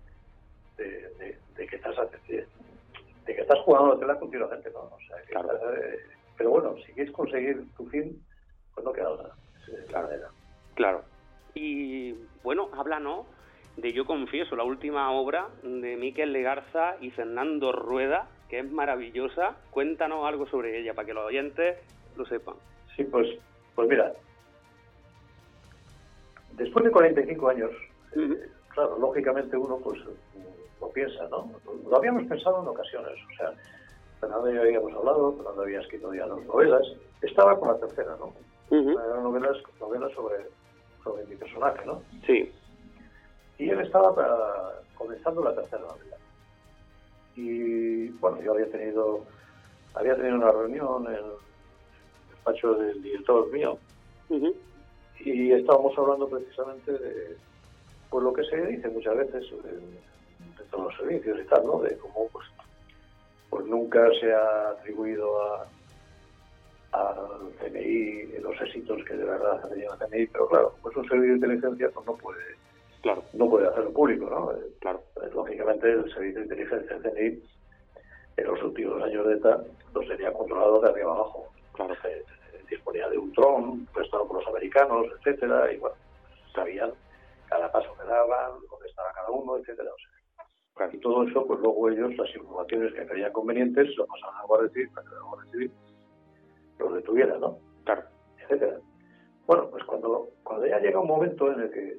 de, 0.83 1.15
de- 1.25 1.39
de 1.57 1.67
que 1.67 1.77
estás 1.77 1.95
de, 2.29 2.47
de 3.27 3.35
que 3.35 3.41
estás 3.41 3.59
jugando 3.61 3.95
la 3.95 4.01
tela 4.01 4.19
continuamente, 4.19 4.71
¿no? 4.71 4.81
O 4.81 4.99
sea, 5.07 5.17
que 5.27 5.33
Claro. 5.33 5.53
estás, 5.53 5.75
eh, 5.79 5.99
pero 6.37 6.51
bueno, 6.51 6.75
si 6.87 6.93
quieres 6.93 7.13
conseguir 7.13 7.65
tu 7.77 7.87
fin, 7.89 8.25
pues 8.75 8.85
no 8.85 8.93
queda 8.93 9.11
otra. 9.11 9.31
Claro. 9.89 10.09
Claro. 10.75 11.05
Y 11.55 12.13
bueno, 12.43 12.69
háblanos 12.75 13.27
de 13.77 13.93
Yo 13.93 14.05
Confieso, 14.07 14.57
la 14.57 14.65
última 14.65 15.11
obra 15.13 15.49
de 15.63 15.97
Miquel 15.97 16.33
Legarza 16.33 16.97
y 17.01 17.11
Fernando 17.11 17.73
Rueda, 17.73 18.29
que 18.49 18.59
es 18.61 18.71
maravillosa. 18.71 19.57
Cuéntanos 19.71 20.27
algo 20.27 20.47
sobre 20.47 20.79
ella 20.81 20.95
para 20.95 21.07
que 21.07 21.15
los 21.15 21.25
oyentes 21.27 21.77
lo 22.17 22.25
sepan. 22.27 22.57
Sí, 22.97 23.05
pues, 23.05 23.29
pues 23.75 23.89
mira, 23.89 24.13
después 26.53 26.85
de 26.85 26.91
45 26.91 27.49
años, 27.49 27.71
Ujú. 28.13 28.33
eh, 28.35 28.51
claro, 28.69 28.99
lógicamente 28.99 29.57
uno 29.57 29.79
pues 29.79 30.01
lo 30.83 30.89
piensa, 30.91 31.27
¿no? 31.29 31.51
Lo 31.89 31.97
habíamos 31.97 32.25
pensado 32.25 32.61
en 32.63 32.69
ocasiones, 32.69 33.13
o 33.33 33.37
sea, 33.37 33.53
Fernando 34.21 34.51
y 34.51 34.55
yo 34.55 34.61
habíamos 34.63 34.93
hablado, 34.93 35.33
Fernando 35.37 35.63
había 35.63 35.81
escrito 35.81 36.13
ya 36.13 36.27
dos 36.27 36.45
novelas, 36.45 36.83
estaba 37.23 37.59
con 37.59 37.69
la 37.69 37.79
tercera, 37.79 38.17
¿no? 38.19 38.33
Eran 38.71 39.23
novelas, 39.23 39.57
novelas 39.81 40.13
sobre, 40.13 40.37
sobre 41.05 41.25
mi 41.27 41.37
personaje, 41.37 41.85
¿no? 41.87 42.03
Sí. 42.27 42.53
Y 43.59 43.71
él 43.71 43.81
estaba 43.81 44.15
para- 44.15 44.81
comenzando 44.97 45.43
la 45.43 45.55
tercera 45.55 45.83
novela. 45.83 46.17
Y 47.37 48.09
bueno, 48.21 48.41
yo 48.43 48.53
había 48.53 48.71
tenido, 48.71 49.21
había 49.95 50.15
tenido 50.17 50.37
una 50.37 50.51
reunión 50.53 51.07
en 51.07 51.15
el 51.15 51.25
despacho 52.31 52.75
del 52.75 53.03
director 53.03 53.51
mío 53.53 53.79
y 55.21 55.53
estábamos 55.53 55.97
hablando 55.99 56.29
precisamente 56.29 56.93
de 56.93 57.37
pues 58.11 58.25
lo 58.25 58.33
que 58.33 58.45
se 58.45 58.67
dice 58.67 58.89
muchas 58.89 59.17
veces 59.17 59.51
de 59.63 59.81
todos 60.73 60.87
los 60.87 60.97
servicios 60.97 61.39
y 61.41 61.47
tal, 61.47 61.65
¿no? 61.65 61.79
De 61.79 61.97
cómo 61.99 62.29
pues, 62.33 62.47
pues 63.51 63.67
nunca 63.67 64.09
se 64.21 64.33
ha 64.33 64.71
atribuido 64.71 65.41
a 65.43 65.67
al 66.93 67.55
CNI 67.59 68.39
los 68.43 68.61
éxitos 68.61 69.03
que 69.05 69.15
de 69.15 69.25
verdad 69.25 69.61
ha 69.65 69.69
tenido 69.69 69.95
el 69.95 69.99
CNI, 69.99 70.27
pero 70.27 70.49
claro, 70.49 70.75
pues 70.83 70.97
un 70.97 71.09
servicio 71.09 71.31
de 71.31 71.37
inteligencia 71.37 71.91
pues 71.91 72.07
no 72.07 72.17
puede 72.17 72.43
Claro, 73.03 73.25
no 73.33 73.51
puede 73.51 73.67
hacerlo 73.67 73.93
público, 73.93 74.31
¿no? 74.31 74.53
Claro. 74.79 75.03
pues, 75.15 75.33
lógicamente 75.35 75.91
el 75.91 76.05
servicio 76.15 76.39
de 76.39 76.45
inteligencia 76.45 76.99
del 76.99 77.13
CNI 77.13 77.43
en 78.37 78.47
los 78.47 78.63
últimos 78.63 79.03
años 79.03 79.27
de 79.27 79.35
ETA 79.35 79.61
lo 79.93 80.03
sería 80.05 80.33
controlado 80.33 80.81
de 80.81 80.89
arriba 80.89 81.13
abajo. 81.13 81.49
Claro. 81.73 81.95
Eh, 81.95 82.25
eh, 82.53 82.63
disponía 82.71 83.09
de 83.09 83.19
un 83.19 83.33
dron 83.33 83.87
prestado 83.87 84.27
por 84.29 84.39
los 84.39 84.47
americanos, 84.49 85.07
etcétera, 85.19 85.73
y 85.73 85.79
bueno, 85.79 85.97
sabían 86.55 86.93
cada 87.49 87.73
paso 87.73 87.93
que 88.01 88.07
daban, 88.07 88.53
dónde 88.71 88.89
estaba 88.89 89.13
cada 89.13 89.31
uno, 89.31 89.57
etcétera. 89.57 89.91
o 89.93 89.99
sea. 89.99 90.12
Y 90.93 90.99
todo 90.99 91.27
eso, 91.27 91.47
pues 91.47 91.61
luego 91.61 91.89
ellos, 91.91 92.17
las 92.17 92.35
informaciones 92.35 92.93
que 92.95 93.07
creían 93.07 93.33
convenientes, 93.33 93.97
lo 93.97 94.07
pasaban 94.07 94.37
a 94.37 94.47
Guardia 94.47 94.71
Civil 94.71 94.91
para 94.95 95.09
que 95.09 95.15
la 95.15 95.23
Guardia 95.23 95.53
Civil 95.53 95.71
los 96.79 96.95
detuviera, 96.95 97.39
¿no? 97.39 97.59
Claro. 97.85 98.03
etcétera. 98.39 98.79
Bueno, 99.47 99.69
pues 99.71 99.85
cuando, 99.85 100.29
cuando 100.43 100.67
ya 100.67 100.81
llega 100.81 101.01
un 101.01 101.09
momento 101.09 101.53
en 101.53 101.61
el 101.61 101.71
que 101.71 101.99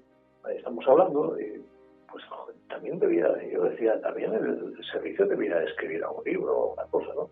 estamos 0.56 0.86
hablando, 0.88 1.40
y, 1.40 1.64
pues 2.12 2.24
joder, 2.26 2.56
también 2.68 3.00
debía, 3.00 3.28
yo 3.52 3.64
decía, 3.64 4.02
también 4.02 4.34
el, 4.34 4.76
el 4.78 4.86
servicio 4.92 5.26
debía 5.28 5.62
escribir 5.64 6.04
algún 6.04 6.24
libro 6.26 6.58
o 6.58 6.74
una 6.74 6.84
cosa, 6.86 7.14
¿no? 7.16 7.30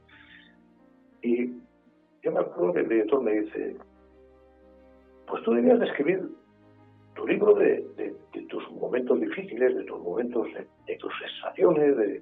Y 1.22 1.54
yo 2.22 2.32
me 2.32 2.40
acuerdo 2.40 2.74
que 2.74 2.80
el 2.80 2.90
director 2.90 3.22
me 3.22 3.42
dice, 3.42 3.78
pues 5.28 5.44
tú 5.44 5.54
debías 5.54 5.80
de 5.80 5.86
escribir 5.86 6.30
tu 7.16 7.28
libro 7.28 7.54
de, 7.56 7.86
de- 7.98 8.16
de 8.34 8.42
tus 8.48 8.70
momentos 8.72 9.20
difíciles, 9.20 9.76
de 9.76 9.84
tus 9.84 10.00
momentos, 10.02 10.48
de, 10.54 10.66
de 10.88 10.98
tus 10.98 11.12
sensaciones, 11.20 11.98
de, 11.98 12.22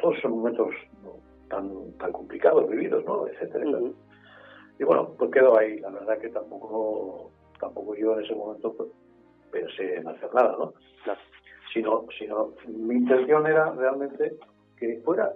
todos 0.00 0.16
esos 0.18 0.30
momentos 0.30 0.68
tan, 1.48 1.92
tan 1.98 2.12
complicados 2.12 2.68
vividos, 2.68 3.04
¿no? 3.04 3.26
Etcétera. 3.26 3.64
Y 4.78 4.84
bueno, 4.84 5.10
pues 5.18 5.30
quedó 5.30 5.56
ahí. 5.58 5.78
La 5.80 5.90
verdad 5.90 6.18
que 6.18 6.28
tampoco, 6.30 7.30
tampoco 7.60 7.94
yo 7.94 8.18
en 8.18 8.24
ese 8.24 8.34
momento 8.34 8.72
pues, 8.74 8.88
pensé 9.50 9.96
en 9.96 10.08
hacer 10.08 10.32
nada, 10.34 10.56
¿no? 10.58 10.72
Claro. 11.04 11.20
Sino, 11.72 12.06
sino 12.18 12.52
mi 12.68 12.94
intención 12.96 13.46
era 13.46 13.72
realmente 13.72 14.36
que 14.78 15.00
fuera 15.04 15.32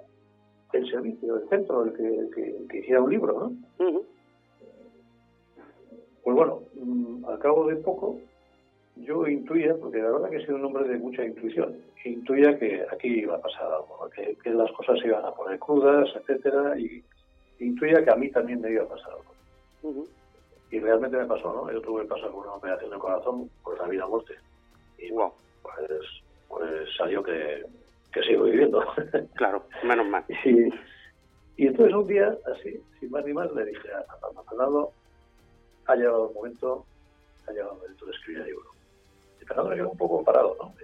el 0.73 0.89
servicio, 0.91 1.37
el 1.37 1.49
centro, 1.49 1.85
el 1.85 1.93
que, 1.95 2.07
el 2.07 2.31
que, 2.35 2.57
el 2.57 2.69
que 2.69 2.79
hiciera 2.79 3.01
un 3.03 3.11
libro, 3.11 3.51
¿no? 3.79 3.98
Cabo 7.49 7.67
de 7.67 7.77
poco, 7.77 8.19
yo 8.97 9.27
intuía, 9.27 9.75
porque 9.81 9.99
la 9.99 10.11
verdad 10.11 10.31
que 10.31 10.37
he 10.37 10.45
sido 10.47 10.57
un 10.57 10.65
hombre 10.67 10.89
de 10.89 10.99
mucha 10.99 11.25
intuición, 11.25 11.77
intuía 12.05 12.59
que 12.59 12.85
aquí 12.93 13.09
iba 13.21 13.37
a 13.37 13.41
pasar 13.41 13.67
algo, 13.67 14.09
que, 14.15 14.37
que 14.43 14.51
las 14.51 14.71
cosas 14.73 14.99
se 15.01 15.07
iban 15.07 15.25
a 15.25 15.33
poner 15.33 15.59
crudas, 15.59 16.09
etcétera, 16.17 16.79
y 16.79 17.03
intuía 17.61 18.05
que 18.05 18.11
a 18.11 18.17
mí 18.17 18.31
también 18.31 18.61
me 18.61 18.71
iba 18.71 18.85
a 18.85 18.89
pasar 18.89 19.13
algo. 19.13 19.33
Ujú. 19.83 20.07
Y 20.71 20.81
realmente 20.81 21.17
me 21.17 21.25
pasó, 21.27 21.53
¿no? 21.55 21.73
Yo 21.73 21.81
tuve 21.81 22.03
que 22.03 22.09
pasar 22.09 22.31
por 22.31 22.45
una 22.45 22.55
operación 22.57 22.91
de 22.91 22.99
corazón 22.99 23.49
por 23.65 23.79
la 23.79 23.87
vida 23.89 24.05
o 24.07 24.11
muerte. 24.11 24.35
Y 24.99 25.11
Wow. 25.13 25.33
pues, 25.63 26.01
pues 26.49 26.89
salió 26.99 27.23
que, 27.23 27.65
que 28.13 28.23
sigo 28.25 28.45
viviendo. 28.45 28.83
Claro, 29.37 29.63
menos 29.85 30.07
mal. 30.09 30.25
y, 30.45 30.69
y 31.63 31.67
entonces 31.69 31.95
un 31.95 32.07
día, 32.07 32.37
así, 32.55 32.79
sin 33.01 33.11
más 33.11 33.25
ni 33.25 33.33
más, 33.33 33.51
le 33.55 33.65
dije 33.65 33.89
a 33.93 34.05
Fernando, 34.51 34.93
ha 35.87 35.95
llegado 35.97 36.29
el 36.29 36.35
momento, 36.35 36.85
ha 37.49 37.53
llegado 37.53 37.73
el 37.73 37.79
momento 37.79 38.07
de 38.07 38.13
escribir 38.13 38.41
el 38.43 38.47
libro. 38.49 38.71
Y 39.41 39.45
Fernando 39.45 39.71
me 39.71 39.77
quedó 39.77 39.91
un 39.91 39.97
poco 39.99 40.25
parado, 40.25 40.57
¿no? 40.61 40.75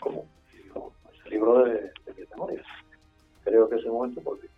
¿Cómo? 0.00 0.26
Y 0.52 0.62
digo, 0.62 0.92
"Es 1.12 1.24
el 1.26 1.30
libro 1.32 1.64
de, 1.64 1.72
de 2.04 2.14
mis 2.18 2.30
memorias. 2.30 2.66
Creo 3.44 3.68
que 3.68 3.76
es 3.76 3.84
el 3.84 3.90
momento 3.92 4.20
porque 4.22 4.48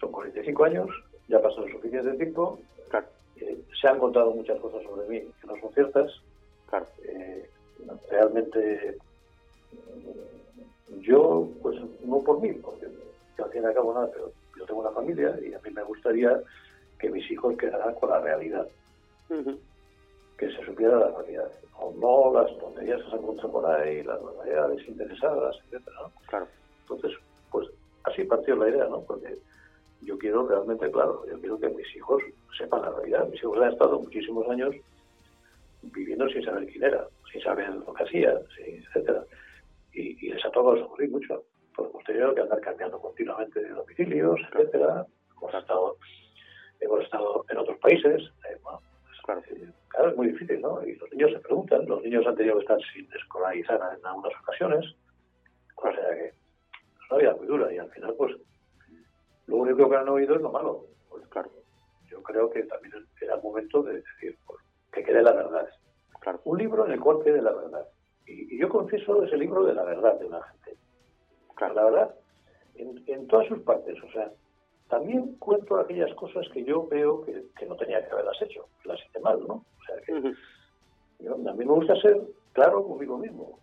son 0.00 0.12
45 0.12 0.64
años, 0.64 0.88
ya 1.28 1.38
ha 1.38 1.42
pasado 1.42 1.68
suficiente 1.68 2.12
tiempo, 2.16 2.58
Claro, 2.88 3.06
eh, 3.36 3.58
se 3.80 3.88
han 3.88 3.98
contado 3.98 4.30
muchas 4.32 4.58
cosas 4.60 4.82
sobre 4.82 5.06
mí 5.08 5.20
que 5.40 5.46
no 5.46 5.56
son 5.60 5.72
ciertas. 5.72 6.12
claro. 6.68 6.86
Eh, 7.04 7.48
realmente 8.10 8.96
yo, 11.02 11.48
pues 11.62 11.76
no 12.04 12.20
por 12.22 12.40
mí, 12.40 12.52
porque 12.54 12.86
yo 13.38 13.44
al 13.44 13.50
fin 13.50 13.62
y 13.62 13.66
al 13.66 13.74
cabo 13.74 13.94
nada, 13.94 14.10
pero 14.12 14.32
yo 14.56 14.64
tengo 14.66 14.80
una 14.80 14.90
familia 14.90 15.36
y 15.42 15.52
a 15.54 15.58
mí 15.60 15.70
me 15.70 15.82
gustaría 15.82 16.40
que 16.98 17.10
mis 17.10 17.30
hijos 17.30 17.56
quedaran 17.58 17.94
con 17.94 18.10
la 18.10 18.20
realidad, 18.20 18.66
Ujú. 19.28 19.58
Que 20.38 20.50
se 20.50 20.64
supiera 20.64 20.98
la 20.98 21.10
realidad, 21.18 21.50
o 21.78 21.92
no 21.98 22.40
las 22.40 22.58
tonterías 22.58 23.02
que 23.02 23.10
se 23.10 23.16
encuentran 23.16 23.50
por 23.52 23.66
ahí, 23.66 24.02
las 24.02 24.20
realidades 24.20 24.86
interesadas, 24.88 25.56
etcétera, 25.64 25.96
¿no? 26.02 26.12
Claro. 26.26 26.46
Entonces, 26.82 27.12
pues 27.50 27.68
así 28.04 28.24
partió 28.24 28.56
la 28.56 28.68
idea, 28.68 28.86
¿no? 28.86 29.00
Porque 29.02 29.38
yo 30.02 30.18
quiero 30.18 30.46
realmente, 30.46 30.90
claro, 30.90 31.24
yo 31.26 31.38
quiero 31.40 31.58
que 31.58 31.68
mis 31.70 31.96
hijos 31.96 32.22
sepan 32.56 32.82
la 32.82 32.90
realidad. 32.90 33.26
Mis 33.28 33.40
hijos 33.42 33.58
han 33.60 33.72
estado 33.72 33.98
muchísimos 33.98 34.48
años 34.48 34.74
viviendo 35.82 36.28
sin 36.28 36.44
saber 36.44 36.66
quién 36.66 36.84
era, 36.84 37.06
sin 37.32 37.42
saber 37.42 37.70
lo 37.70 37.94
que 37.94 38.04
hacía, 38.04 38.34
etcétera. 38.58 39.24
Y, 39.92 40.26
y 40.26 40.32
les 40.32 40.44
ha 40.44 40.50
tocado 40.50 40.76
sufrir 40.86 41.10
mucho. 41.10 41.44
Pues 41.74 41.90
hemos 41.90 42.04
tenido 42.04 42.34
que 42.34 42.40
andar 42.42 42.60
cambiando 42.60 42.98
continuamente 43.00 43.60
de 43.60 43.70
domicilios, 43.70 44.40
etcétera. 44.52 45.06
Hemos 45.36 45.54
estado, 45.54 45.96
hemos 46.80 47.02
estado 47.02 47.44
en 47.48 47.58
otros 47.58 47.78
países. 47.78 48.22
eh, 48.48 48.58
bueno, 48.62 48.80
pues, 48.80 48.95
Claro. 50.06 50.10
es 50.10 50.16
muy 50.16 50.26
difícil, 50.28 50.60
¿no? 50.60 50.82
Y 50.86 50.94
los 50.96 51.10
niños 51.12 51.32
se 51.32 51.38
preguntan, 51.40 51.86
los 51.86 52.02
niños 52.02 52.26
han 52.26 52.36
tenido 52.36 52.56
que 52.56 52.62
estar 52.62 52.78
sin 52.92 53.08
escolarizar 53.12 53.80
en 53.98 54.06
algunas 54.06 54.32
ocasiones. 54.40 54.84
O 55.76 55.82
sea 55.82 56.14
que 56.14 56.26
es 56.26 57.10
una 57.10 57.18
vida 57.20 57.34
muy 57.36 57.46
dura 57.46 57.72
y 57.72 57.78
al 57.78 57.90
final, 57.90 58.14
pues, 58.16 58.36
lo 59.46 59.56
único 59.56 59.88
que 59.88 59.96
han 59.96 60.08
oído 60.08 60.36
es 60.36 60.40
lo 60.40 60.50
malo. 60.50 60.86
Pues 61.08 61.26
claro, 61.28 61.50
yo 62.06 62.22
creo 62.22 62.50
que 62.50 62.62
también 62.64 62.94
era 63.20 63.34
el 63.34 63.42
momento 63.42 63.82
de 63.82 63.94
decir 63.94 64.36
pues, 64.46 64.60
que 64.92 65.04
quede 65.04 65.22
la 65.22 65.32
verdad. 65.32 65.68
Claro. 66.20 66.40
Un 66.44 66.58
libro 66.58 66.86
en 66.86 66.92
el 66.92 67.00
cual 67.00 67.22
quede 67.22 67.40
la 67.42 67.52
verdad. 67.52 67.86
Y, 68.26 68.54
y 68.54 68.58
yo 68.58 68.68
confieso 68.68 69.22
ese 69.22 69.36
libro 69.36 69.64
de 69.64 69.74
la 69.74 69.84
verdad 69.84 70.18
de 70.18 70.26
una 70.26 70.42
gente. 70.42 70.76
Claro. 71.54 71.74
La 71.74 71.84
verdad 71.84 72.14
en, 72.78 73.26
todas 73.28 73.46
sus 73.48 73.60
partes. 73.60 73.96
O 74.02 74.10
sea, 74.12 74.30
también 74.88 75.36
cuento 75.38 75.78
aquellas 75.78 76.12
cosas 76.14 76.48
que 76.50 76.64
yo 76.64 76.86
veo 76.86 77.24
que, 77.24 77.66
no 77.66 77.76
tenía 77.76 78.04
que 78.06 78.12
haberlas 78.12 78.40
hecho, 78.42 78.66
que 78.82 78.88
las 78.88 79.04
hice 79.04 79.20
mal, 79.20 79.40
¿no? 79.46 79.54
O 79.54 79.84
sea, 79.86 79.96
que 80.02 80.12
a 80.12 81.52
mí 81.52 81.64
me 81.64 81.72
gusta 81.72 81.96
ser 81.96 82.20
claro 82.52 82.84
conmigo 82.84 83.18
mismo. 83.18 83.58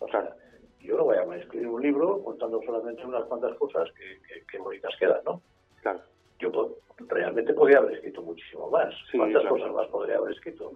O 0.00 0.08
sea, 0.08 0.34
yo 0.80 0.96
no 0.96 1.04
voy 1.04 1.16
a 1.16 1.36
escribir 1.36 1.68
un 1.68 1.82
libro 1.82 2.22
contando 2.22 2.60
solamente 2.62 3.04
unas 3.06 3.24
cuantas 3.24 3.56
cosas 3.56 3.90
que, 3.92 4.42
que, 4.50 4.58
bonitas 4.58 4.94
quedan, 4.98 5.20
¿no? 5.24 5.40
Claro. 5.80 6.00
Yo 6.38 6.76
realmente 7.08 7.54
podría 7.54 7.78
haber 7.78 7.94
escrito 7.94 8.22
muchísimo 8.22 8.68
más. 8.70 8.94
¿Cuántas 9.16 9.44
cosas 9.46 9.72
más 9.72 9.86
podría 9.88 10.16
haber 10.16 10.32
escrito? 10.32 10.72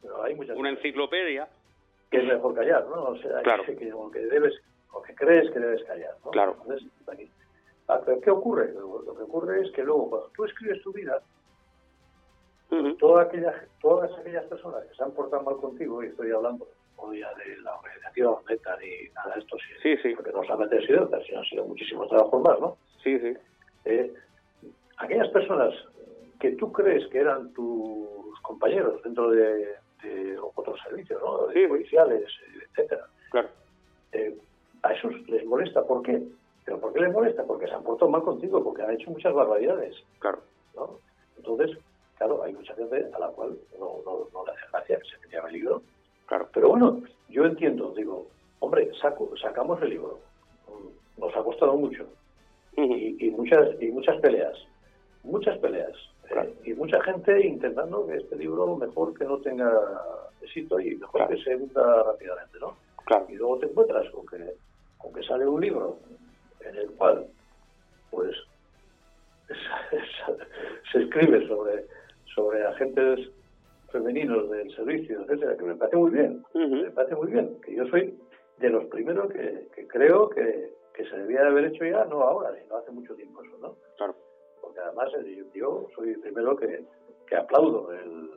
pero 0.00 0.22
hay 0.22 0.34
muchas 0.34 0.56
Una 0.56 0.70
enciclopedia. 0.70 1.48
Que 2.10 2.18
es 2.18 2.24
mejor 2.24 2.54
callar, 2.54 2.86
¿no? 2.88 3.04
O 3.04 3.16
sea, 3.16 3.40
claro. 3.40 3.64
que, 3.64 3.74
que, 3.74 3.86
debes, 3.86 4.54
o 4.92 5.00
que 5.00 5.14
crees 5.14 5.50
que 5.50 5.58
debes 5.58 5.82
callar, 5.84 6.14
¿no? 6.24 6.30
Claro. 6.30 6.56
Entonces, 6.60 6.86
pero 7.06 7.18
¿qué 8.22 8.30
ocurre? 8.30 8.72
Lo 8.72 9.14
que 9.14 9.22
ocurre 9.22 9.62
es 9.62 9.72
que 9.72 9.82
luego, 9.82 10.10
cuando 10.10 10.28
tú 10.34 10.44
escribes 10.44 10.82
tu 10.82 10.92
vida, 10.92 11.20
todas, 12.98 13.26
aquellas, 13.26 13.54
todas 13.80 14.10
aquellas 14.18 14.44
personas 14.46 14.84
que 14.84 14.94
se 14.94 15.02
han 15.02 15.12
portado 15.12 15.42
mal 15.42 15.56
contigo, 15.56 16.02
y 16.02 16.06
estoy 16.06 16.30
hablando 16.30 16.66
hoy 16.96 17.20
ya 17.20 17.32
de 17.34 17.56
la 17.58 17.74
organización, 17.76 18.36
neta, 18.48 18.76
ni 18.76 19.08
nada 19.14 19.34
de 19.34 19.40
esto, 19.40 19.56
sí, 19.82 19.96
sí. 20.02 20.14
porque 20.14 20.32
no 20.32 20.44
solamente 20.44 20.76
han 20.76 20.86
sido, 20.86 21.10
sino 21.26 21.38
han 21.38 21.44
sido 21.44 21.64
muchísimos 21.64 22.08
trabajos 22.08 22.42
más, 22.42 22.60
¿no? 22.60 22.76
Sí, 23.02 23.18
sí. 23.18 23.34
Eh, 23.84 24.14
aquellas 24.98 25.28
personas 25.28 25.74
que 26.38 26.52
tú 26.52 26.72
crees 26.72 27.06
que 27.08 27.18
eran 27.18 27.52
tus 27.52 28.40
compañeros 28.42 29.02
dentro 29.02 29.30
de, 29.30 29.76
otros 30.56 30.80
servicios, 30.82 31.20
¿no? 31.22 31.46
policiales, 31.68 32.24
etcétera. 32.70 33.06
Claro. 33.30 33.48
Eh, 34.12 34.36
a 34.82 34.92
esos 34.92 35.12
les 35.28 35.44
molesta. 35.46 35.84
¿Por 35.84 36.02
qué? 36.02 36.20
¿Pero 36.64 36.80
por 36.80 36.92
qué 36.92 37.00
les 37.00 37.12
molesta? 37.12 37.44
Porque 37.44 37.66
se 37.66 37.74
han 37.74 37.82
portado 37.82 38.10
mal 38.10 38.22
contigo, 38.22 38.62
porque 38.62 38.82
han 38.82 38.92
hecho 38.92 39.10
muchas 39.10 39.34
barbaridades. 39.34 39.96
Claro. 40.18 40.40
¿no? 40.74 40.98
Entonces, 41.36 41.76
claro, 42.16 42.42
hay 42.42 42.52
mucha 42.52 42.74
gente 42.74 43.06
a 43.12 43.18
la 43.18 43.28
cual 43.28 43.58
no, 43.78 43.98
no, 44.32 44.44
le 44.44 44.52
hace 44.52 44.66
gracia 44.72 44.98
que 44.98 45.08
se 45.08 45.18
metía 45.20 45.40
el 45.46 45.52
libro. 45.52 45.82
Claro. 46.26 46.48
Pero 46.52 46.68
bueno, 46.70 47.02
yo 47.28 47.44
entiendo, 47.44 47.92
digo, 47.96 48.26
hombre, 48.60 48.90
saco, 49.00 49.32
sacamos 49.36 49.80
el 49.82 49.90
libro. 49.90 50.18
Nos 51.18 51.36
ha 51.36 51.42
costado 51.42 51.76
mucho. 51.76 52.06
y, 52.76 53.26
y, 53.26 53.30
muchas, 53.30 53.80
y 53.80 53.90
muchas 53.90 54.18
peleas 54.20 54.56
muchas 55.24 55.58
peleas 55.58 55.92
eh, 56.30 56.54
y 56.64 56.74
mucha 56.74 57.00
gente 57.02 57.46
intentando 57.46 58.06
que 58.06 58.16
este 58.16 58.36
libro 58.36 58.76
mejor 58.76 59.16
que 59.16 59.24
no 59.24 59.38
tenga 59.38 59.70
éxito 60.40 60.80
y 60.80 60.96
mejor 60.96 61.28
que 61.28 61.42
se 61.42 61.56
hunda 61.56 62.02
rápidamente, 62.02 62.58
¿no? 62.60 62.76
Y 63.28 63.34
luego 63.34 63.58
te 63.58 63.66
encuentras 63.66 64.08
con 64.10 64.26
que, 64.26 64.54
con 64.96 65.12
que 65.12 65.22
sale 65.22 65.46
un 65.46 65.60
libro 65.60 65.98
en 66.66 66.76
el 66.76 66.90
cual, 66.92 67.26
pues, 68.10 68.36
se 70.92 71.02
escribe 71.02 71.46
sobre, 71.46 71.86
sobre 72.34 72.64
agentes 72.64 73.30
femeninos 73.90 74.50
del 74.50 74.74
servicio, 74.74 75.20
etcétera, 75.22 75.56
que 75.56 75.64
me 75.64 75.74
parece 75.74 75.96
muy 75.96 76.10
bien, 76.10 76.44
me 76.54 76.90
parece 76.90 77.14
muy 77.14 77.30
bien, 77.30 77.60
que 77.60 77.74
yo 77.74 77.86
soy 77.88 78.18
de 78.58 78.70
los 78.70 78.84
primeros 78.86 79.30
que, 79.30 79.68
creo 79.88 80.30
que, 80.30 80.72
que 80.94 81.04
se 81.04 81.16
debía 81.16 81.42
de 81.42 81.48
haber 81.48 81.64
hecho 81.66 81.84
ya, 81.84 82.04
no 82.06 82.22
ahora, 82.22 82.54
sino 82.58 82.76
hace 82.76 82.90
mucho 82.90 83.14
tiempo 83.14 83.42
eso, 83.42 83.58
¿no? 83.58 83.76
Claro 83.96 84.14
porque 84.62 84.80
además 84.80 85.12
eh, 85.18 85.44
yo 85.54 85.88
soy 85.94 86.10
el 86.10 86.20
primero 86.20 86.56
que, 86.56 86.84
que 87.26 87.36
aplaudo 87.36 87.92
el 87.92 88.30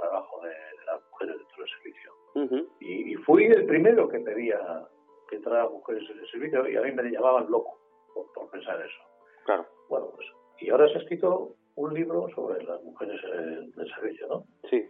trabajo 0.00 0.40
de, 0.42 0.54
las 0.86 1.00
mujeres 1.10 1.36
dentro 1.36 1.64
del 1.64 1.70
servicio. 1.70 2.70
y, 2.80 3.14
fui 3.16 3.44
el 3.44 3.66
primero 3.66 4.08
que 4.08 4.20
pedía 4.20 4.86
que 5.28 5.36
entraran 5.36 5.72
mujeres 5.72 6.08
en 6.10 6.18
el 6.18 6.30
servicio 6.30 6.68
y 6.68 6.76
a 6.76 6.82
mí 6.82 6.92
me 6.92 7.10
llamaban 7.10 7.50
loco 7.50 7.78
por, 8.14 8.50
pensar 8.50 8.80
eso. 8.80 9.02
Claro. 9.44 9.66
Bueno, 9.88 10.10
pues, 10.14 10.26
y 10.58 10.70
ahora 10.70 10.88
se 10.88 10.94
ha 10.94 11.02
escrito 11.02 11.54
un 11.76 11.94
libro 11.94 12.28
sobre 12.34 12.64
las 12.64 12.82
mujeres 12.82 13.20
en 13.24 13.72
el 13.76 13.94
servicio, 13.94 14.26
¿no? 14.28 14.44
Sí. 14.70 14.88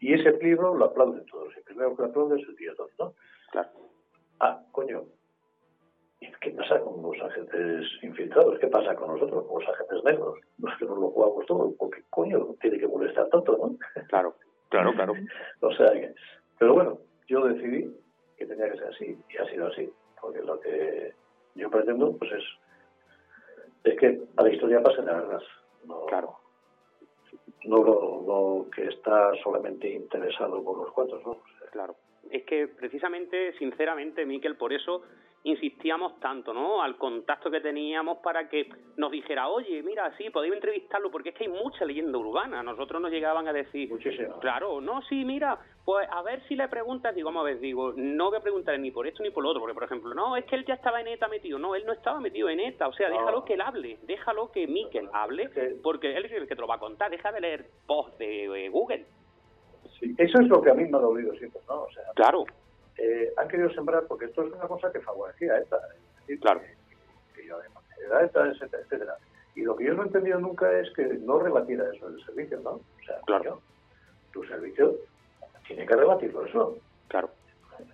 Y 0.00 0.14
ese 0.14 0.32
libro 0.42 0.74
lo 0.74 0.86
aplauden 0.86 1.26
todos. 1.26 1.54
El 1.56 1.62
primero 1.64 1.94
que 1.94 2.02
lo 2.02 2.08
aplaude 2.08 2.40
es 2.40 2.48
el 2.48 2.56
tío 2.56 2.72
¿no? 2.98 3.12
Claro. 3.52 3.68
Ah, 4.40 4.62
coño, 4.72 5.04
¿Qué 6.40 6.50
pasa 6.50 6.80
con 6.80 7.02
los 7.02 7.20
agentes 7.22 7.86
infiltrados? 8.02 8.58
¿Qué 8.58 8.66
pasa 8.66 8.94
con 8.94 9.08
nosotros, 9.08 9.46
con 9.46 9.62
los 9.62 9.68
agentes 9.70 10.04
negros? 10.04 10.38
Los 10.58 10.76
que 10.78 10.84
nos 10.84 10.98
lo 10.98 11.10
jugamos 11.10 11.46
todo. 11.46 11.74
¿Por 11.76 11.90
qué 11.90 12.02
coño 12.10 12.54
tiene 12.60 12.78
que 12.78 12.86
molestar 12.86 13.28
tanto, 13.28 13.56
no? 13.56 13.76
Claro, 14.08 14.34
claro, 14.68 14.92
claro. 14.92 15.14
o 15.60 15.72
sea 15.72 15.92
que, 15.92 16.14
pero 16.58 16.74
bueno, 16.74 16.98
yo 17.26 17.46
decidí 17.46 17.94
que 18.40 18.46
tenía 18.46 18.72
que 18.72 18.78
ser 18.78 18.88
así 18.88 19.18
y 19.28 19.36
ha 19.36 19.44
sido 19.50 19.66
así. 19.66 19.92
Porque 20.18 20.40
lo 20.40 20.58
que 20.58 21.12
yo 21.54 21.70
pretendo, 21.70 22.16
pues 22.16 22.32
es, 22.32 22.44
es 23.84 23.98
que 23.98 24.22
a 24.36 24.42
la 24.42 24.50
historia 24.50 24.82
pasen 24.82 25.04
de 25.04 25.12
verdad. 25.12 25.42
No, 25.84 26.06
claro. 26.06 26.36
No 27.64 27.76
lo, 27.76 28.66
que 28.74 28.86
está 28.86 29.32
solamente 29.42 29.90
interesado 29.90 30.64
por 30.64 30.78
los 30.78 30.92
cuantos, 30.92 31.22
¿no? 31.24 31.38
claro. 31.70 31.94
Es 32.30 32.44
que 32.44 32.68
precisamente, 32.68 33.52
sinceramente, 33.58 34.24
Miquel, 34.24 34.56
por 34.56 34.72
eso 34.72 35.02
insistíamos 35.42 36.20
tanto, 36.20 36.52
¿no? 36.52 36.82
Al 36.82 36.96
contacto 36.96 37.50
que 37.50 37.60
teníamos 37.60 38.18
para 38.18 38.48
que 38.48 38.68
nos 38.96 39.10
dijera, 39.10 39.48
oye, 39.48 39.82
mira, 39.82 40.14
sí, 40.18 40.28
podéis 40.28 40.54
entrevistarlo, 40.54 41.10
porque 41.10 41.30
es 41.30 41.34
que 41.34 41.44
hay 41.44 41.50
mucha 41.50 41.84
leyenda 41.84 42.18
urbana. 42.18 42.62
Nosotros 42.62 43.00
nos 43.00 43.10
llegaban 43.10 43.48
a 43.48 43.52
decir, 43.52 43.88
Muchísimo. 43.88 44.38
claro, 44.40 44.82
no, 44.82 45.00
sí, 45.02 45.24
mira, 45.24 45.58
pues 45.84 46.06
a 46.10 46.22
ver 46.22 46.42
si 46.46 46.56
le 46.56 46.68
preguntas, 46.68 47.14
digo, 47.14 47.28
vamos 47.28 47.40
a 47.40 47.44
ver, 47.44 47.60
digo, 47.60 47.94
no 47.96 48.28
voy 48.28 48.38
a 48.38 48.42
preguntarle 48.42 48.80
ni 48.80 48.90
por 48.90 49.06
esto 49.06 49.22
ni 49.22 49.30
por 49.30 49.42
lo 49.42 49.50
otro, 49.50 49.60
porque 49.60 49.74
por 49.74 49.84
ejemplo, 49.84 50.12
no, 50.12 50.36
es 50.36 50.44
que 50.44 50.56
él 50.56 50.66
ya 50.66 50.74
estaba 50.74 51.00
en 51.00 51.08
ETA 51.08 51.28
metido, 51.28 51.58
no, 51.58 51.74
él 51.74 51.86
no 51.86 51.94
estaba 51.94 52.20
metido 52.20 52.50
en 52.50 52.60
ETA, 52.60 52.88
o 52.88 52.92
sea, 52.92 53.08
déjalo 53.08 53.44
que 53.44 53.54
él 53.54 53.62
hable, 53.62 53.98
déjalo 54.02 54.52
que 54.52 54.66
Miquel 54.66 55.08
hable, 55.12 55.48
porque 55.82 56.14
él 56.14 56.26
es 56.26 56.32
el 56.32 56.46
que 56.46 56.54
te 56.54 56.60
lo 56.60 56.68
va 56.68 56.74
a 56.74 56.80
contar, 56.80 57.10
deja 57.10 57.32
de 57.32 57.40
leer 57.40 57.66
post 57.86 58.18
de 58.18 58.66
eh, 58.66 58.68
Google. 58.68 59.06
Sí, 59.98 60.14
eso 60.18 60.40
es 60.40 60.48
lo 60.48 60.60
que 60.60 60.70
a 60.70 60.74
mí 60.74 60.84
me 60.84 60.98
ha 60.98 61.00
dolido 61.00 61.34
siempre, 61.34 61.60
¿no? 61.66 61.82
O 61.82 61.90
sea, 61.90 62.04
claro 62.14 62.44
eh, 62.98 63.32
han 63.36 63.48
querido 63.48 63.70
sembrar, 63.70 64.04
porque 64.06 64.26
esto 64.26 64.42
es 64.44 64.52
una 64.52 64.66
cosa 64.66 64.92
que 64.92 65.00
favorecía 65.00 65.54
a 65.54 65.58
ETA, 65.58 65.78
claro. 66.40 66.60
que, 67.34 67.46
yo 67.46 67.56
ETA, 68.22 68.46
etcétera, 68.48 68.82
etcétera. 68.82 69.16
Y 69.54 69.62
lo 69.62 69.76
que 69.76 69.84
yo 69.84 69.94
no 69.94 70.02
he 70.02 70.06
entendido 70.06 70.38
nunca 70.38 70.70
es 70.78 70.90
que 70.94 71.04
no 71.04 71.38
rebatiera 71.40 71.84
eso 71.92 72.08
el 72.08 72.24
servicio, 72.24 72.60
¿no? 72.60 72.70
O 72.70 73.04
sea, 73.04 73.20
claro. 73.26 73.60
tu 74.32 74.44
servicio 74.44 74.96
tiene 75.66 75.86
que 75.86 75.96
rebatirlo 75.96 76.46
eso. 76.46 76.78
Claro. 77.08 77.30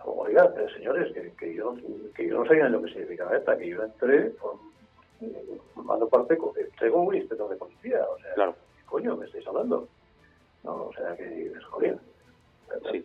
Oiga, 0.05 0.53
eh, 0.57 0.67
señores, 0.75 1.13
que, 1.13 1.33
que, 1.33 1.55
yo, 1.55 1.77
que 2.15 2.29
yo 2.29 2.39
no 2.39 2.47
sabía 2.47 2.69
lo 2.69 2.83
que 2.83 2.93
significaba 2.93 3.37
ETA, 3.37 3.57
que 3.57 3.69
yo 3.69 3.83
entré 3.83 4.33
formando 5.75 6.09
parte, 6.09 6.35
entré 6.35 6.91
como 6.91 7.05
un 7.05 7.15
inspector 7.15 7.49
de 7.49 7.57
policía, 7.57 8.05
o 8.05 8.19
sea, 8.19 8.35
claro. 8.35 8.55
¿qué 8.77 8.85
coño 8.87 9.17
me 9.17 9.27
estáis 9.27 9.47
hablando? 9.47 9.89
No, 10.65 10.87
o 10.87 10.93
sea, 10.93 11.17
que 11.17 11.47
es 11.47 11.65
joder. 11.65 11.99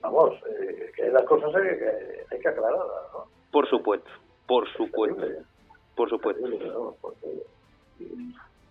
Vamos, 0.01 0.33
eh, 0.47 0.91
que 0.95 1.09
las 1.09 1.23
cosas 1.23 1.53
hay 1.55 1.77
que, 1.77 2.25
hay 2.31 2.39
que 2.39 2.47
aclararlas, 2.47 3.13
¿no? 3.13 3.25
Por 3.51 3.67
supuesto, 3.69 4.09
por 4.47 4.67
supuesto. 4.73 5.25
Por 5.95 6.09
supuesto. 6.09 6.47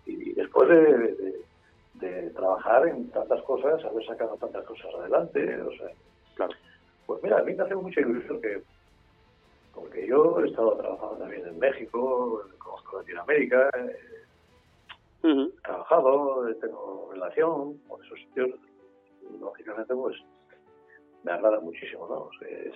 y, 0.05 0.33
después 0.33 0.69
de, 0.69 1.45
de, 1.95 2.29
trabajar 2.31 2.87
en 2.87 3.09
tantas 3.11 3.41
cosas, 3.43 3.83
haber 3.85 4.05
sacado 4.05 4.35
tantas 4.37 4.65
cosas 4.65 4.93
adelante, 4.95 5.61
o 5.61 5.71
sea, 5.71 5.87
claro. 6.35 6.53
Pues 7.05 7.23
mira, 7.23 7.39
a 7.39 7.43
mí 7.43 7.53
me 7.53 7.63
hace 7.63 7.75
mucha 7.75 8.01
ilusión 8.01 8.41
que, 8.41 8.61
porque 9.73 10.07
yo 10.07 10.39
he 10.39 10.47
estado 10.47 10.77
trabajando 10.77 11.17
también 11.17 11.47
en 11.47 11.59
México, 11.59 12.43
conozco 12.57 12.97
Latinoamérica, 12.99 13.69
he 15.23 15.61
trabajado, 15.63 16.53
tengo 16.55 17.09
relación 17.13 17.77
con 17.87 18.03
esos 18.03 18.19
sitios, 18.19 18.49
lógicamente 19.39 19.93
pues 19.95 20.17
me 21.23 21.31
agrada 21.31 21.59
muchísimo, 21.59 22.07
¿no? 22.07 22.29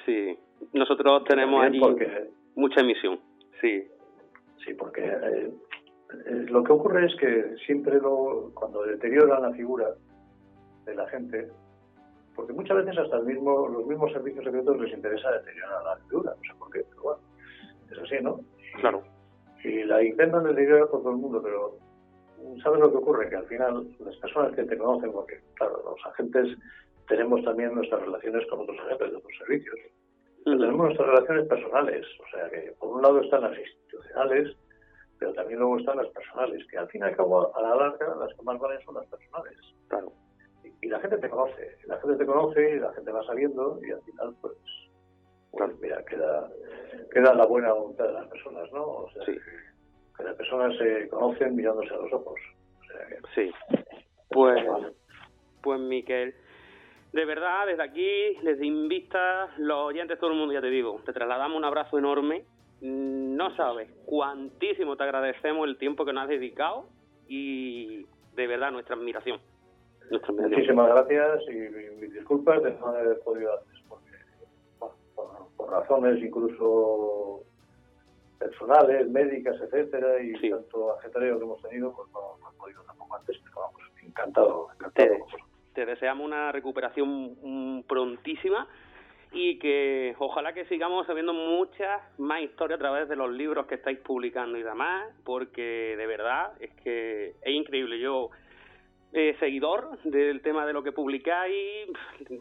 sí, 0.05 0.37
nosotros 0.73 1.23
tenemos 1.25 1.63
allí 1.63 1.81
mucha 2.55 2.81
emisión, 2.81 3.19
sí. 3.61 3.87
Sí, 4.63 4.73
porque 4.73 5.03
eh, 5.03 5.51
eh, 6.25 6.45
lo 6.49 6.63
que 6.63 6.71
ocurre 6.71 7.05
es 7.05 7.15
que 7.15 7.55
siempre 7.65 7.99
lo, 7.99 8.51
cuando 8.53 8.83
deterioran 8.83 9.41
la 9.41 9.51
figura 9.51 9.93
de 10.85 10.95
la 10.95 11.07
gente, 11.09 11.49
porque 12.35 12.53
muchas 12.53 12.77
veces 12.77 12.97
hasta 12.97 13.17
el 13.17 13.25
mismo, 13.25 13.67
los 13.67 13.85
mismos 13.85 14.11
servicios 14.11 14.43
secretos 14.43 14.79
les 14.79 14.93
interesa 14.93 15.31
deteriorar 15.31 15.83
la 15.83 15.97
figura, 16.07 16.33
no 16.35 16.41
sé 16.41 16.59
por 16.59 16.71
qué, 16.71 16.85
pero 16.89 17.01
bueno, 17.03 17.21
es 17.91 17.97
así, 17.99 18.23
¿no? 18.23 18.39
claro. 18.79 19.03
Y 19.63 19.83
la 19.83 20.03
intentan 20.03 20.43
deteriorar 20.43 20.87
por 20.89 21.01
todo 21.01 21.11
el 21.11 21.17
mundo, 21.17 21.41
pero 21.41 21.79
¿sabes 22.61 22.79
lo 22.79 22.91
que 22.91 22.97
ocurre? 22.97 23.29
Que 23.29 23.35
al 23.35 23.47
final 23.47 23.87
las 23.99 24.15
personas 24.17 24.53
que 24.55 24.63
te 24.63 24.77
conocen, 24.77 25.11
porque 25.11 25.41
claro, 25.55 25.81
los 25.83 26.05
agentes 26.05 26.55
tenemos 27.07 27.43
también 27.43 27.73
nuestras 27.73 28.01
relaciones 28.01 28.45
con 28.47 28.61
otros 28.61 28.77
agentes 28.79 29.11
de 29.11 29.17
otros 29.17 29.37
servicios. 29.37 29.75
Tenemos 30.43 30.77
nuestras 30.77 31.07
relaciones 31.07 31.47
personales, 31.47 32.05
o 32.19 32.29
sea 32.29 32.49
que 32.49 32.71
por 32.79 32.95
un 32.95 33.01
lado 33.01 33.21
están 33.21 33.41
las 33.41 33.57
institucionales, 33.57 34.55
pero 35.17 35.33
también 35.33 35.59
luego 35.59 35.79
están 35.79 35.97
las 35.97 36.07
personales, 36.09 36.65
que 36.69 36.77
al 36.77 36.87
fin 36.89 37.01
y 37.01 37.05
al 37.05 37.15
cabo, 37.15 37.55
a 37.55 37.61
la 37.61 37.75
larga, 37.75 38.15
las 38.15 38.33
que 38.35 38.43
más 38.43 38.59
valen 38.59 38.79
son 38.81 38.95
las 38.95 39.07
personales. 39.07 39.57
Claro. 39.87 40.11
Y, 40.81 40.87
la 40.87 40.99
gente 40.99 41.17
te 41.17 41.29
conoce, 41.29 41.77
la 41.85 41.97
gente 41.99 42.17
te 42.17 42.25
conoce 42.25 42.75
y 42.75 42.79
la 42.79 42.93
gente 42.93 43.11
va 43.11 43.23
saliendo 43.25 43.79
y 43.81 43.91
al 43.91 44.01
final, 44.03 44.35
pues, 44.41 44.53
pues 45.51 45.79
mira, 45.79 46.03
queda, 46.05 46.47
queda 47.11 47.33
la 47.33 47.45
buena 47.45 47.73
voluntad 47.73 48.05
de 48.05 48.13
las 48.13 48.27
personas, 48.27 48.71
¿no? 48.71 48.83
O 48.83 49.09
sea, 49.11 49.25
que, 49.25 49.39
que 50.17 50.23
las 50.23 50.35
personas 50.35 50.77
se 50.77 51.07
conocen 51.09 51.55
mirándose 51.55 51.93
a 51.93 51.97
los 51.97 52.13
ojos. 52.13 52.39
O 52.81 52.83
sea, 52.85 53.07
que- 53.07 53.17
Sí. 53.33 53.51
Pues, 54.29 54.63
pues 55.63 55.79
Miquel, 55.79 56.35
de 57.15 57.23
verdad, 57.23 57.65
desde 57.65 57.81
aquí, 57.81 58.35
desde 58.43 58.65
Invista, 58.65 59.47
los 59.57 59.77
oyentes, 59.85 60.19
todo 60.19 60.31
el 60.31 60.37
mundo, 60.37 60.53
ya 60.53 60.59
te 60.59 60.67
digo, 60.69 60.99
te 61.05 61.13
trasladamos 61.13 61.57
un 61.57 61.63
abrazo 61.63 61.97
enorme. 61.97 62.43
No 62.81 63.55
sabes 63.55 63.89
cuantísimo 64.05 64.97
te 64.97 65.03
agradecemos 65.03 65.65
el 65.65 65.77
tiempo 65.77 66.03
que 66.03 66.11
nos 66.11 66.23
has 66.23 66.29
dedicado 66.29 66.87
y 67.29 68.05
de 68.35 68.47
verdad 68.47 68.71
nuestra 68.71 68.97
admiración. 68.97 69.39
Nuestra 70.11 70.29
admiración. 70.33 70.59
Muchísimas 70.59 70.89
gracias 70.89 71.43
y, 71.47 72.01
mis 72.01 72.13
disculpas 72.13 72.61
de 72.63 72.73
no 72.73 72.87
haber 72.87 73.17
podido 73.21 73.59
antes, 73.59 73.81
porque 73.87 74.11
bueno, 74.77 74.95
por, 75.15 75.29
por 75.55 75.71
razones 75.71 76.21
incluso 76.21 77.43
personales, 78.39 79.09
médicas, 79.09 79.55
etcétera, 79.61 80.21
y 80.21 80.35
Sí. 80.35 80.49
tanto 80.49 80.91
ajetreo 80.97 81.37
que 81.37 81.45
hemos 81.45 81.61
tenido, 81.61 81.93
pues 81.93 82.11
no, 82.11 82.37
no 82.41 82.51
he 82.51 82.57
podido 82.57 82.83
tampoco 82.83 83.15
antes, 83.15 83.37
pero 83.41 83.55
vamos, 83.61 83.81
encantado, 84.03 84.67
encantado. 84.73 85.25
Te 85.75 85.85
deseamos 85.85 86.25
una 86.25 86.51
recuperación 86.51 87.35
mm, 87.43 87.81
prontísima 87.83 88.67
y 89.31 89.59
que 89.59 90.15
ojalá 90.17 90.53
que 90.53 90.65
sigamos 90.65 91.05
sabiendo 91.05 91.33
muchas 91.33 92.01
más 92.17 92.41
historias 92.41 92.77
a 92.79 92.81
través 92.81 93.09
de 93.09 93.17
los 93.17 93.29
libros 93.31 93.67
que 93.67 93.75
estáis 93.75 93.99
publicando 93.99 94.57
y 94.57 94.63
demás, 94.63 95.13
porque 95.25 95.95
de 95.97 96.07
verdad 96.07 96.53
es 96.61 96.71
que 96.83 97.33
es 97.41 97.53
increíble. 97.53 97.99
Yo, 97.99 98.29
eh, 99.11 99.35
seguidor 99.39 99.99
del 100.03 100.41
tema 100.41 100.65
de 100.65 100.71
lo 100.73 100.83
que 100.83 100.93
publicáis, 100.93 101.89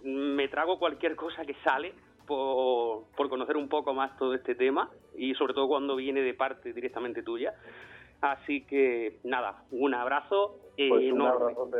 me 0.04 0.46
trago 0.48 0.78
cualquier 0.78 1.16
cosa 1.16 1.44
que 1.44 1.54
sale 1.64 1.92
por, 2.26 3.04
por 3.16 3.28
conocer 3.28 3.56
un 3.56 3.68
poco 3.68 3.92
más 3.92 4.16
todo 4.16 4.32
este 4.34 4.54
tema 4.54 4.88
y 5.16 5.34
sobre 5.34 5.52
todo 5.52 5.66
cuando 5.68 5.96
viene 5.96 6.20
de 6.22 6.34
parte 6.34 6.72
directamente 6.72 7.22
tuya. 7.24 7.54
Así 8.20 8.64
que 8.66 9.18
nada, 9.24 9.64
un 9.72 9.94
abrazo 9.94 10.56
Pues 10.76 10.90
un 10.90 11.02
enorme. 11.20 11.52
abrazote, 11.52 11.78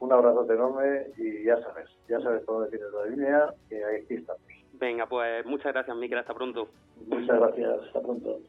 un 0.00 0.12
abrazote 0.12 0.54
enorme 0.54 1.06
y 1.16 1.44
ya 1.44 1.60
sabes, 1.62 1.88
ya 2.08 2.20
sabes 2.20 2.42
por 2.44 2.56
dónde 2.56 2.70
tienes 2.70 2.92
la 2.92 3.10
línea 3.10 3.54
y 3.70 3.74
aquí 4.02 4.14
estamos. 4.14 4.42
Venga, 4.72 5.06
pues 5.06 5.44
muchas 5.46 5.72
gracias, 5.72 5.96
Miquel. 5.96 6.18
Hasta 6.18 6.34
pronto. 6.34 6.68
Muchas 7.06 7.38
gracias, 7.38 7.80
hasta 7.86 8.00
pronto. 8.00 8.40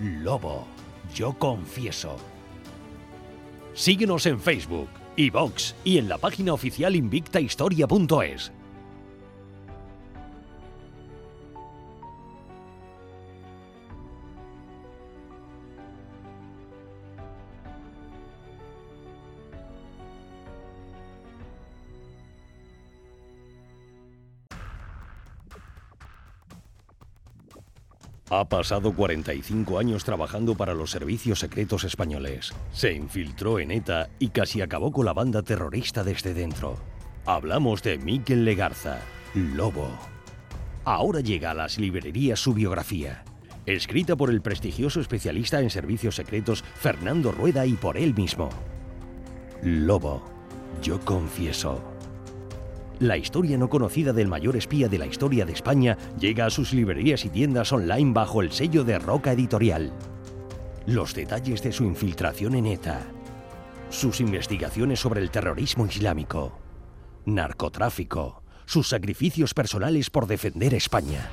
Lobo, 0.00 0.66
yo 1.14 1.32
confieso. 1.38 2.16
Síguenos 3.74 4.26
en 4.26 4.40
Facebook, 4.40 4.88
iVox 5.16 5.76
y 5.84 5.98
en 5.98 6.08
la 6.08 6.18
página 6.18 6.52
oficial 6.52 6.96
invictahistoria.es. 6.96 8.52
Ha 28.34 28.46
pasado 28.46 28.94
45 28.94 29.78
años 29.78 30.04
trabajando 30.04 30.54
para 30.54 30.72
los 30.72 30.90
servicios 30.90 31.38
secretos 31.38 31.84
españoles. 31.84 32.54
Se 32.72 32.90
infiltró 32.94 33.58
en 33.58 33.70
ETA 33.70 34.08
y 34.18 34.28
casi 34.28 34.62
acabó 34.62 34.90
con 34.90 35.04
la 35.04 35.12
banda 35.12 35.42
terrorista 35.42 36.02
desde 36.02 36.32
dentro. 36.32 36.78
Hablamos 37.26 37.82
de 37.82 37.98
Miquel 37.98 38.46
Legarza, 38.46 39.00
Lobo. 39.34 39.86
Ahora 40.84 41.20
llega 41.20 41.50
a 41.50 41.54
las 41.54 41.76
librerías 41.78 42.40
su 42.40 42.54
biografía, 42.54 43.22
escrita 43.66 44.16
por 44.16 44.30
el 44.30 44.40
prestigioso 44.40 45.02
especialista 45.02 45.60
en 45.60 45.68
servicios 45.68 46.14
secretos 46.16 46.64
Fernando 46.76 47.32
Rueda 47.32 47.66
y 47.66 47.74
por 47.74 47.98
él 47.98 48.14
mismo. 48.14 48.48
Lobo, 49.62 50.22
yo 50.80 50.98
confieso. 51.00 51.91
La 53.02 53.16
historia 53.16 53.58
no 53.58 53.68
conocida 53.68 54.12
del 54.12 54.28
mayor 54.28 54.54
espía 54.54 54.88
de 54.88 54.96
la 54.96 55.06
historia 55.06 55.44
de 55.44 55.52
España 55.52 55.98
llega 56.20 56.46
a 56.46 56.50
sus 56.50 56.72
librerías 56.72 57.24
y 57.24 57.30
tiendas 57.30 57.72
online 57.72 58.12
bajo 58.12 58.42
el 58.42 58.52
sello 58.52 58.84
de 58.84 58.96
Roca 59.00 59.32
Editorial. 59.32 59.92
Los 60.86 61.12
detalles 61.12 61.64
de 61.64 61.72
su 61.72 61.82
infiltración 61.82 62.54
en 62.54 62.66
ETA, 62.66 63.00
sus 63.90 64.20
investigaciones 64.20 65.00
sobre 65.00 65.20
el 65.20 65.32
terrorismo 65.32 65.84
islámico, 65.84 66.56
narcotráfico, 67.26 68.44
sus 68.66 68.88
sacrificios 68.88 69.52
personales 69.52 70.08
por 70.08 70.28
defender 70.28 70.72
España. 70.72 71.28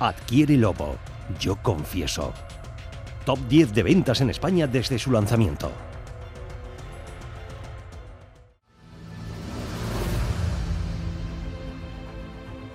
Adquiere 0.00 0.56
Lobo, 0.56 0.96
yo 1.38 1.56
confieso. 1.56 2.32
Top 3.26 3.38
10 3.46 3.74
de 3.74 3.82
ventas 3.82 4.22
en 4.22 4.30
España 4.30 4.66
desde 4.66 4.98
su 4.98 5.12
lanzamiento. 5.12 5.70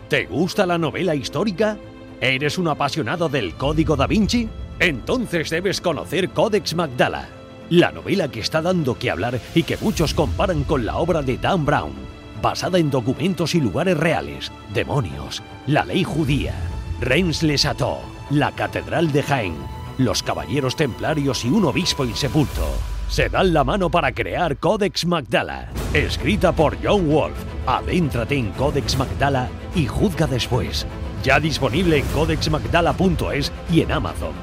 ¿Te 0.10 0.26
gusta 0.26 0.66
la 0.66 0.78
novela 0.78 1.16
histórica? 1.16 1.78
¿Eres 2.22 2.58
un 2.58 2.70
apasionado 2.70 3.28
del 3.28 3.56
Código 3.56 3.98
da 3.98 4.08
Vinci? 4.08 4.48
Entonces 4.80 5.50
debes 5.50 5.82
conocer 5.82 6.30
Codex 6.30 6.76
Magdala, 6.76 7.28
la 7.70 7.92
novela 7.92 8.30
que 8.30 8.40
está 8.40 8.62
dando 8.62 8.98
que 8.98 9.12
hablar 9.12 9.42
y 9.54 9.64
que 9.64 9.76
muchos 9.76 10.14
comparan 10.14 10.64
con 10.64 10.86
la 10.86 10.96
obra 10.96 11.22
de 11.24 11.38
Dan 11.38 11.66
Brown, 11.66 11.92
basada 12.42 12.80
en 12.80 12.90
documentos 12.90 13.54
y 13.54 13.60
lugares 13.60 13.98
reales, 13.98 14.50
demonios, 14.74 15.44
la 15.66 15.84
ley 15.84 16.06
judía, 16.06 16.54
Reims-les-Châteaux, 17.02 18.00
la 18.30 18.54
Catedral 18.54 19.12
de 19.12 19.24
Jaén, 19.24 19.56
los 19.98 20.24
caballeros 20.24 20.78
templarios 20.78 21.44
y 21.44 21.50
un 21.50 21.66
obispo 21.66 22.06
insepulto. 22.06 22.66
Se 23.10 23.28
dan 23.28 23.54
la 23.54 23.66
mano 23.66 23.90
para 23.90 24.14
crear 24.14 24.56
Codex 24.58 25.06
Magdala, 25.06 25.70
escrita 25.94 26.54
por 26.54 26.78
John 26.82 27.10
Wolf. 27.10 27.38
Adéntrate 27.66 28.36
en 28.36 28.52
Codex 28.52 28.98
Magdala 28.98 29.50
y 29.78 29.86
juzga 29.86 30.28
después. 30.28 30.86
Ya 31.24 31.40
disponible 31.40 32.00
en 32.00 32.06
codexmagdala.es 32.08 33.52
y 33.72 33.82
en 33.82 33.92
Amazon. 33.92 34.34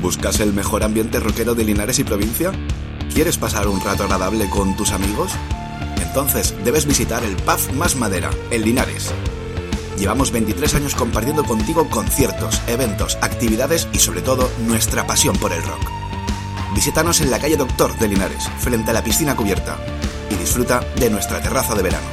¿Buscas 0.00 0.40
el 0.40 0.52
mejor 0.52 0.82
ambiente 0.82 1.20
rockero 1.20 1.54
de 1.54 1.64
Linares 1.64 1.98
y 1.98 2.04
provincia? 2.04 2.52
¿Quieres 3.12 3.38
pasar 3.38 3.68
un 3.68 3.80
rato 3.80 4.04
agradable 4.04 4.48
con 4.48 4.76
tus 4.76 4.92
amigos? 4.92 5.32
Entonces 6.00 6.54
debes 6.64 6.86
visitar 6.86 7.22
el 7.24 7.36
Pub 7.36 7.72
Más 7.74 7.96
Madera, 7.96 8.30
en 8.50 8.62
Linares. 8.62 9.12
Llevamos 9.98 10.32
23 10.32 10.74
años 10.74 10.94
compartiendo 10.94 11.44
contigo 11.44 11.88
conciertos, 11.88 12.60
eventos, 12.66 13.16
actividades 13.20 13.88
y 13.92 13.98
sobre 13.98 14.22
todo 14.22 14.50
nuestra 14.66 15.06
pasión 15.06 15.36
por 15.36 15.52
el 15.52 15.62
rock. 15.62 15.82
Visítanos 16.74 17.20
en 17.20 17.30
la 17.30 17.38
calle 17.38 17.56
Doctor 17.56 17.96
de 17.98 18.08
Linares, 18.08 18.48
frente 18.58 18.90
a 18.90 18.94
la 18.94 19.04
piscina 19.04 19.36
cubierta, 19.36 19.76
y 20.32 20.36
disfruta 20.36 20.80
de 20.96 21.10
nuestra 21.10 21.40
terraza 21.40 21.74
de 21.74 21.82
verano. 21.82 22.06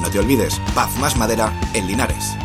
No 0.00 0.10
te 0.10 0.18
olvides, 0.18 0.60
Paz 0.74 0.90
Más 0.98 1.16
Madera 1.16 1.52
en 1.74 1.86
Linares. 1.86 2.36